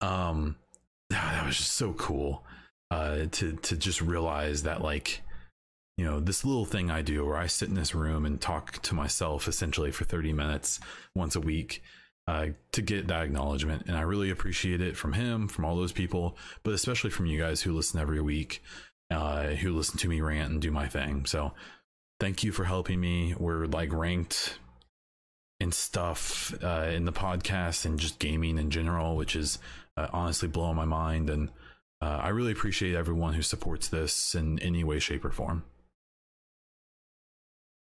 Um 0.00 0.56
that 1.10 1.46
was 1.46 1.56
just 1.58 1.72
so 1.72 1.92
cool 1.94 2.44
uh 2.90 3.26
to 3.32 3.56
to 3.56 3.76
just 3.76 4.00
realize 4.00 4.62
that 4.62 4.82
like 4.82 5.22
you 5.98 6.04
know, 6.04 6.20
this 6.20 6.44
little 6.44 6.64
thing 6.64 6.92
I 6.92 7.02
do 7.02 7.26
where 7.26 7.36
I 7.36 7.48
sit 7.48 7.68
in 7.68 7.74
this 7.74 7.92
room 7.92 8.24
and 8.24 8.40
talk 8.40 8.80
to 8.82 8.94
myself 8.94 9.48
essentially 9.48 9.90
for 9.90 10.04
30 10.04 10.32
minutes 10.32 10.78
once 11.12 11.34
a 11.34 11.40
week 11.40 11.82
uh, 12.28 12.48
to 12.70 12.82
get 12.82 13.08
that 13.08 13.24
acknowledgement. 13.24 13.86
And 13.88 13.96
I 13.96 14.02
really 14.02 14.30
appreciate 14.30 14.80
it 14.80 14.96
from 14.96 15.14
him, 15.14 15.48
from 15.48 15.64
all 15.64 15.74
those 15.74 15.92
people, 15.92 16.36
but 16.62 16.72
especially 16.72 17.10
from 17.10 17.26
you 17.26 17.40
guys 17.40 17.62
who 17.62 17.72
listen 17.72 17.98
every 17.98 18.20
week 18.20 18.62
uh, 19.10 19.48
who 19.48 19.72
listen 19.72 19.98
to 19.98 20.08
me 20.08 20.20
rant 20.20 20.52
and 20.52 20.62
do 20.62 20.70
my 20.70 20.86
thing. 20.86 21.26
So 21.26 21.52
thank 22.20 22.42
you 22.42 22.52
for 22.52 22.64
helping 22.64 23.00
me. 23.00 23.34
We're 23.38 23.66
like 23.66 23.92
ranked 23.92 24.58
and 25.60 25.74
stuff 25.74 26.54
uh, 26.62 26.90
in 26.92 27.04
the 27.04 27.12
podcast 27.12 27.84
and 27.84 27.98
just 27.98 28.18
gaming 28.18 28.58
in 28.58 28.70
general, 28.70 29.16
which 29.16 29.34
is 29.34 29.58
uh, 29.96 30.08
honestly 30.12 30.48
blowing 30.48 30.76
my 30.76 30.84
mind. 30.84 31.30
And 31.30 31.50
uh, 32.00 32.20
I 32.22 32.28
really 32.28 32.52
appreciate 32.52 32.94
everyone 32.94 33.34
who 33.34 33.42
supports 33.42 33.88
this 33.88 34.34
in 34.34 34.58
any 34.60 34.84
way, 34.84 34.98
shape, 34.98 35.24
or 35.24 35.30
form. 35.30 35.64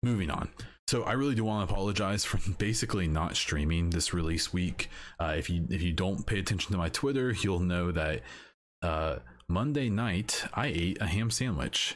Moving 0.04 0.30
on. 0.30 0.50
So 0.88 1.04
I 1.04 1.14
really 1.14 1.36
do 1.36 1.44
want 1.44 1.68
to 1.68 1.74
apologize 1.74 2.24
for 2.24 2.40
basically 2.58 3.08
not 3.08 3.36
streaming 3.36 3.90
this 3.90 4.14
release 4.14 4.54
week. 4.54 4.90
Uh, 5.20 5.34
if 5.38 5.50
you 5.50 5.68
if 5.70 5.82
you 5.82 5.92
don't 5.92 6.26
pay 6.26 6.40
attention 6.40 6.72
to 6.72 6.78
my 6.78 6.90
Twitter, 6.90 7.32
you'll 7.32 7.60
know 7.60 7.92
that 7.92 8.22
uh, 8.82 9.18
Monday 9.50 9.90
night, 9.90 10.46
I 10.54 10.68
ate 10.68 11.02
a 11.02 11.08
ham 11.08 11.32
sandwich, 11.32 11.96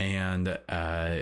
and 0.00 0.58
uh, 0.68 1.18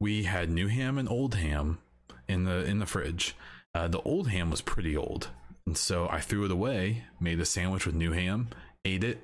we 0.00 0.22
had 0.22 0.48
new 0.48 0.68
ham 0.68 0.96
and 0.96 1.08
old 1.08 1.34
ham 1.34 1.78
in 2.26 2.44
the 2.44 2.64
in 2.64 2.78
the 2.78 2.86
fridge. 2.86 3.36
Uh, 3.74 3.88
the 3.88 4.00
old 4.00 4.28
ham 4.28 4.50
was 4.50 4.62
pretty 4.62 4.96
old, 4.96 5.28
and 5.66 5.76
so 5.76 6.08
I 6.10 6.20
threw 6.20 6.46
it 6.46 6.50
away. 6.50 7.04
Made 7.20 7.40
a 7.40 7.44
sandwich 7.44 7.84
with 7.84 7.94
new 7.94 8.12
ham, 8.12 8.48
ate 8.86 9.04
it. 9.04 9.22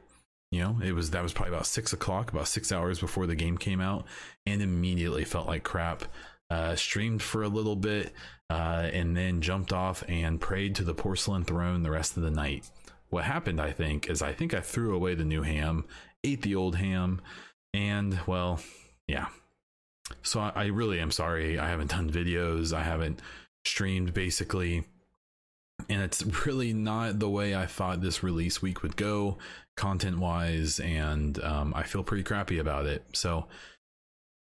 You 0.51 0.61
know, 0.61 0.79
it 0.85 0.93
was 0.93 1.11
that 1.11 1.23
was 1.23 1.33
probably 1.33 1.55
about 1.55 1.67
six 1.67 1.95
o'clock, 1.95 2.31
about 2.31 2.49
six 2.49 2.71
hours 2.71 2.99
before 2.99 3.27
the 3.27 3.35
game 3.35 3.57
came 3.57 3.81
out, 3.81 4.05
and 4.45 4.61
immediately 4.61 5.25
felt 5.25 5.47
like 5.47 5.62
crap. 5.64 6.05
Uh, 6.51 6.77
streamed 6.77 7.23
for 7.23 7.43
a 7.43 7.49
little 7.49 7.75
bit, 7.75 8.12
uh, 8.51 8.88
and 8.93 9.17
then 9.17 9.40
jumped 9.40 9.73
off 9.73 10.05
and 10.07 10.38
prayed 10.38 10.75
to 10.75 10.85
the 10.85 10.95
porcelain 10.95 11.45
throne 11.45 11.83
the 11.83 11.90
rest 11.90 12.19
of 12.19 12.23
the 12.23 12.31
night 12.31 12.69
what 13.14 13.24
happened, 13.24 13.61
I 13.61 13.70
think, 13.70 14.11
is 14.11 14.22
I 14.22 14.33
think 14.33 14.53
I 14.53 14.61
threw 14.61 14.94
away 14.94 15.14
the 15.14 15.24
new 15.24 15.42
ham, 15.42 15.85
ate 16.24 16.42
the 16.42 16.57
old 16.57 16.74
ham, 16.74 17.20
and 17.72 18.18
well, 18.27 18.61
yeah. 19.07 19.29
So 20.22 20.40
I, 20.40 20.53
I 20.55 20.64
really 20.66 20.98
am 20.98 21.12
sorry. 21.12 21.57
I 21.59 21.68
haven't 21.68 21.92
done 21.92 22.11
videos. 22.11 22.72
I 22.72 22.83
haven't 22.83 23.22
streamed 23.64 24.12
basically. 24.14 24.85
And 25.88 26.03
it's 26.03 26.24
really 26.44 26.72
not 26.72 27.20
the 27.20 27.31
way 27.31 27.55
I 27.55 27.66
thought 27.66 28.00
this 28.00 28.22
release 28.22 28.61
week 28.61 28.83
would 28.83 28.96
go, 28.96 29.38
content 29.77 30.18
wise. 30.18 30.81
And 30.81 31.42
um, 31.42 31.72
I 31.74 31.85
feel 31.85 32.03
pretty 32.03 32.24
crappy 32.24 32.59
about 32.59 32.87
it. 32.87 33.05
So 33.12 33.46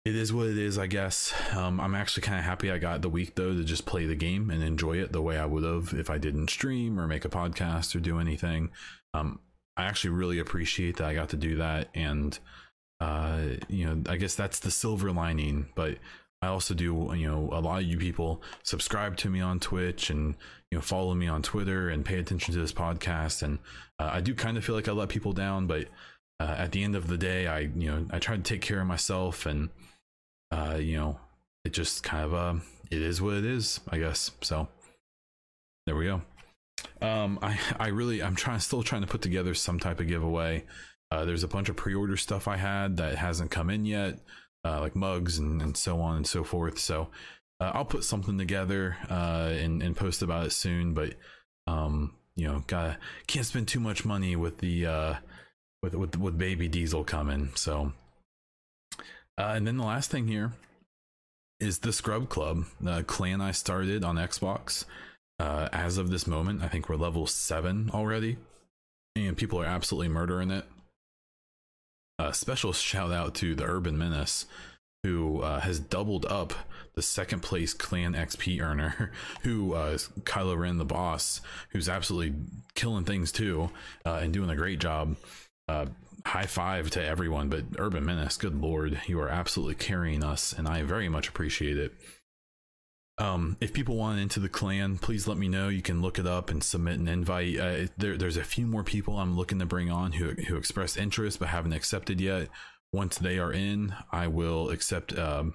it 0.05 0.17
is 0.17 0.33
what 0.33 0.47
it 0.47 0.57
is, 0.57 0.79
I 0.79 0.87
guess. 0.87 1.35
Um, 1.55 1.79
I'm 1.79 1.95
actually 1.95 2.23
kind 2.23 2.39
of 2.39 2.45
happy 2.45 2.71
I 2.71 2.79
got 2.79 3.03
the 3.03 3.09
week 3.11 3.35
though 3.35 3.55
to 3.55 3.63
just 3.63 3.85
play 3.85 4.07
the 4.07 4.15
game 4.15 4.51
and 4.51 4.63
enjoy 4.63 4.97
it 4.97 5.13
the 5.13 5.21
way 5.21 5.37
I 5.37 5.45
would 5.45 5.65
have 5.65 5.93
if 5.93 6.09
I 6.09 6.17
didn't 6.17 6.49
stream 6.49 6.99
or 6.99 7.07
make 7.07 7.25
a 7.25 7.29
podcast 7.29 7.95
or 7.95 8.01
do 8.01 8.19
anything. 8.19 8.71
Um, 9.13 9.41
I 9.77 9.85
actually 9.85 10.11
really 10.11 10.39
appreciate 10.39 10.97
that 10.97 11.07
I 11.07 11.15
got 11.15 11.31
to 11.31 11.37
do 11.37 11.57
that, 11.57 11.89
and 11.95 12.39
uh, 13.01 13.41
you 13.69 13.87
know, 13.87 14.03
I 14.11 14.17
guess 14.17 14.35
that's 14.35 14.61
the 14.61 14.71
silver 14.71 15.11
lining. 15.13 15.67
But 15.75 15.99
I 16.43 16.49
also 16.49 16.75
do, 16.75 17.11
you 17.15 17.27
know, 17.27 17.51
a 17.53 17.61
lot 17.61 17.83
of 17.83 17.89
you 17.89 17.99
people 17.99 18.43
subscribe 18.63 19.17
to 19.19 19.31
me 19.31 19.41
on 19.41 19.61
Twitch 19.61 20.11
and 20.11 20.35
you 20.71 20.79
know 20.79 20.83
follow 20.83 21.15
me 21.15 21.29
on 21.29 21.43
Twitter 21.43 21.91
and 21.91 22.05
pay 22.05 22.19
attention 22.19 22.55
to 22.55 22.61
this 22.61 22.73
podcast, 22.73 23.43
and 23.43 23.59
uh, 23.99 24.11
I 24.13 24.21
do 24.23 24.35
kind 24.35 24.57
of 24.57 24.65
feel 24.65 24.75
like 24.75 24.89
I 24.89 24.93
let 24.93 25.11
people 25.11 25.33
down, 25.33 25.67
but 25.67 25.89
uh, 26.41 26.55
at 26.57 26.73
the 26.73 26.83
end 26.83 26.97
of 26.97 27.07
the 27.07 27.19
day, 27.19 27.47
I 27.47 27.61
you 27.61 27.91
know 27.91 28.07
I 28.11 28.19
try 28.19 28.37
to 28.37 28.43
take 28.43 28.63
care 28.63 28.81
of 28.81 28.87
myself 28.87 29.45
and 29.45 29.69
uh, 30.51 30.77
you 30.79 30.97
know, 30.97 31.19
it 31.65 31.73
just 31.73 32.03
kind 32.03 32.25
of 32.25 32.35
uh, 32.35 32.55
it 32.91 33.01
is 33.01 33.21
what 33.21 33.35
it 33.35 33.45
is, 33.45 33.81
I 33.89 33.99
guess. 33.99 34.31
So 34.41 34.69
there 35.87 35.97
we 35.97 36.07
go. 36.07 36.23
Um, 37.03 37.39
I 37.43 37.59
I 37.79 37.89
really 37.89 38.23
I'm 38.23 38.37
trying 38.37 38.61
still 38.61 38.83
trying 38.83 39.03
to 39.03 39.09
put 39.09 39.23
together 39.23 39.55
some 39.55 39.79
type 39.79 40.01
of 40.01 40.09
giveaway. 40.09 40.65
Uh, 41.11 41.25
there's 41.25 41.43
a 41.43 41.49
bunch 41.49 41.69
of 41.69 41.77
pre-order 41.77 42.17
stuff 42.17 42.47
I 42.47 42.57
had 42.57 42.97
that 42.99 43.19
hasn't 43.19 43.51
come 43.51 43.69
in 43.69 43.85
yet, 43.85 44.21
uh, 44.65 44.81
like 44.81 44.95
mugs 44.95 45.39
and, 45.39 45.61
and 45.61 45.77
so 45.77 46.01
on 46.01 46.17
and 46.17 46.27
so 46.27 46.45
forth. 46.45 46.79
So 46.79 47.09
uh, 47.59 47.73
I'll 47.75 47.85
put 47.85 48.05
something 48.05 48.39
together 48.39 48.97
uh, 49.11 49.51
and 49.53 49.83
and 49.83 49.97
post 49.97 50.23
about 50.23 50.47
it 50.47 50.53
soon. 50.53 50.95
But 50.95 51.15
um, 51.67 52.15
you 52.37 52.47
know, 52.47 52.65
gotta 52.67 52.99
can't 53.27 53.47
spend 53.47 53.69
too 53.69 53.81
much 53.81 54.05
money 54.05 54.37
with 54.37 54.59
the 54.59 54.87
uh, 54.87 55.15
with 55.83 55.95
with 55.95 56.17
with 56.17 56.39
baby 56.39 56.69
diesel 56.69 57.05
coming. 57.05 57.51
So 57.55 57.93
uh, 59.41 59.55
and 59.55 59.67
then 59.67 59.79
the 59.79 59.85
last 59.85 60.11
thing 60.11 60.27
here 60.27 60.53
is 61.59 61.79
the 61.79 61.93
Scrub 61.93 62.29
Club, 62.29 62.65
the 62.81 63.03
clan 63.05 63.41
I 63.41 63.53
started 63.53 64.05
on 64.05 64.17
Xbox. 64.17 64.85
Uh, 65.39 65.69
as 65.73 65.97
of 65.97 66.11
this 66.11 66.27
moment, 66.27 66.63
I 66.63 66.69
think 66.69 66.89
we're 66.89 66.97
level 66.97 67.27
seven 67.27 67.91
already, 67.95 68.37
and 69.17 69.37
people 69.37 69.61
are 69.61 69.67
absolutely 69.67 70.09
murdering 70.09 70.51
it. 70.51 70.67
A 72.19 72.35
special 72.35 72.75
shout 72.75 73.13
out 73.13 73.35
to 73.37 73.55
the 73.55 73.65
Urban 73.65 73.97
Menace, 73.97 74.45
who 75.03 75.41
uh, 75.41 75.61
has 75.61 75.81
doubled 75.81 76.27
up 76.27 76.53
the 76.95 77.01
second 77.01 77.41
place 77.41 77.73
clan 77.73 78.13
XP 78.13 78.61
earner, 78.61 79.11
who 79.43 79.75
uh, 79.75 79.87
is 79.87 80.11
Kylo 80.25 80.59
Ren, 80.59 80.77
the 80.77 80.85
boss, 80.85 81.41
who's 81.71 81.89
absolutely 81.89 82.35
killing 82.75 83.05
things 83.05 83.33
too 83.33 83.71
uh, 84.05 84.21
and 84.23 84.35
doing 84.35 84.51
a 84.51 84.57
great 84.57 84.79
job. 84.81 85.17
High 86.27 86.47
five 86.47 86.91
to 86.91 87.05
everyone, 87.05 87.49
but 87.49 87.65
Urban 87.79 88.05
Menace, 88.05 88.37
good 88.37 88.61
lord, 88.61 89.01
you 89.07 89.21
are 89.21 89.29
absolutely 89.29 89.77
carrying 89.77 90.23
us, 90.23 90.53
and 90.53 90.69
I 90.69 90.83
very 90.83 91.09
much 91.09 91.29
appreciate 91.29 91.79
it. 91.79 91.93
Um, 93.21 93.59
if 93.61 93.73
people 93.75 93.97
want 93.97 94.19
into 94.19 94.41
the 94.41 94.49
clan, 94.49 94.97
please 94.99 95.29
let 95.29 95.37
me 95.37 95.47
know. 95.47 95.69
You 95.69 95.83
can 95.83 96.01
look 96.01 96.19
it 96.19 96.27
up 96.27 96.51
and 96.51 96.65
submit 96.65 96.99
an 96.99 97.07
invite. 97.07 97.59
Uh, 97.59 97.87
there, 97.99 98.17
there's 98.17 98.39
a 98.39 98.45
few 98.45 98.67
more 98.67 98.83
people 98.83 99.19
I'm 99.19 99.37
looking 99.37 99.59
to 99.59 99.67
bring 99.67 99.91
on 99.91 100.13
who 100.13 100.31
who 100.49 100.57
expressed 100.57 100.97
interest 100.97 101.39
but 101.39 101.49
haven't 101.49 101.75
accepted 101.75 102.21
yet. 102.21 102.49
Once 102.93 103.19
they 103.19 103.39
are 103.39 103.53
in, 103.53 103.95
I 104.11 104.27
will 104.27 104.71
accept 104.71 105.17
um, 105.19 105.55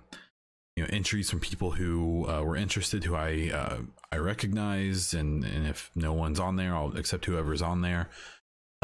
you 0.76 0.84
know 0.84 0.90
entries 0.92 1.30
from 1.30 1.40
people 1.40 1.72
who 1.72 2.28
uh, 2.30 2.44
were 2.44 2.56
interested, 2.56 3.04
who 3.04 3.16
I 3.16 3.50
uh, 3.52 3.78
I 4.12 4.18
recognize, 4.18 5.14
and 5.14 5.44
and 5.44 5.68
if 5.68 5.90
no 5.96 6.14
one's 6.14 6.40
on 6.40 6.58
there, 6.58 6.76
I'll 6.76 6.96
accept 6.96 7.26
whoever's 7.26 7.64
on 7.64 7.82
there. 7.82 8.10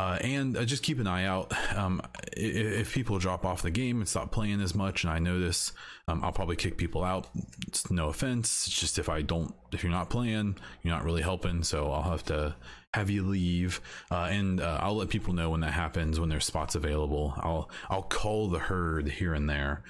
Uh, 0.01 0.17
and 0.21 0.57
uh, 0.57 0.65
just 0.65 0.81
keep 0.81 0.99
an 0.99 1.05
eye 1.05 1.25
out. 1.25 1.53
Um, 1.77 2.01
if, 2.35 2.55
if, 2.55 2.93
people 2.93 3.19
drop 3.19 3.45
off 3.45 3.61
the 3.61 3.69
game 3.69 3.99
and 3.99 4.09
stop 4.09 4.31
playing 4.31 4.59
as 4.59 4.73
much, 4.73 5.03
and 5.03 5.13
I 5.13 5.19
notice, 5.19 5.73
um, 6.07 6.23
I'll 6.23 6.31
probably 6.31 6.55
kick 6.55 6.75
people 6.75 7.03
out. 7.03 7.27
It's 7.67 7.91
no 7.91 8.07
offense. 8.07 8.65
It's 8.65 8.79
just 8.79 8.97
if 8.97 9.09
I 9.09 9.21
don't, 9.21 9.53
if 9.71 9.83
you're 9.83 9.91
not 9.91 10.09
playing, 10.09 10.57
you're 10.81 10.95
not 10.95 11.05
really 11.05 11.21
helping. 11.21 11.61
So 11.61 11.91
I'll 11.91 12.09
have 12.09 12.23
to 12.25 12.55
have 12.95 13.11
you 13.11 13.21
leave, 13.21 13.79
uh, 14.09 14.27
and 14.31 14.59
uh, 14.59 14.79
I'll 14.81 14.95
let 14.95 15.09
people 15.09 15.35
know 15.35 15.51
when 15.51 15.61
that 15.61 15.73
happens 15.73 16.19
when 16.19 16.29
there's 16.29 16.45
spots 16.45 16.73
available. 16.73 17.35
I'll 17.37 17.69
I'll 17.87 18.01
call 18.01 18.47
the 18.47 18.57
herd 18.57 19.07
here 19.07 19.35
and 19.35 19.47
there. 19.47 19.83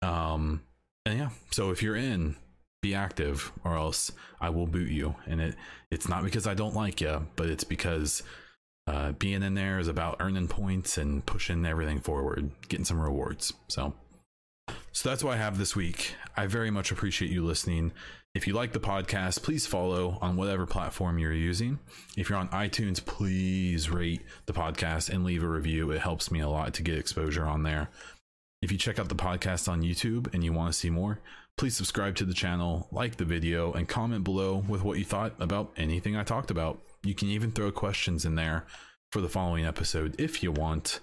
Um, 0.00 0.62
and 1.04 1.18
yeah, 1.18 1.30
so 1.50 1.70
if 1.70 1.82
you're 1.82 1.96
in, 1.96 2.36
be 2.80 2.94
active, 2.94 3.52
or 3.62 3.76
else 3.76 4.10
I 4.40 4.48
will 4.48 4.66
boot 4.66 4.90
you. 4.90 5.16
And 5.26 5.38
it 5.38 5.54
it's 5.90 6.08
not 6.08 6.24
because 6.24 6.46
I 6.46 6.54
don't 6.54 6.74
like 6.74 7.02
you, 7.02 7.26
but 7.36 7.50
it's 7.50 7.64
because 7.64 8.22
uh, 8.86 9.12
being 9.12 9.42
in 9.42 9.54
there 9.54 9.78
is 9.78 9.88
about 9.88 10.16
earning 10.20 10.48
points 10.48 10.98
and 10.98 11.24
pushing 11.24 11.64
everything 11.64 12.00
forward, 12.00 12.50
getting 12.68 12.84
some 12.84 13.00
rewards. 13.00 13.52
So, 13.68 13.94
so 14.92 15.08
that's 15.08 15.22
what 15.22 15.34
I 15.34 15.38
have 15.38 15.58
this 15.58 15.76
week. 15.76 16.14
I 16.36 16.46
very 16.46 16.70
much 16.70 16.90
appreciate 16.90 17.30
you 17.30 17.44
listening. 17.44 17.92
If 18.34 18.46
you 18.46 18.52
like 18.52 18.72
the 18.72 18.80
podcast, 18.80 19.42
please 19.42 19.66
follow 19.66 20.16
on 20.20 20.36
whatever 20.36 20.64
platform 20.64 21.18
you're 21.18 21.32
using. 21.32 21.80
If 22.16 22.30
you're 22.30 22.38
on 22.38 22.48
iTunes, 22.50 23.04
please 23.04 23.90
rate 23.90 24.22
the 24.46 24.52
podcast 24.52 25.10
and 25.10 25.24
leave 25.24 25.42
a 25.42 25.48
review. 25.48 25.90
It 25.90 26.00
helps 26.00 26.30
me 26.30 26.38
a 26.40 26.48
lot 26.48 26.74
to 26.74 26.82
get 26.82 26.96
exposure 26.96 27.44
on 27.44 27.64
there. 27.64 27.90
If 28.62 28.70
you 28.70 28.78
check 28.78 28.98
out 28.98 29.08
the 29.08 29.14
podcast 29.16 29.68
on 29.68 29.82
YouTube 29.82 30.32
and 30.32 30.44
you 30.44 30.52
want 30.52 30.72
to 30.72 30.78
see 30.78 30.90
more, 30.90 31.18
please 31.56 31.76
subscribe 31.76 32.14
to 32.16 32.24
the 32.24 32.34
channel, 32.34 32.88
like 32.92 33.16
the 33.16 33.24
video, 33.24 33.72
and 33.72 33.88
comment 33.88 34.22
below 34.22 34.64
with 34.68 34.84
what 34.84 34.98
you 34.98 35.04
thought 35.04 35.34
about 35.40 35.72
anything 35.76 36.16
I 36.16 36.22
talked 36.22 36.50
about. 36.50 36.80
You 37.02 37.14
can 37.14 37.28
even 37.28 37.50
throw 37.50 37.70
questions 37.70 38.24
in 38.24 38.34
there 38.34 38.66
for 39.10 39.20
the 39.20 39.28
following 39.28 39.64
episode 39.64 40.14
if 40.18 40.42
you 40.42 40.52
want. 40.52 41.00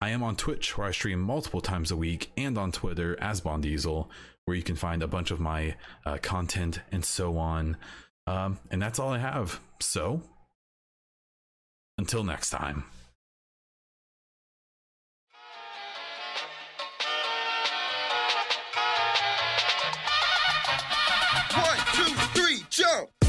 I 0.00 0.10
am 0.10 0.22
on 0.22 0.36
Twitch 0.36 0.76
where 0.76 0.86
I 0.86 0.90
stream 0.90 1.20
multiple 1.20 1.60
times 1.60 1.90
a 1.90 1.96
week 1.96 2.30
and 2.36 2.56
on 2.56 2.72
Twitter 2.72 3.16
as 3.20 3.40
Bondiesel 3.42 4.08
where 4.44 4.56
you 4.56 4.62
can 4.62 4.76
find 4.76 5.02
a 5.02 5.08
bunch 5.08 5.30
of 5.30 5.40
my 5.40 5.76
uh, 6.04 6.18
content 6.20 6.80
and 6.92 7.04
so 7.04 7.38
on. 7.38 7.76
Um, 8.26 8.58
and 8.70 8.80
that's 8.80 8.98
all 8.98 9.10
I 9.10 9.18
have. 9.18 9.60
So 9.80 10.22
until 11.98 12.24
next 12.24 12.50
time. 12.50 12.84
One, 21.54 21.78
two, 21.92 22.14
three, 22.34 22.66
jump! 22.70 23.23